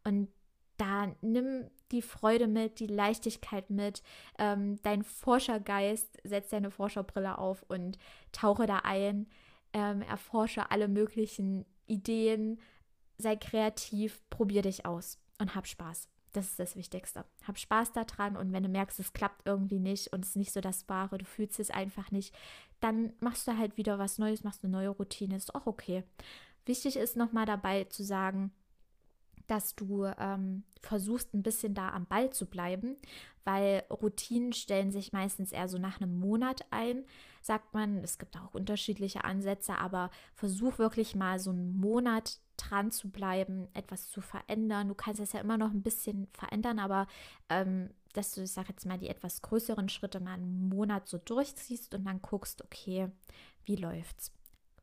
Und 0.04 0.30
da 0.78 1.14
nimm 1.22 1.70
die 1.92 2.02
Freude 2.02 2.48
mit, 2.48 2.80
die 2.80 2.88
Leichtigkeit 2.88 3.70
mit, 3.70 4.02
ähm, 4.40 4.82
dein 4.82 5.04
Forschergeist, 5.04 6.18
setz 6.24 6.50
deine 6.50 6.72
Forscherbrille 6.72 7.38
auf 7.38 7.64
und 7.68 7.98
tauche 8.32 8.66
da 8.66 8.80
ein, 8.80 9.28
ähm, 9.74 10.02
erforsche 10.02 10.72
alle 10.72 10.88
möglichen 10.88 11.66
Ideen, 11.86 12.60
sei 13.18 13.36
kreativ, 13.36 14.22
probier 14.30 14.64
dich 14.64 14.86
aus 14.86 15.20
und 15.40 15.56
hab 15.56 15.68
Spaß. 15.68 16.08
Das 16.34 16.48
ist 16.48 16.60
das 16.60 16.76
Wichtigste. 16.76 17.26
Hab 17.46 17.58
Spaß 17.58 17.92
daran 17.92 18.38
und 18.38 18.54
wenn 18.54 18.64
du 18.64 18.70
merkst, 18.70 19.00
es 19.00 19.14
klappt 19.14 19.46
irgendwie 19.46 19.80
nicht 19.80 20.14
und 20.14 20.24
es 20.24 20.32
ist 20.32 20.38
nicht 20.38 20.54
so 20.54 20.62
das 20.62 20.88
Wahre, 20.88 21.18
du 21.18 21.26
fühlst 21.26 21.60
es 21.60 21.72
einfach 21.72 22.12
nicht, 22.12 22.34
dann 22.80 23.14
machst 23.20 23.48
du 23.48 23.58
halt 23.58 23.78
wieder 23.78 24.00
was 24.00 24.18
Neues, 24.18 24.44
machst 24.44 24.64
eine 24.64 24.72
neue 24.72 24.90
Routine, 24.90 25.36
ist 25.36 25.54
auch 25.56 25.66
okay. 25.66 26.04
Wichtig 26.66 26.96
ist 26.96 27.18
nochmal 27.18 27.46
dabei 27.46 27.86
zu 27.86 28.04
sagen, 28.04 28.52
dass 29.48 29.76
du 29.76 30.06
ähm, 30.06 30.64
versuchst, 30.82 31.34
ein 31.34 31.44
bisschen 31.44 31.74
da 31.74 31.90
am 31.90 32.06
Ball 32.06 32.30
zu 32.30 32.46
bleiben, 32.46 32.96
weil 33.44 33.84
Routinen 33.90 34.54
stellen 34.54 34.92
sich 34.92 35.12
meistens 35.12 35.52
eher 35.52 35.68
so 35.68 35.78
nach 35.78 36.00
einem 36.00 36.20
Monat 36.20 36.66
ein, 36.72 37.04
sagt 37.42 37.74
man. 37.74 37.98
Es 37.98 38.18
gibt 38.18 38.38
auch 38.38 38.54
unterschiedliche 38.54 39.26
Ansätze, 39.26 39.78
aber 39.78 40.10
versuch 40.34 40.78
wirklich 40.78 41.16
mal 41.16 41.40
so 41.40 41.50
einen 41.50 41.76
Monat 41.76 42.40
dran 42.70 42.92
zu 42.92 43.10
bleiben, 43.10 43.68
etwas 43.74 44.10
zu 44.10 44.22
verändern. 44.22 44.88
Du 44.88 44.96
kannst 44.96 45.20
es 45.20 45.34
ja 45.34 45.40
immer 45.40 45.58
noch 45.58 45.72
ein 45.72 45.84
bisschen 45.84 46.28
verändern, 46.34 46.80
aber 46.80 47.08
ähm, 47.50 47.90
dass 48.14 48.34
du, 48.34 48.42
ich 48.42 48.52
sage 48.52 48.70
jetzt 48.70 48.86
mal, 48.86 48.98
die 48.98 49.10
etwas 49.10 49.42
größeren 49.42 49.90
Schritte 49.90 50.20
mal 50.20 50.34
einen 50.34 50.70
Monat 50.70 51.08
so 51.08 51.18
durchziehst 51.18 51.94
und 51.96 52.06
dann 52.06 52.22
guckst, 52.22 52.64
okay, 52.64 53.10
wie 53.66 53.76
läuft's? 53.76 54.32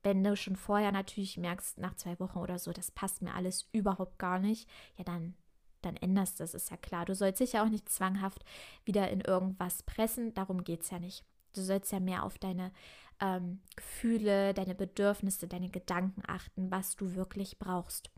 Wenn 0.03 0.23
du 0.23 0.37
schon 0.37 0.57
vorher 0.57 0.93
natürlich 0.93 1.37
merkst, 1.37 1.79
nach 1.79 1.95
zwei 1.97 2.19
Wochen 2.21 2.39
oder 2.39 2.59
so, 2.59 2.73
das 2.73 2.91
passt 2.91 3.21
mir 3.21 3.35
alles 3.35 3.69
überhaupt 3.73 4.19
gar 4.19 4.39
nicht, 4.39 4.69
ja, 4.97 5.05
dann, 5.05 5.35
dann 5.83 5.97
änderst 5.97 6.41
das, 6.41 6.55
ist 6.55 6.71
ja 6.71 6.77
klar. 6.77 7.05
Du 7.05 7.15
sollst 7.15 7.41
dich 7.41 7.53
ja 7.53 7.65
auch 7.65 7.69
nicht 7.69 7.89
zwanghaft 7.89 8.45
wieder 8.85 9.11
in 9.11 9.21
irgendwas 9.21 9.83
pressen, 9.83 10.35
darum 10.35 10.65
geht 10.65 10.83
es 10.83 10.91
ja 10.91 10.99
nicht. 10.99 11.25
Du 11.55 11.63
sollst 11.63 11.91
ja 11.93 12.01
mehr 12.01 12.23
auf 12.23 12.39
deine 12.39 12.73
ähm, 13.21 13.61
Gefühle, 13.77 14.55
deine 14.55 14.75
Bedürfnisse, 14.75 15.49
deine 15.49 15.71
Gedanken 15.71 16.23
achten, 16.27 16.71
was 16.71 16.97
du 16.97 17.15
wirklich 17.15 17.59
brauchst. 17.59 18.11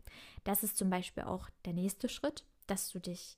Das 0.43 0.63
ist 0.63 0.77
zum 0.77 0.89
Beispiel 0.89 1.23
auch 1.23 1.49
der 1.65 1.73
nächste 1.73 2.09
Schritt, 2.09 2.45
dass 2.67 2.89
du 2.89 2.99
dich 2.99 3.37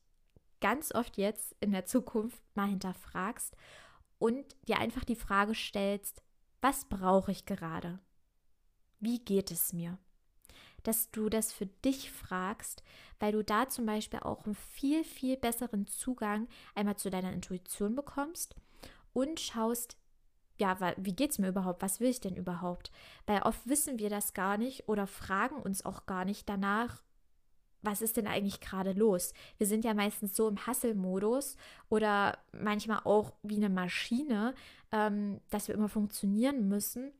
ganz 0.61 0.93
oft 0.93 1.17
jetzt 1.17 1.55
in 1.59 1.71
der 1.71 1.85
Zukunft 1.85 2.41
mal 2.55 2.67
hinterfragst 2.67 3.55
und 4.19 4.55
dir 4.67 4.79
einfach 4.79 5.03
die 5.03 5.15
Frage 5.15 5.55
stellst, 5.55 6.23
was 6.61 6.85
brauche 6.85 7.31
ich 7.31 7.45
gerade? 7.45 7.99
wie 9.03 9.19
geht 9.19 9.51
es 9.51 9.73
mir? 9.73 9.97
Dass 10.83 11.11
du 11.11 11.29
das 11.29 11.51
für 11.51 11.65
dich 11.65 12.11
fragst, 12.11 12.83
weil 13.19 13.33
du 13.33 13.43
da 13.43 13.69
zum 13.69 13.85
Beispiel 13.85 14.19
auch 14.19 14.45
einen 14.45 14.55
viel, 14.55 15.03
viel 15.03 15.37
besseren 15.37 15.87
Zugang 15.87 16.47
einmal 16.75 16.97
zu 16.97 17.09
deiner 17.09 17.33
Intuition 17.33 17.95
bekommst 17.95 18.55
und 19.13 19.39
schaust, 19.39 19.97
ja, 20.63 20.93
wie 20.97 21.15
geht 21.15 21.31
es 21.31 21.39
mir 21.39 21.49
überhaupt? 21.49 21.81
Was 21.81 21.99
will 21.99 22.09
ich 22.09 22.19
denn 22.19 22.35
überhaupt? 22.35 22.91
Weil 23.25 23.41
oft 23.43 23.67
wissen 23.67 23.99
wir 23.99 24.09
das 24.09 24.33
gar 24.33 24.57
nicht 24.57 24.87
oder 24.87 25.07
fragen 25.07 25.55
uns 25.57 25.85
auch 25.85 26.05
gar 26.05 26.25
nicht 26.25 26.49
danach, 26.49 27.03
was 27.81 28.01
ist 28.01 28.15
denn 28.15 28.27
eigentlich 28.27 28.61
gerade 28.61 28.93
los? 28.93 29.33
Wir 29.57 29.67
sind 29.67 29.83
ja 29.83 29.93
meistens 29.93 30.35
so 30.35 30.47
im 30.47 30.65
Hasselmodus 30.65 31.57
oder 31.89 32.37
manchmal 32.53 33.01
auch 33.03 33.33
wie 33.43 33.57
eine 33.57 33.69
Maschine, 33.69 34.53
ähm, 34.93 35.41
dass 35.49 35.67
wir 35.67 35.75
immer 35.75 35.89
funktionieren 35.89 36.69
müssen 36.69 37.11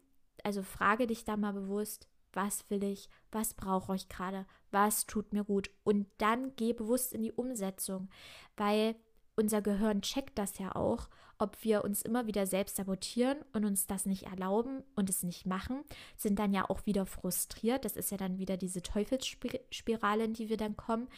also 0.44 0.62
frage 0.62 1.08
dich 1.08 1.24
da 1.24 1.38
mal 1.38 1.54
bewusst, 1.54 2.08
was 2.34 2.70
will 2.70 2.84
ich, 2.84 3.10
was 3.32 3.54
brauche 3.54 3.96
ich 3.96 4.10
gerade, 4.10 4.46
was 4.72 5.06
tut 5.06 5.34
mir 5.34 5.44
gut 5.44 5.70
und 5.84 6.08
dann 6.18 6.56
geh 6.56 6.74
bewusst 6.74 7.14
in 7.14 7.22
die 7.22 7.32
Umsetzung, 7.32 8.10
weil 8.58 8.96
unser 9.36 9.62
Gehirn 9.62 10.02
checkt 10.02 10.38
das 10.38 10.60
ja 10.60 10.76
auch, 10.76 11.10
ob 11.44 11.62
wir 11.62 11.84
uns 11.84 12.02
immer 12.02 12.26
wieder 12.26 12.48
selbst 12.48 12.78
sabotieren 12.78 13.38
und 13.52 13.66
uns 13.66 13.86
das 13.86 14.06
nicht 14.06 14.24
erlauben 14.24 14.82
und 14.96 15.10
es 15.10 15.24
nicht 15.24 15.46
machen, 15.46 15.84
sind 16.16 16.40
dann 16.40 16.54
ja 16.54 16.70
auch 16.70 16.86
wieder 16.86 17.06
frustriert. 17.06 17.84
Das 17.84 17.98
ist 17.98 18.12
ja 18.12 18.18
dann 18.18 18.38
wieder 18.38 18.56
diese 18.56 18.82
Teufelsspirale, 18.82 20.24
in 20.24 20.34
die 20.34 20.48
wir 20.48 20.56
dann 20.56 20.78
kommen. 20.78 21.10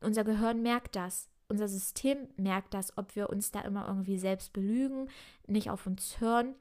Unser 0.00 0.24
Gehirn 0.24 0.62
merkt 0.62 0.96
das. 0.96 1.28
Unser 1.48 1.68
System 1.68 2.26
merkt 2.36 2.74
das, 2.74 2.98
ob 2.98 3.14
wir 3.14 3.30
uns 3.30 3.52
da 3.52 3.60
immer 3.60 3.86
irgendwie 3.86 4.18
selbst 4.18 4.52
belügen, 4.52 5.08
nicht 5.46 5.70
auf 5.70 5.86
uns 5.86 6.20
hören 6.20 6.56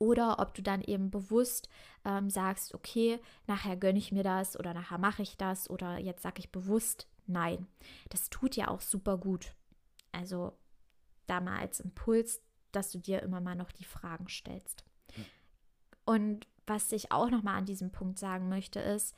oder 0.00 0.40
ob 0.40 0.52
du 0.54 0.62
dann 0.62 0.82
eben 0.82 1.12
bewusst 1.12 1.68
ähm, 2.04 2.28
sagst, 2.28 2.74
okay, 2.74 3.20
nachher 3.46 3.76
gönne 3.76 4.00
ich 4.00 4.10
mir 4.10 4.24
das 4.24 4.58
oder 4.58 4.74
nachher 4.74 4.98
mache 4.98 5.22
ich 5.22 5.36
das 5.36 5.70
oder 5.70 5.98
jetzt 5.98 6.22
sage 6.22 6.40
ich 6.40 6.50
bewusst 6.50 7.06
nein. 7.26 7.68
Das 8.08 8.30
tut 8.30 8.56
ja 8.56 8.66
auch 8.66 8.80
super 8.80 9.16
gut. 9.16 9.54
Also 10.10 10.52
da 11.26 11.40
mal 11.40 11.58
als 11.58 11.80
Impuls, 11.80 12.40
dass 12.72 12.90
du 12.90 12.98
dir 12.98 13.22
immer 13.22 13.40
mal 13.40 13.54
noch 13.54 13.72
die 13.72 13.84
Fragen 13.84 14.28
stellst. 14.28 14.84
Und 16.04 16.46
was 16.66 16.92
ich 16.92 17.12
auch 17.12 17.30
noch 17.30 17.42
mal 17.42 17.56
an 17.56 17.66
diesem 17.66 17.92
Punkt 17.92 18.18
sagen 18.18 18.48
möchte, 18.48 18.80
ist, 18.80 19.14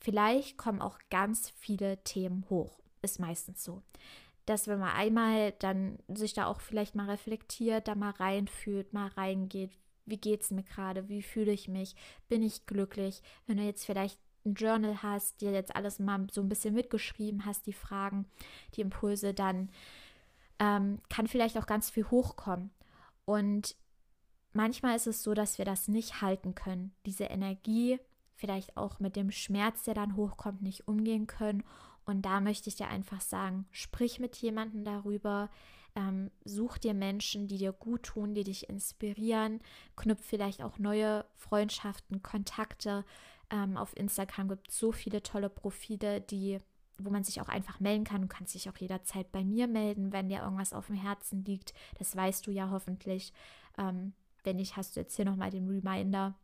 vielleicht 0.00 0.56
kommen 0.56 0.80
auch 0.80 0.98
ganz 1.10 1.50
viele 1.50 2.02
Themen 2.04 2.46
hoch. 2.48 2.80
Ist 3.02 3.18
meistens 3.18 3.64
so 3.64 3.82
dass 4.50 4.66
wenn 4.66 4.80
man 4.80 4.90
einmal 4.90 5.52
dann 5.60 5.98
sich 6.08 6.34
da 6.34 6.46
auch 6.46 6.60
vielleicht 6.60 6.96
mal 6.96 7.08
reflektiert, 7.08 7.86
da 7.86 7.94
mal 7.94 8.10
reinfühlt, 8.10 8.92
mal 8.92 9.06
reingeht, 9.08 9.70
wie 10.06 10.16
geht 10.16 10.42
es 10.42 10.50
mir 10.50 10.64
gerade, 10.64 11.08
wie 11.08 11.22
fühle 11.22 11.52
ich 11.52 11.68
mich, 11.68 11.94
bin 12.28 12.42
ich 12.42 12.66
glücklich, 12.66 13.22
wenn 13.46 13.58
du 13.58 13.62
jetzt 13.62 13.84
vielleicht 13.84 14.18
ein 14.44 14.54
Journal 14.54 15.04
hast, 15.04 15.40
dir 15.40 15.52
jetzt 15.52 15.76
alles 15.76 16.00
mal 16.00 16.26
so 16.32 16.40
ein 16.40 16.48
bisschen 16.48 16.74
mitgeschrieben 16.74 17.46
hast, 17.46 17.66
die 17.66 17.72
Fragen, 17.72 18.26
die 18.74 18.80
Impulse, 18.80 19.34
dann 19.34 19.70
ähm, 20.60 21.00
kann 21.08 21.26
vielleicht 21.26 21.58
auch 21.58 21.66
ganz 21.66 21.90
viel 21.90 22.08
hochkommen. 22.10 22.70
Und 23.24 23.76
manchmal 24.52 24.94
ist 24.94 25.08
es 25.08 25.22
so, 25.24 25.34
dass 25.34 25.58
wir 25.58 25.64
das 25.64 25.88
nicht 25.88 26.20
halten 26.20 26.54
können, 26.54 26.92
diese 27.06 27.24
Energie, 27.24 27.98
vielleicht 28.36 28.76
auch 28.76 29.00
mit 29.00 29.16
dem 29.16 29.32
Schmerz, 29.32 29.82
der 29.84 29.94
dann 29.94 30.16
hochkommt, 30.16 30.62
nicht 30.62 30.86
umgehen 30.86 31.26
können. 31.26 31.64
Und 32.04 32.22
da 32.22 32.40
möchte 32.40 32.68
ich 32.68 32.76
dir 32.76 32.88
einfach 32.88 33.20
sagen, 33.20 33.66
sprich 33.70 34.20
mit 34.20 34.36
jemandem 34.36 34.84
darüber, 34.84 35.50
ähm, 35.96 36.30
such 36.44 36.78
dir 36.78 36.94
Menschen, 36.94 37.48
die 37.48 37.58
dir 37.58 37.72
gut 37.72 38.04
tun, 38.04 38.34
die 38.34 38.44
dich 38.44 38.68
inspirieren, 38.68 39.60
knüpf 39.96 40.24
vielleicht 40.24 40.62
auch 40.62 40.78
neue 40.78 41.24
Freundschaften, 41.34 42.22
Kontakte. 42.22 43.04
Ähm, 43.50 43.76
auf 43.76 43.96
Instagram 43.96 44.48
gibt 44.48 44.70
es 44.70 44.78
so 44.78 44.92
viele 44.92 45.22
tolle 45.22 45.50
Profile, 45.50 46.20
die 46.20 46.58
wo 47.04 47.10
man 47.10 47.24
sich 47.24 47.40
auch 47.40 47.48
einfach 47.48 47.80
melden 47.80 48.04
kann. 48.04 48.22
Du 48.22 48.28
kannst 48.28 48.54
dich 48.54 48.68
auch 48.68 48.76
jederzeit 48.76 49.30
bei 49.32 49.44
mir 49.44 49.66
melden, 49.66 50.12
wenn 50.12 50.28
dir 50.28 50.42
irgendwas 50.42 50.72
auf 50.72 50.86
dem 50.86 50.96
Herzen 50.96 51.44
liegt. 51.44 51.74
Das 51.98 52.14
weißt 52.14 52.46
du 52.46 52.50
ja 52.50 52.70
hoffentlich. 52.70 53.32
Ähm, 53.78 54.12
wenn 54.44 54.56
nicht, 54.56 54.76
hast 54.76 54.96
du 54.96 55.00
jetzt 55.00 55.16
hier 55.16 55.24
nochmal 55.24 55.50
den 55.50 55.68
Reminder. 55.68 56.34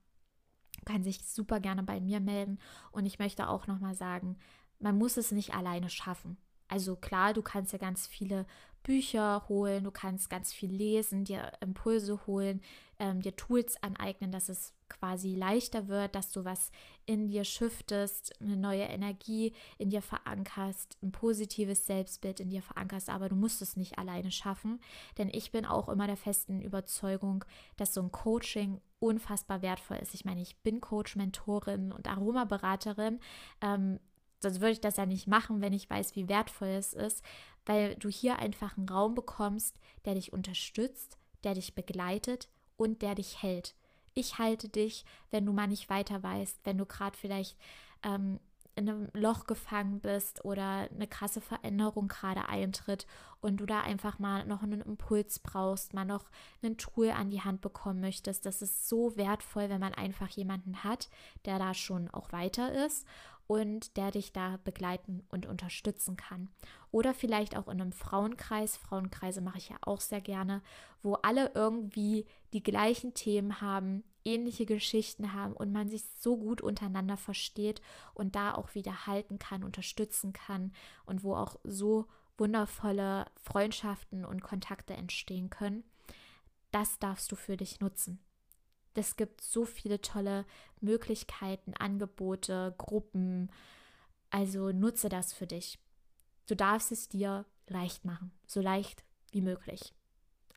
kann 0.84 1.02
sich 1.02 1.24
super 1.24 1.60
gerne 1.60 1.82
bei 1.82 2.00
mir 2.00 2.20
melden. 2.20 2.58
Und 2.92 3.06
ich 3.06 3.18
möchte 3.18 3.48
auch 3.48 3.66
nochmal 3.66 3.94
sagen, 3.94 4.36
man 4.78 4.98
muss 4.98 5.16
es 5.16 5.32
nicht 5.32 5.54
alleine 5.54 5.88
schaffen. 5.88 6.36
Also 6.68 6.96
klar, 6.96 7.32
du 7.32 7.42
kannst 7.42 7.72
ja 7.72 7.78
ganz 7.78 8.06
viele 8.06 8.46
Bücher 8.82 9.48
holen, 9.48 9.84
du 9.84 9.90
kannst 9.90 10.30
ganz 10.30 10.52
viel 10.52 10.70
lesen, 10.70 11.24
dir 11.24 11.52
Impulse 11.60 12.26
holen, 12.26 12.60
ähm, 12.98 13.20
dir 13.20 13.34
Tools 13.34 13.82
aneignen, 13.82 14.30
dass 14.30 14.48
es 14.48 14.72
quasi 14.88 15.34
leichter 15.34 15.88
wird, 15.88 16.14
dass 16.14 16.30
du 16.30 16.44
was 16.44 16.70
in 17.06 17.28
dir 17.28 17.44
shiftest, 17.44 18.40
eine 18.40 18.56
neue 18.56 18.84
Energie 18.84 19.52
in 19.78 19.90
dir 19.90 20.02
verankerst, 20.02 20.98
ein 21.02 21.12
positives 21.12 21.86
Selbstbild 21.86 22.40
in 22.40 22.50
dir 22.50 22.62
verankerst, 22.62 23.08
aber 23.08 23.28
du 23.28 23.36
musst 23.36 23.62
es 23.62 23.76
nicht 23.76 23.98
alleine 23.98 24.30
schaffen, 24.30 24.80
denn 25.18 25.28
ich 25.32 25.52
bin 25.52 25.64
auch 25.64 25.88
immer 25.88 26.06
der 26.06 26.16
festen 26.16 26.60
Überzeugung, 26.60 27.44
dass 27.76 27.94
so 27.94 28.02
ein 28.02 28.12
Coaching 28.12 28.80
unfassbar 28.98 29.62
wertvoll 29.62 29.98
ist. 29.98 30.14
Ich 30.14 30.24
meine, 30.24 30.42
ich 30.42 30.56
bin 30.58 30.80
Coach, 30.80 31.16
Mentorin 31.16 31.92
und 31.92 32.08
Aromaberaterin. 32.08 33.20
Ähm, 33.60 34.00
sonst 34.40 34.60
würde 34.60 34.72
ich 34.72 34.80
das 34.80 34.96
ja 34.96 35.06
nicht 35.06 35.26
machen, 35.26 35.60
wenn 35.60 35.72
ich 35.72 35.88
weiß, 35.88 36.16
wie 36.16 36.28
wertvoll 36.28 36.68
es 36.68 36.92
ist, 36.92 37.24
weil 37.64 37.94
du 37.96 38.08
hier 38.08 38.38
einfach 38.38 38.76
einen 38.76 38.88
Raum 38.88 39.14
bekommst, 39.14 39.78
der 40.04 40.14
dich 40.14 40.32
unterstützt, 40.32 41.18
der 41.44 41.54
dich 41.54 41.74
begleitet 41.74 42.48
und 42.76 43.02
der 43.02 43.14
dich 43.14 43.42
hält. 43.42 43.74
Ich 44.18 44.38
halte 44.38 44.70
dich, 44.70 45.04
wenn 45.30 45.44
du 45.44 45.52
mal 45.52 45.66
nicht 45.66 45.90
weiter 45.90 46.22
weißt, 46.22 46.60
wenn 46.64 46.78
du 46.78 46.86
gerade 46.86 47.14
vielleicht 47.18 47.54
ähm, 48.02 48.40
in 48.74 48.88
einem 48.88 49.08
Loch 49.12 49.46
gefangen 49.46 50.00
bist 50.00 50.42
oder 50.42 50.88
eine 50.90 51.06
krasse 51.06 51.42
Veränderung 51.42 52.08
gerade 52.08 52.48
eintritt 52.48 53.06
und 53.42 53.58
du 53.58 53.66
da 53.66 53.82
einfach 53.82 54.18
mal 54.18 54.46
noch 54.46 54.62
einen 54.62 54.80
Impuls 54.80 55.38
brauchst, 55.38 55.92
mal 55.92 56.06
noch 56.06 56.24
ein 56.62 56.78
Tool 56.78 57.10
an 57.10 57.28
die 57.28 57.42
Hand 57.42 57.60
bekommen 57.60 58.00
möchtest. 58.00 58.46
Das 58.46 58.62
ist 58.62 58.88
so 58.88 59.14
wertvoll, 59.18 59.68
wenn 59.68 59.80
man 59.80 59.92
einfach 59.92 60.30
jemanden 60.30 60.82
hat, 60.82 61.10
der 61.44 61.58
da 61.58 61.74
schon 61.74 62.08
auch 62.08 62.32
weiter 62.32 62.86
ist 62.86 63.06
und 63.46 63.96
der 63.96 64.10
dich 64.10 64.32
da 64.32 64.58
begleiten 64.64 65.24
und 65.28 65.46
unterstützen 65.46 66.16
kann. 66.16 66.48
Oder 66.90 67.14
vielleicht 67.14 67.56
auch 67.56 67.68
in 67.68 67.80
einem 67.80 67.92
Frauenkreis. 67.92 68.76
Frauenkreise 68.76 69.40
mache 69.40 69.58
ich 69.58 69.68
ja 69.68 69.76
auch 69.82 70.00
sehr 70.00 70.20
gerne, 70.20 70.62
wo 71.02 71.14
alle 71.14 71.52
irgendwie 71.54 72.26
die 72.52 72.62
gleichen 72.62 73.14
Themen 73.14 73.60
haben, 73.60 74.02
ähnliche 74.24 74.66
Geschichten 74.66 75.32
haben 75.32 75.52
und 75.52 75.72
man 75.72 75.88
sich 75.88 76.02
so 76.18 76.36
gut 76.36 76.60
untereinander 76.60 77.16
versteht 77.16 77.80
und 78.14 78.34
da 78.34 78.54
auch 78.54 78.74
wieder 78.74 79.06
halten 79.06 79.38
kann, 79.38 79.62
unterstützen 79.62 80.32
kann 80.32 80.72
und 81.04 81.22
wo 81.22 81.36
auch 81.36 81.56
so 81.62 82.06
wundervolle 82.38 83.26
Freundschaften 83.42 84.24
und 84.24 84.42
Kontakte 84.42 84.94
entstehen 84.94 85.50
können. 85.50 85.84
Das 86.72 86.98
darfst 86.98 87.30
du 87.30 87.36
für 87.36 87.56
dich 87.56 87.80
nutzen. 87.80 88.18
Es 88.96 89.16
gibt 89.16 89.40
so 89.40 89.64
viele 89.64 90.00
tolle 90.00 90.44
Möglichkeiten, 90.80 91.74
Angebote, 91.74 92.74
Gruppen. 92.78 93.50
Also 94.30 94.70
nutze 94.72 95.08
das 95.08 95.32
für 95.32 95.46
dich. 95.46 95.78
Du 96.46 96.54
darfst 96.54 96.92
es 96.92 97.08
dir 97.08 97.44
leicht 97.68 98.04
machen, 98.04 98.32
so 98.46 98.60
leicht 98.60 99.04
wie 99.32 99.40
möglich. 99.40 99.94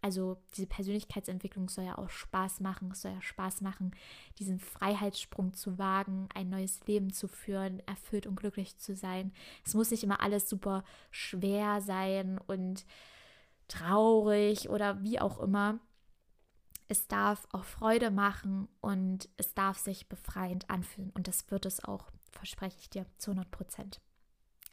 Also 0.01 0.37
diese 0.55 0.67
Persönlichkeitsentwicklung 0.67 1.67
soll 1.67 1.85
ja 1.85 1.97
auch 1.97 2.09
Spaß 2.09 2.61
machen. 2.61 2.91
Es 2.91 3.01
soll 3.01 3.11
ja 3.11 3.21
Spaß 3.21 3.61
machen, 3.61 3.91
diesen 4.37 4.59
Freiheitssprung 4.59 5.53
zu 5.53 5.77
wagen, 5.77 6.29
ein 6.33 6.49
neues 6.49 6.85
Leben 6.87 7.11
zu 7.11 7.27
führen, 7.27 7.81
erfüllt 7.85 8.25
und 8.25 8.35
glücklich 8.35 8.77
zu 8.77 8.95
sein. 8.95 9.33
Es 9.65 9.73
muss 9.73 9.91
nicht 9.91 10.03
immer 10.03 10.21
alles 10.21 10.49
super 10.49 10.83
schwer 11.11 11.81
sein 11.81 12.39
und 12.47 12.85
traurig 13.67 14.69
oder 14.69 15.03
wie 15.03 15.19
auch 15.19 15.39
immer 15.39 15.79
es 16.89 17.07
darf 17.07 17.47
auch 17.51 17.63
Freude 17.63 18.09
machen 18.09 18.67
und 18.81 19.29
es 19.37 19.53
darf 19.53 19.77
sich 19.77 20.09
befreiend 20.09 20.69
anfühlen. 20.69 21.11
Und 21.11 21.27
das 21.27 21.49
wird 21.51 21.65
es 21.67 21.83
auch, 21.83 22.11
verspreche 22.31 22.77
ich 22.81 22.89
dir, 22.89 23.05
zu 23.19 23.31
100 23.31 23.51
Prozent. 23.51 24.01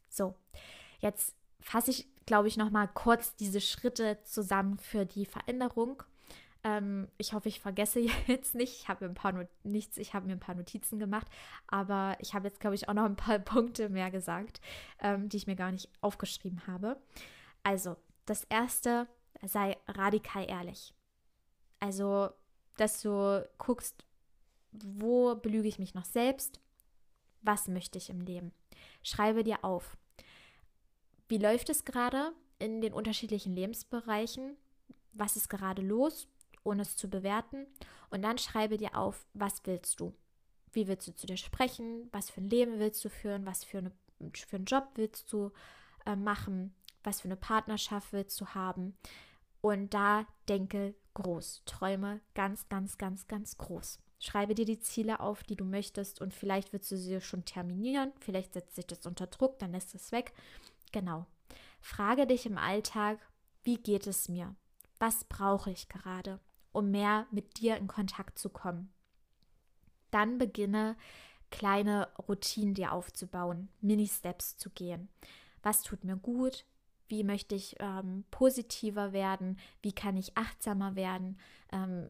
So, 0.08 0.34
jetzt 0.98 1.36
fasse 1.60 1.90
ich, 1.90 2.08
glaube 2.24 2.48
ich, 2.48 2.56
noch 2.56 2.70
mal 2.70 2.88
kurz 2.88 3.36
diese 3.36 3.60
Schritte 3.60 4.18
zusammen 4.24 4.78
für 4.78 5.04
die 5.04 5.26
Veränderung. 5.26 6.02
Ähm, 6.64 7.08
ich 7.18 7.34
hoffe, 7.34 7.50
ich 7.50 7.60
vergesse 7.60 8.00
jetzt 8.26 8.54
nicht. 8.54 8.80
Ich 8.80 8.88
habe 8.88 9.04
ein 9.04 9.14
paar 9.14 9.32
Not 9.32 9.48
nichts, 9.62 9.98
ich 9.98 10.14
habe 10.14 10.26
mir 10.26 10.32
ein 10.32 10.40
paar 10.40 10.54
Notizen 10.54 10.98
gemacht, 10.98 11.26
aber 11.66 12.16
ich 12.20 12.32
habe 12.32 12.48
jetzt, 12.48 12.60
glaube 12.60 12.76
ich, 12.76 12.88
auch 12.88 12.94
noch 12.94 13.04
ein 13.04 13.16
paar 13.16 13.38
Punkte 13.40 13.90
mehr 13.90 14.10
gesagt, 14.10 14.62
ähm, 15.00 15.28
die 15.28 15.36
ich 15.36 15.46
mir 15.46 15.56
gar 15.56 15.70
nicht 15.70 15.90
aufgeschrieben 16.00 16.66
habe. 16.66 16.96
Also, 17.62 17.96
das 18.24 18.44
erste, 18.44 19.06
sei 19.42 19.76
radikal 19.86 20.48
ehrlich. 20.48 20.95
Also, 21.86 22.30
dass 22.78 23.00
du 23.00 23.48
guckst, 23.58 24.04
wo 24.72 25.36
belüge 25.36 25.68
ich 25.68 25.78
mich 25.78 25.94
noch 25.94 26.04
selbst? 26.04 26.58
Was 27.42 27.68
möchte 27.68 27.96
ich 27.96 28.10
im 28.10 28.20
Leben? 28.22 28.52
Schreibe 29.04 29.44
dir 29.44 29.64
auf. 29.64 29.96
Wie 31.28 31.38
läuft 31.38 31.70
es 31.70 31.84
gerade 31.84 32.32
in 32.58 32.80
den 32.80 32.92
unterschiedlichen 32.92 33.54
Lebensbereichen? 33.54 34.56
Was 35.12 35.36
ist 35.36 35.48
gerade 35.48 35.80
los, 35.80 36.26
ohne 36.64 36.82
es 36.82 36.96
zu 36.96 37.08
bewerten? 37.08 37.68
Und 38.10 38.22
dann 38.22 38.38
schreibe 38.38 38.78
dir 38.78 38.96
auf, 38.96 39.24
was 39.32 39.64
willst 39.64 40.00
du? 40.00 40.12
Wie 40.72 40.88
willst 40.88 41.06
du 41.06 41.14
zu 41.14 41.28
dir 41.28 41.36
sprechen? 41.36 42.08
Was 42.10 42.30
für 42.30 42.40
ein 42.40 42.50
Leben 42.50 42.80
willst 42.80 43.04
du 43.04 43.10
führen? 43.10 43.46
Was 43.46 43.62
für, 43.62 43.78
eine, 43.78 43.92
für 44.34 44.56
einen 44.56 44.64
Job 44.64 44.88
willst 44.96 45.32
du 45.32 45.52
äh, 46.04 46.16
machen? 46.16 46.74
Was 47.04 47.20
für 47.20 47.28
eine 47.28 47.36
Partnerschaft 47.36 48.12
willst 48.12 48.40
du 48.40 48.46
haben? 48.48 48.96
Und 49.66 49.94
da 49.94 50.28
denke 50.48 50.94
groß. 51.14 51.62
Träume 51.66 52.20
ganz, 52.34 52.68
ganz, 52.68 52.98
ganz, 52.98 53.26
ganz 53.26 53.58
groß. 53.58 53.98
Schreibe 54.20 54.54
dir 54.54 54.64
die 54.64 54.78
Ziele 54.78 55.18
auf, 55.18 55.42
die 55.42 55.56
du 55.56 55.64
möchtest 55.64 56.20
und 56.20 56.32
vielleicht 56.32 56.72
willst 56.72 56.92
du 56.92 56.96
sie 56.96 57.20
schon 57.20 57.44
terminieren, 57.44 58.12
vielleicht 58.20 58.52
setzt 58.52 58.76
sich 58.76 58.86
das 58.86 59.06
unter 59.06 59.26
Druck, 59.26 59.58
dann 59.58 59.72
lässt 59.72 59.92
es 59.96 60.12
weg. 60.12 60.32
Genau. 60.92 61.26
Frage 61.80 62.28
dich 62.28 62.46
im 62.46 62.58
Alltag, 62.58 63.18
wie 63.64 63.76
geht 63.76 64.06
es 64.06 64.28
mir? 64.28 64.54
Was 65.00 65.24
brauche 65.24 65.72
ich 65.72 65.88
gerade, 65.88 66.38
um 66.70 66.92
mehr 66.92 67.26
mit 67.32 67.58
dir 67.58 67.76
in 67.76 67.88
Kontakt 67.88 68.38
zu 68.38 68.50
kommen? 68.50 68.92
Dann 70.12 70.38
beginne 70.38 70.96
kleine 71.50 72.06
Routinen 72.28 72.74
dir 72.74 72.92
aufzubauen, 72.92 73.68
Mini-Steps 73.80 74.58
zu 74.58 74.70
gehen. 74.70 75.08
Was 75.64 75.82
tut 75.82 76.04
mir 76.04 76.16
gut? 76.16 76.64
Wie 77.08 77.24
möchte 77.24 77.54
ich 77.54 77.76
ähm, 77.80 78.24
positiver 78.30 79.12
werden? 79.12 79.58
Wie 79.82 79.92
kann 79.92 80.16
ich 80.16 80.36
achtsamer 80.36 80.96
werden? 80.96 81.38
Ähm, 81.72 82.08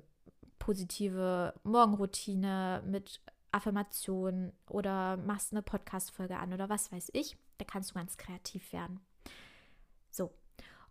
positive 0.59 1.55
Morgenroutine 1.65 2.83
mit 2.87 3.21
Affirmationen 3.53 4.53
oder 4.69 5.17
machst 5.17 5.53
eine 5.53 5.63
Podcast-Folge 5.63 6.37
an 6.37 6.53
oder 6.53 6.69
was 6.69 6.93
weiß 6.93 7.11
ich. 7.13 7.37
Da 7.59 7.65
kannst 7.65 7.91
du 7.91 7.95
ganz 7.95 8.17
kreativ 8.17 8.73
werden. 8.73 9.01
So. 10.11 10.33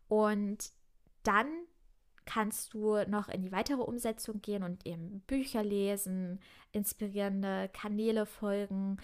Und 0.07 0.71
dann 1.23 1.47
kannst 2.25 2.73
du 2.73 3.03
noch 3.07 3.29
in 3.29 3.43
die 3.43 3.51
weitere 3.51 3.81
Umsetzung 3.81 4.41
gehen 4.41 4.63
und 4.63 4.85
eben 4.85 5.21
Bücher 5.21 5.63
lesen, 5.63 6.39
inspirierende 6.71 7.69
Kanäle 7.69 8.25
folgen, 8.25 8.97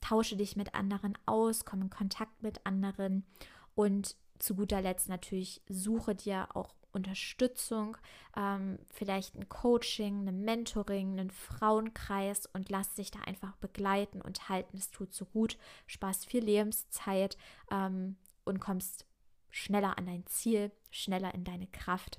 tausche 0.00 0.36
dich 0.36 0.56
mit 0.56 0.74
anderen 0.74 1.18
aus, 1.26 1.64
komm 1.64 1.82
in 1.82 1.90
Kontakt 1.90 2.42
mit 2.42 2.64
anderen 2.64 3.26
und 3.74 4.16
zu 4.38 4.54
guter 4.54 4.80
Letzt 4.80 5.08
natürlich 5.08 5.62
suche 5.68 6.14
dir 6.14 6.48
auch 6.54 6.74
Unterstützung, 6.96 7.98
ähm, 8.36 8.78
vielleicht 8.90 9.36
ein 9.36 9.48
Coaching, 9.48 10.26
ein 10.26 10.40
Mentoring, 10.44 11.12
einen 11.12 11.30
Frauenkreis 11.30 12.46
und 12.46 12.70
lass 12.70 12.94
dich 12.94 13.10
da 13.10 13.20
einfach 13.20 13.54
begleiten 13.56 14.22
und 14.22 14.48
halten. 14.48 14.78
Es 14.78 14.90
tut 14.90 15.12
so 15.12 15.26
gut, 15.26 15.58
sparst 15.86 16.26
viel 16.26 16.42
Lebenszeit 16.42 17.36
ähm, 17.70 18.16
und 18.44 18.60
kommst 18.60 19.06
schneller 19.50 19.98
an 19.98 20.06
dein 20.06 20.26
Ziel, 20.26 20.72
schneller 20.90 21.34
in 21.34 21.44
deine 21.44 21.66
Kraft. 21.66 22.18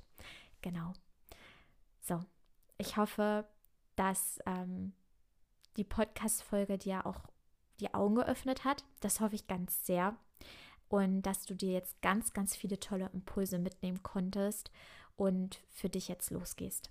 Genau. 0.62 0.92
So, 2.00 2.24
ich 2.78 2.96
hoffe, 2.96 3.48
dass 3.96 4.38
ähm, 4.46 4.92
die 5.76 5.84
Podcast-Folge 5.84 6.78
dir 6.78 7.04
auch 7.04 7.26
die 7.80 7.92
Augen 7.94 8.14
geöffnet 8.14 8.64
hat. 8.64 8.84
Das 9.00 9.20
hoffe 9.20 9.34
ich 9.34 9.48
ganz 9.48 9.86
sehr 9.86 10.16
und 10.88 11.22
dass 11.22 11.44
du 11.44 11.54
dir 11.54 11.72
jetzt 11.72 12.00
ganz, 12.02 12.32
ganz 12.32 12.56
viele 12.56 12.80
tolle 12.80 13.10
Impulse 13.12 13.58
mitnehmen 13.58 14.02
konntest 14.02 14.70
und 15.16 15.60
für 15.70 15.88
dich 15.88 16.08
jetzt 16.08 16.30
losgehst. 16.30 16.90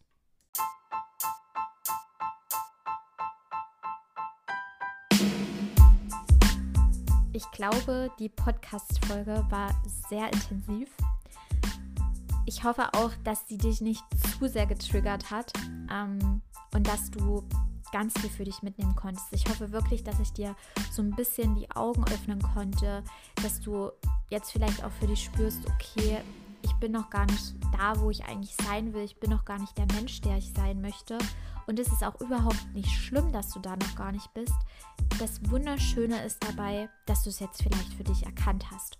Ich 7.33 7.51
glaube, 7.51 8.11
die 8.17 8.29
Podcast-Folge 8.29 9.45
war 9.49 9.69
sehr 10.09 10.25
intensiv. 10.33 10.89
Ich 12.47 12.63
hoffe 12.63 12.89
auch, 12.93 13.11
dass 13.23 13.47
sie 13.47 13.57
dich 13.59 13.79
nicht 13.79 14.03
zu 14.39 14.47
sehr 14.47 14.65
getriggert 14.65 15.29
hat 15.29 15.53
ähm, 15.91 16.41
und 16.73 16.87
dass 16.87 17.11
du 17.11 17.43
ganz 17.91 18.13
viel 18.19 18.29
für 18.29 18.43
dich 18.43 18.61
mitnehmen 18.63 18.95
konntest. 18.95 19.27
Ich 19.31 19.45
hoffe 19.47 19.71
wirklich, 19.71 20.03
dass 20.03 20.19
ich 20.19 20.33
dir 20.33 20.55
so 20.91 21.01
ein 21.01 21.11
bisschen 21.11 21.55
die 21.55 21.69
Augen 21.71 22.03
öffnen 22.05 22.41
konnte, 22.41 23.03
dass 23.41 23.59
du 23.59 23.91
jetzt 24.29 24.51
vielleicht 24.51 24.83
auch 24.83 24.91
für 24.91 25.07
dich 25.07 25.23
spürst, 25.23 25.59
okay, 25.67 26.21
ich 26.61 26.73
bin 26.75 26.91
noch 26.91 27.09
gar 27.09 27.25
nicht 27.25 27.55
da, 27.77 27.99
wo 27.99 28.09
ich 28.09 28.25
eigentlich 28.25 28.55
sein 28.65 28.93
will. 28.93 29.03
Ich 29.03 29.19
bin 29.19 29.29
noch 29.29 29.45
gar 29.45 29.59
nicht 29.59 29.77
der 29.77 29.87
Mensch, 29.93 30.21
der 30.21 30.37
ich 30.37 30.51
sein 30.53 30.81
möchte. 30.81 31.17
Und 31.65 31.79
es 31.79 31.87
ist 31.87 32.03
auch 32.03 32.19
überhaupt 32.21 32.73
nicht 32.73 32.89
schlimm, 32.89 33.31
dass 33.31 33.49
du 33.49 33.59
da 33.59 33.75
noch 33.75 33.95
gar 33.95 34.11
nicht 34.11 34.33
bist. 34.33 34.55
Das 35.19 35.39
Wunderschöne 35.49 36.23
ist 36.25 36.43
dabei, 36.43 36.89
dass 37.05 37.23
du 37.23 37.29
es 37.29 37.39
jetzt 37.39 37.61
vielleicht 37.61 37.93
für 37.93 38.03
dich 38.03 38.25
erkannt 38.25 38.69
hast. 38.71 38.97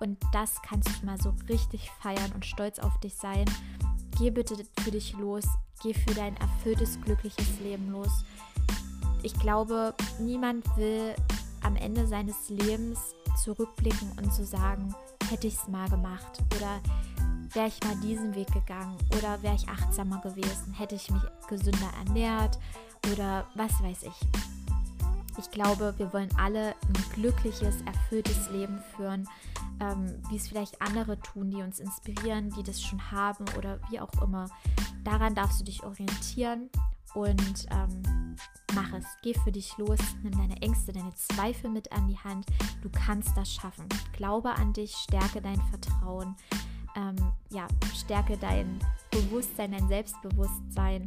Und 0.00 0.18
das 0.32 0.60
kannst 0.62 0.88
du 1.02 1.06
mal 1.06 1.20
so 1.20 1.34
richtig 1.48 1.90
feiern 2.02 2.32
und 2.34 2.46
stolz 2.46 2.78
auf 2.78 2.98
dich 3.00 3.14
sein. 3.14 3.44
Geh 4.20 4.28
bitte 4.28 4.54
für 4.80 4.90
dich 4.90 5.14
los. 5.14 5.44
Geh 5.82 5.94
für 5.94 6.12
dein 6.12 6.36
erfülltes, 6.36 7.00
glückliches 7.00 7.58
Leben 7.60 7.90
los. 7.90 8.22
Ich 9.22 9.32
glaube, 9.32 9.94
niemand 10.18 10.66
will 10.76 11.14
am 11.62 11.74
Ende 11.76 12.06
seines 12.06 12.50
Lebens 12.50 12.98
zurückblicken 13.42 14.12
und 14.18 14.30
zu 14.30 14.44
sagen, 14.44 14.94
hätte 15.30 15.46
ich 15.46 15.54
es 15.54 15.68
mal 15.68 15.88
gemacht 15.88 16.38
oder 16.54 16.82
wäre 17.54 17.68
ich 17.68 17.82
mal 17.82 17.96
diesen 18.02 18.34
Weg 18.34 18.52
gegangen 18.52 18.98
oder 19.16 19.42
wäre 19.42 19.54
ich 19.54 19.66
achtsamer 19.66 20.20
gewesen, 20.20 20.74
hätte 20.74 20.96
ich 20.96 21.10
mich 21.10 21.22
gesünder 21.48 21.90
ernährt 22.04 22.58
oder 23.10 23.46
was 23.54 23.72
weiß 23.82 24.02
ich. 24.02 24.59
Ich 25.40 25.50
glaube, 25.50 25.94
wir 25.96 26.12
wollen 26.12 26.28
alle 26.36 26.74
ein 26.86 27.04
glückliches, 27.14 27.80
erfülltes 27.86 28.50
Leben 28.50 28.78
führen, 28.94 29.26
ähm, 29.80 30.22
wie 30.28 30.36
es 30.36 30.48
vielleicht 30.48 30.82
andere 30.82 31.18
tun, 31.18 31.50
die 31.50 31.62
uns 31.62 31.80
inspirieren, 31.80 32.50
die 32.50 32.62
das 32.62 32.82
schon 32.82 33.10
haben 33.10 33.46
oder 33.56 33.80
wie 33.88 34.00
auch 34.00 34.12
immer. 34.22 34.50
Daran 35.02 35.34
darfst 35.34 35.58
du 35.58 35.64
dich 35.64 35.82
orientieren 35.82 36.68
und 37.14 37.66
ähm, 37.70 38.36
mach 38.74 38.92
es. 38.92 39.06
Geh 39.22 39.32
für 39.32 39.50
dich 39.50 39.78
los, 39.78 39.98
nimm 40.22 40.36
deine 40.36 40.60
Ängste, 40.60 40.92
deine 40.92 41.14
Zweifel 41.14 41.70
mit 41.70 41.90
an 41.90 42.06
die 42.06 42.18
Hand. 42.18 42.44
Du 42.82 42.90
kannst 42.90 43.34
das 43.34 43.50
schaffen. 43.50 43.86
Glaube 44.12 44.50
an 44.50 44.74
dich, 44.74 44.94
stärke 44.94 45.40
dein 45.40 45.60
Vertrauen, 45.70 46.36
ähm, 46.96 47.16
ja, 47.48 47.66
stärke 47.94 48.36
dein 48.36 48.78
Bewusstsein, 49.10 49.72
dein 49.72 49.88
Selbstbewusstsein 49.88 51.06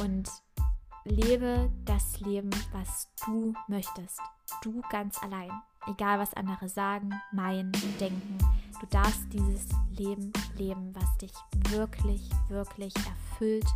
und 0.00 0.30
lebe 1.08 1.70
das 1.84 2.20
Leben, 2.20 2.50
was 2.72 3.08
du 3.24 3.54
möchtest. 3.66 4.20
Du 4.62 4.82
ganz 4.90 5.20
allein. 5.22 5.50
Egal, 5.86 6.18
was 6.18 6.34
andere 6.34 6.68
sagen, 6.68 7.10
meinen, 7.32 7.72
denken. 7.98 8.38
Du 8.80 8.86
darfst 8.86 9.32
dieses 9.32 9.68
Leben 9.96 10.32
leben, 10.56 10.94
was 10.94 11.18
dich 11.18 11.32
wirklich, 11.70 12.28
wirklich 12.48 12.94
erfüllt 12.96 13.66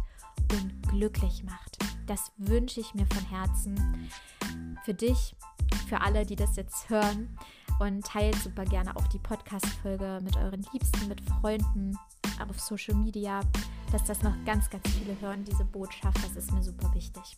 und 0.52 0.88
glücklich 0.90 1.42
macht. 1.44 1.78
Das 2.06 2.32
wünsche 2.36 2.80
ich 2.80 2.94
mir 2.94 3.06
von 3.06 3.24
Herzen 3.26 4.10
für 4.84 4.94
dich, 4.94 5.34
für 5.88 6.00
alle, 6.00 6.26
die 6.26 6.36
das 6.36 6.56
jetzt 6.56 6.90
hören. 6.90 7.36
Und 7.82 8.04
teilt 8.06 8.36
super 8.36 8.64
gerne 8.64 8.96
auch 8.96 9.08
die 9.08 9.18
Podcast-Folge 9.18 10.20
mit 10.22 10.36
euren 10.36 10.64
Liebsten, 10.72 11.08
mit 11.08 11.20
Freunden, 11.20 11.98
auf 12.48 12.60
Social 12.60 12.94
Media, 12.94 13.40
dass 13.90 14.04
das 14.04 14.22
noch 14.22 14.34
ganz, 14.44 14.70
ganz 14.70 14.88
viele 14.90 15.20
hören, 15.20 15.42
diese 15.42 15.64
Botschaft. 15.64 16.16
Das 16.24 16.36
ist 16.36 16.52
mir 16.52 16.62
super 16.62 16.94
wichtig. 16.94 17.36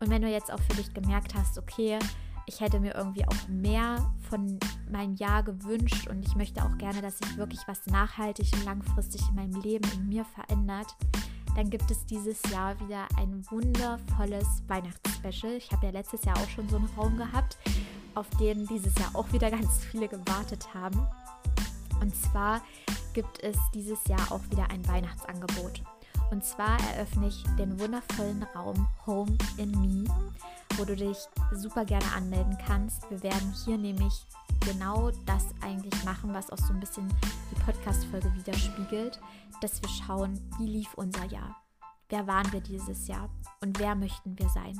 Und 0.00 0.08
wenn 0.08 0.22
du 0.22 0.28
jetzt 0.28 0.50
auch 0.50 0.60
für 0.60 0.76
dich 0.76 0.94
gemerkt 0.94 1.34
hast, 1.34 1.58
okay, 1.58 1.98
ich 2.46 2.62
hätte 2.62 2.80
mir 2.80 2.94
irgendwie 2.94 3.28
auch 3.28 3.48
mehr 3.48 4.10
von 4.30 4.58
meinem 4.90 5.14
Jahr 5.16 5.42
gewünscht 5.42 6.08
und 6.08 6.26
ich 6.26 6.34
möchte 6.36 6.64
auch 6.64 6.78
gerne, 6.78 7.02
dass 7.02 7.18
sich 7.18 7.36
wirklich 7.36 7.60
was 7.66 7.84
nachhaltig 7.84 8.50
und 8.54 8.64
langfristig 8.64 9.28
in 9.28 9.34
meinem 9.34 9.60
Leben 9.60 9.86
in 9.92 10.08
mir 10.08 10.24
verändert, 10.24 10.96
dann 11.54 11.68
gibt 11.68 11.90
es 11.90 12.06
dieses 12.06 12.40
Jahr 12.50 12.78
wieder 12.80 13.06
ein 13.18 13.44
wundervolles 13.50 14.62
Weihnachtsspecial. 14.68 15.52
Ich 15.54 15.70
habe 15.70 15.86
ja 15.86 15.92
letztes 15.92 16.24
Jahr 16.24 16.36
auch 16.38 16.48
schon 16.48 16.68
so 16.68 16.76
einen 16.76 16.88
Raum 16.96 17.16
gehabt, 17.16 17.58
auf 18.16 18.28
den 18.40 18.66
dieses 18.66 18.94
Jahr 18.98 19.10
auch 19.14 19.32
wieder 19.32 19.50
ganz 19.56 19.84
viele 19.84 20.08
gewartet 20.08 20.74
haben. 20.74 21.06
Und 22.00 22.14
zwar 22.14 22.60
gibt 23.14 23.42
es 23.42 23.56
dieses 23.72 24.04
Jahr 24.06 24.30
auch 24.30 24.42
wieder 24.50 24.68
ein 24.70 24.86
Weihnachtsangebot. 24.86 25.82
Und 26.30 26.44
zwar 26.44 26.76
eröffne 26.92 27.28
ich 27.28 27.44
den 27.56 27.78
wundervollen 27.78 28.42
Raum 28.54 28.88
Home 29.06 29.38
in 29.58 29.70
Me, 29.80 30.10
wo 30.76 30.84
du 30.84 30.96
dich 30.96 31.16
super 31.52 31.84
gerne 31.84 32.10
anmelden 32.14 32.58
kannst. 32.66 33.08
Wir 33.10 33.22
werden 33.22 33.54
hier 33.64 33.78
nämlich 33.78 34.26
genau 34.60 35.12
das 35.24 35.44
eigentlich 35.62 36.04
machen, 36.04 36.34
was 36.34 36.50
auch 36.50 36.58
so 36.58 36.72
ein 36.72 36.80
bisschen 36.80 37.08
die 37.50 37.60
Podcast-Folge 37.62 38.34
widerspiegelt, 38.34 39.20
dass 39.60 39.80
wir 39.80 39.88
schauen, 39.88 40.40
wie 40.58 40.66
lief 40.66 40.92
unser 40.94 41.24
Jahr. 41.26 41.56
Wer 42.08 42.26
waren 42.28 42.52
wir 42.52 42.60
dieses 42.60 43.08
Jahr 43.08 43.28
und 43.60 43.80
wer 43.80 43.96
möchten 43.96 44.38
wir 44.38 44.48
sein? 44.50 44.78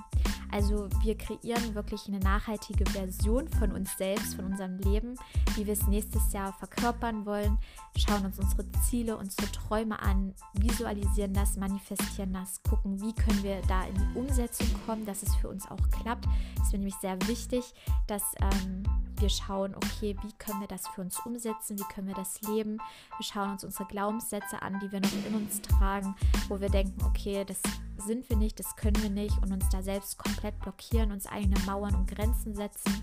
Also 0.53 0.89
wir 1.03 1.18
kreieren 1.18 1.74
wirklich 1.74 2.07
eine 2.07 2.20
nachhaltige 2.20 2.89
Version 2.91 3.49
von 3.49 3.72
uns 3.72 3.97
selbst, 3.99 4.37
von 4.37 4.45
unserem 4.45 4.79
Leben, 4.79 5.16
wie 5.57 5.66
wir 5.66 5.72
es 5.72 5.89
nächstes 5.89 6.33
Jahr 6.33 6.53
verkörpern 6.53 7.27
wollen, 7.27 7.59
schauen 7.97 8.24
uns 8.24 8.39
unsere 8.39 8.64
Ziele, 8.89 9.16
unsere 9.16 9.51
Träume 9.51 10.01
an, 10.01 10.35
visualisieren 10.55 11.35
das, 11.35 11.57
manifestieren 11.57 12.33
das, 12.33 12.62
gucken, 12.62 13.01
wie 13.01 13.12
können 13.12 13.43
wir 13.43 13.61
da 13.62 13.85
in 13.87 13.95
die 13.95 14.18
Umsetzung 14.18 14.68
kommen, 14.87 15.05
dass 15.05 15.24
es 15.24 15.35
für 15.35 15.49
uns 15.49 15.68
auch 15.68 15.91
klappt. 15.91 16.27
Es 16.57 16.66
ist 16.66 16.72
mir 16.72 16.79
nämlich 16.79 16.97
sehr 16.97 17.20
wichtig, 17.27 17.74
dass 18.07 18.22
ähm, 18.41 18.85
wir 19.18 19.29
schauen, 19.29 19.74
okay, 19.74 20.16
wie 20.22 20.33
können 20.33 20.61
wir 20.61 20.68
das 20.68 20.87
für 20.89 21.01
uns 21.01 21.18
umsetzen, 21.20 21.79
wie 21.79 21.95
können 21.95 22.07
wir 22.07 22.14
das 22.14 22.41
leben. 22.43 22.79
Wir 23.18 23.24
schauen 23.24 23.51
uns 23.51 23.64
unsere 23.64 23.87
Glaubenssätze 23.87 24.61
an, 24.62 24.79
die 24.81 24.93
wir 24.93 25.01
noch 25.01 25.12
in 25.27 25.35
uns 25.35 25.61
tragen, 25.62 26.14
wo 26.49 26.61
wir 26.61 26.68
denken, 26.68 27.03
okay, 27.05 27.15
das 27.24 27.60
sind 28.06 28.28
wir 28.28 28.36
nicht, 28.36 28.58
das 28.58 28.76
können 28.76 29.02
wir 29.02 29.10
nicht 29.10 29.36
und 29.42 29.52
uns 29.52 29.68
da 29.70 29.82
selbst 29.82 30.18
komplett 30.18 30.58
blockieren, 30.60 31.12
uns 31.12 31.26
eigene 31.26 31.58
Mauern 31.66 31.94
und 31.94 32.08
Grenzen 32.08 32.54
setzen 32.54 33.02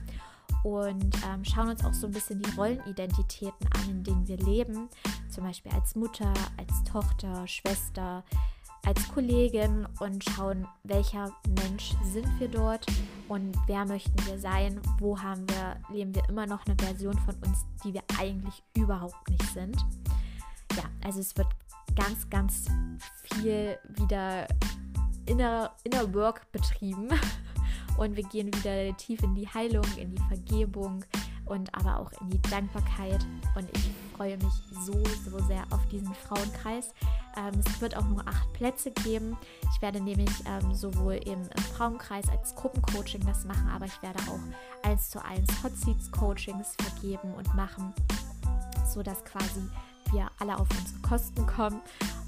und 0.64 1.16
ähm, 1.28 1.44
schauen 1.44 1.70
uns 1.70 1.84
auch 1.84 1.94
so 1.94 2.08
ein 2.08 2.14
bisschen 2.14 2.42
die 2.42 2.52
Rollenidentitäten 2.52 3.68
an, 3.76 3.90
in 3.90 4.04
denen 4.04 4.28
wir 4.28 4.38
leben, 4.38 4.90
zum 5.30 5.44
Beispiel 5.44 5.72
als 5.72 5.96
Mutter, 5.96 6.34
als 6.58 6.84
Tochter, 6.84 7.46
Schwester, 7.48 8.24
als 8.86 9.08
Kollegin 9.10 9.88
und 10.00 10.24
schauen, 10.24 10.68
welcher 10.84 11.32
Mensch 11.62 11.94
sind 12.04 12.28
wir 12.40 12.48
dort 12.48 12.86
und 13.28 13.58
wer 13.68 13.86
möchten 13.86 14.26
wir 14.26 14.38
sein, 14.38 14.80
wo 15.00 15.20
haben 15.20 15.48
wir, 15.50 15.78
leben 15.90 16.14
wir 16.14 16.28
immer 16.30 16.46
noch 16.46 16.66
eine 16.66 16.76
Version 16.78 17.18
von 17.20 17.36
uns, 17.46 17.66
die 17.84 17.94
wir 17.94 18.04
eigentlich 18.20 18.64
überhaupt 18.76 19.30
nicht 19.30 19.44
sind. 19.54 19.78
Ja, 20.76 20.84
also 21.04 21.20
es 21.20 21.36
wird 21.38 21.48
ganz, 21.96 22.30
ganz 22.30 22.66
viel 23.24 23.78
wieder 23.98 24.48
inner, 25.26 25.72
inner 25.84 26.14
Work 26.14 26.52
betrieben 26.52 27.10
und 27.98 28.16
wir 28.16 28.24
gehen 28.24 28.48
wieder 28.48 28.96
tief 28.98 29.22
in 29.24 29.36
die 29.36 29.48
Heilung, 29.48 29.86
in 29.98 30.12
die 30.12 30.22
Vergebung 30.28 31.04
und 31.46 31.74
aber 31.76 32.00
auch 32.00 32.12
in 32.22 32.30
die 32.30 32.42
Dankbarkeit 32.44 33.26
und 33.56 33.68
ich 33.74 33.92
freue 34.16 34.38
mich 34.38 34.54
so, 34.86 34.94
so 35.30 35.40
sehr 35.46 35.64
auf 35.72 35.86
diesen 35.88 36.14
Frauenkreis. 36.14 36.94
Ähm, 37.36 37.60
es 37.66 37.82
wird 37.82 37.98
auch 37.98 38.08
nur 38.08 38.26
acht 38.28 38.52
Plätze 38.54 38.92
geben. 38.92 39.38
Ich 39.74 39.82
werde 39.82 40.00
nämlich 40.00 40.32
ähm, 40.46 40.74
sowohl 40.74 41.16
im, 41.16 41.42
im 41.42 41.64
Frauenkreis 41.76 42.30
als 42.30 42.56
Gruppencoaching 42.56 43.26
das 43.26 43.46
machen, 43.46 43.68
aber 43.70 43.86
ich 43.86 44.02
werde 44.02 44.20
auch 44.30 44.88
eins 44.88 45.10
zu 45.10 45.24
eins 45.24 45.50
Hot 45.64 45.76
Seats 45.76 46.12
Coachings 46.12 46.76
vergeben 46.80 47.34
und 47.34 47.54
machen, 47.56 47.94
sodass 48.86 49.24
quasi 49.26 49.62
wir 50.14 50.32
alle 50.40 50.58
auf 50.58 50.68
unsere 50.70 51.00
Kosten 51.02 51.46
kommen. 51.46 51.82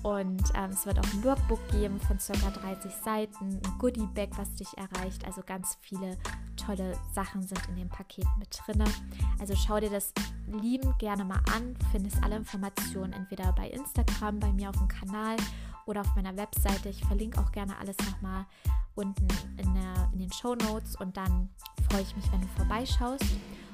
Und 0.03 0.43
ähm, 0.53 0.69
es 0.71 0.85
wird 0.85 0.99
auch 0.99 1.13
ein 1.13 1.23
Workbook 1.23 1.59
geben 1.69 1.99
von 1.99 2.17
ca. 2.17 2.49
30 2.49 2.91
Seiten, 3.03 3.59
ein 3.63 3.77
Goodie-Bag, 3.79 4.29
was 4.35 4.53
dich 4.53 4.67
erreicht. 4.77 5.25
Also 5.25 5.41
ganz 5.45 5.77
viele 5.81 6.17
tolle 6.57 6.97
Sachen 7.13 7.41
sind 7.41 7.61
in 7.69 7.77
dem 7.77 7.89
Paket 7.89 8.27
mit 8.37 8.55
drin. 8.65 8.83
Also 9.39 9.55
schau 9.55 9.79
dir 9.79 9.89
das 9.89 10.13
liebend 10.47 10.99
gerne 10.99 11.25
mal 11.25 11.41
an. 11.55 11.75
Findest 11.91 12.21
alle 12.23 12.35
Informationen 12.35 13.13
entweder 13.13 13.51
bei 13.53 13.69
Instagram, 13.69 14.39
bei 14.39 14.51
mir 14.51 14.69
auf 14.69 14.77
dem 14.77 14.87
Kanal 14.87 15.37
oder 15.85 16.01
auf 16.01 16.15
meiner 16.15 16.35
Webseite. 16.37 16.89
Ich 16.89 17.03
verlinke 17.05 17.39
auch 17.39 17.51
gerne 17.51 17.77
alles 17.79 17.97
nochmal 17.99 18.45
unten 18.95 19.27
in, 19.57 19.73
der, 19.73 20.09
in 20.13 20.19
den 20.19 20.31
Show 20.31 20.55
Notes 20.55 20.95
und 20.95 21.17
dann 21.17 21.49
freue 21.89 22.01
ich 22.01 22.15
mich, 22.15 22.31
wenn 22.31 22.41
du 22.41 22.47
vorbeischaust. 22.55 23.25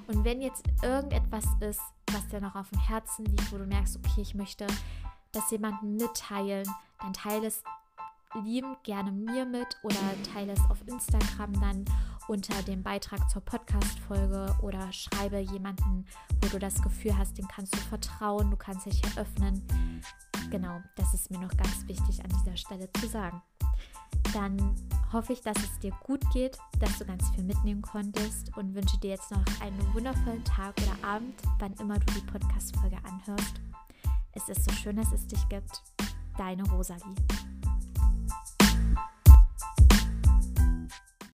Und 0.07 0.23
wenn 0.23 0.41
jetzt 0.41 0.63
irgendetwas 0.81 1.45
ist, 1.59 1.81
was 2.11 2.27
dir 2.27 2.41
noch 2.41 2.55
auf 2.55 2.69
dem 2.69 2.79
Herzen 2.79 3.25
liegt, 3.25 3.51
wo 3.51 3.57
du 3.57 3.65
merkst, 3.65 3.97
okay, 3.97 4.21
ich 4.21 4.35
möchte 4.35 4.67
das 5.31 5.49
jemandem 5.51 5.95
mitteilen, 5.95 6.67
dann 6.99 7.13
teile 7.13 7.47
es 7.47 7.63
liebend 8.43 8.83
gerne 8.83 9.11
mir 9.11 9.45
mit 9.45 9.77
oder 9.83 9.95
teile 10.33 10.53
es 10.53 10.61
auf 10.69 10.77
Instagram 10.87 11.53
dann 11.59 11.85
unter 12.27 12.61
dem 12.63 12.81
Beitrag 12.81 13.29
zur 13.29 13.41
Podcast-Folge 13.41 14.55
oder 14.61 14.91
schreibe 14.93 15.39
jemanden, 15.39 16.05
wo 16.41 16.47
du 16.47 16.59
das 16.59 16.81
Gefühl 16.81 17.17
hast, 17.17 17.37
dem 17.37 17.47
kannst 17.47 17.75
du 17.75 17.79
vertrauen, 17.79 18.49
du 18.49 18.57
kannst 18.57 18.85
dich 18.85 19.03
eröffnen. 19.03 19.65
Genau, 20.49 20.81
das 20.95 21.13
ist 21.13 21.29
mir 21.31 21.39
noch 21.39 21.55
ganz 21.57 21.87
wichtig 21.87 22.23
an 22.23 22.29
dieser 22.29 22.55
Stelle 22.57 22.89
zu 22.93 23.07
sagen. 23.07 23.41
Dann 24.33 24.75
hoffe 25.11 25.33
ich, 25.33 25.41
dass 25.41 25.57
es 25.57 25.79
dir 25.79 25.91
gut 26.03 26.21
geht, 26.31 26.57
dass 26.79 26.97
du 26.97 27.05
ganz 27.05 27.29
viel 27.31 27.43
mitnehmen 27.43 27.81
konntest 27.81 28.55
und 28.55 28.73
wünsche 28.73 28.97
dir 28.99 29.11
jetzt 29.11 29.31
noch 29.31 29.43
einen 29.61 29.93
wundervollen 29.93 30.43
Tag 30.45 30.73
oder 30.77 31.07
Abend, 31.07 31.35
wann 31.59 31.73
immer 31.73 31.99
du 31.99 32.13
die 32.13 32.25
Podcast-Folge 32.31 32.97
anhörst. 33.03 33.61
Es 34.33 34.47
ist 34.47 34.63
so 34.63 34.71
schön, 34.71 34.95
dass 34.95 35.11
es 35.11 35.27
dich 35.27 35.47
gibt. 35.49 35.83
Deine 36.37 36.63
Rosalie. 36.71 37.15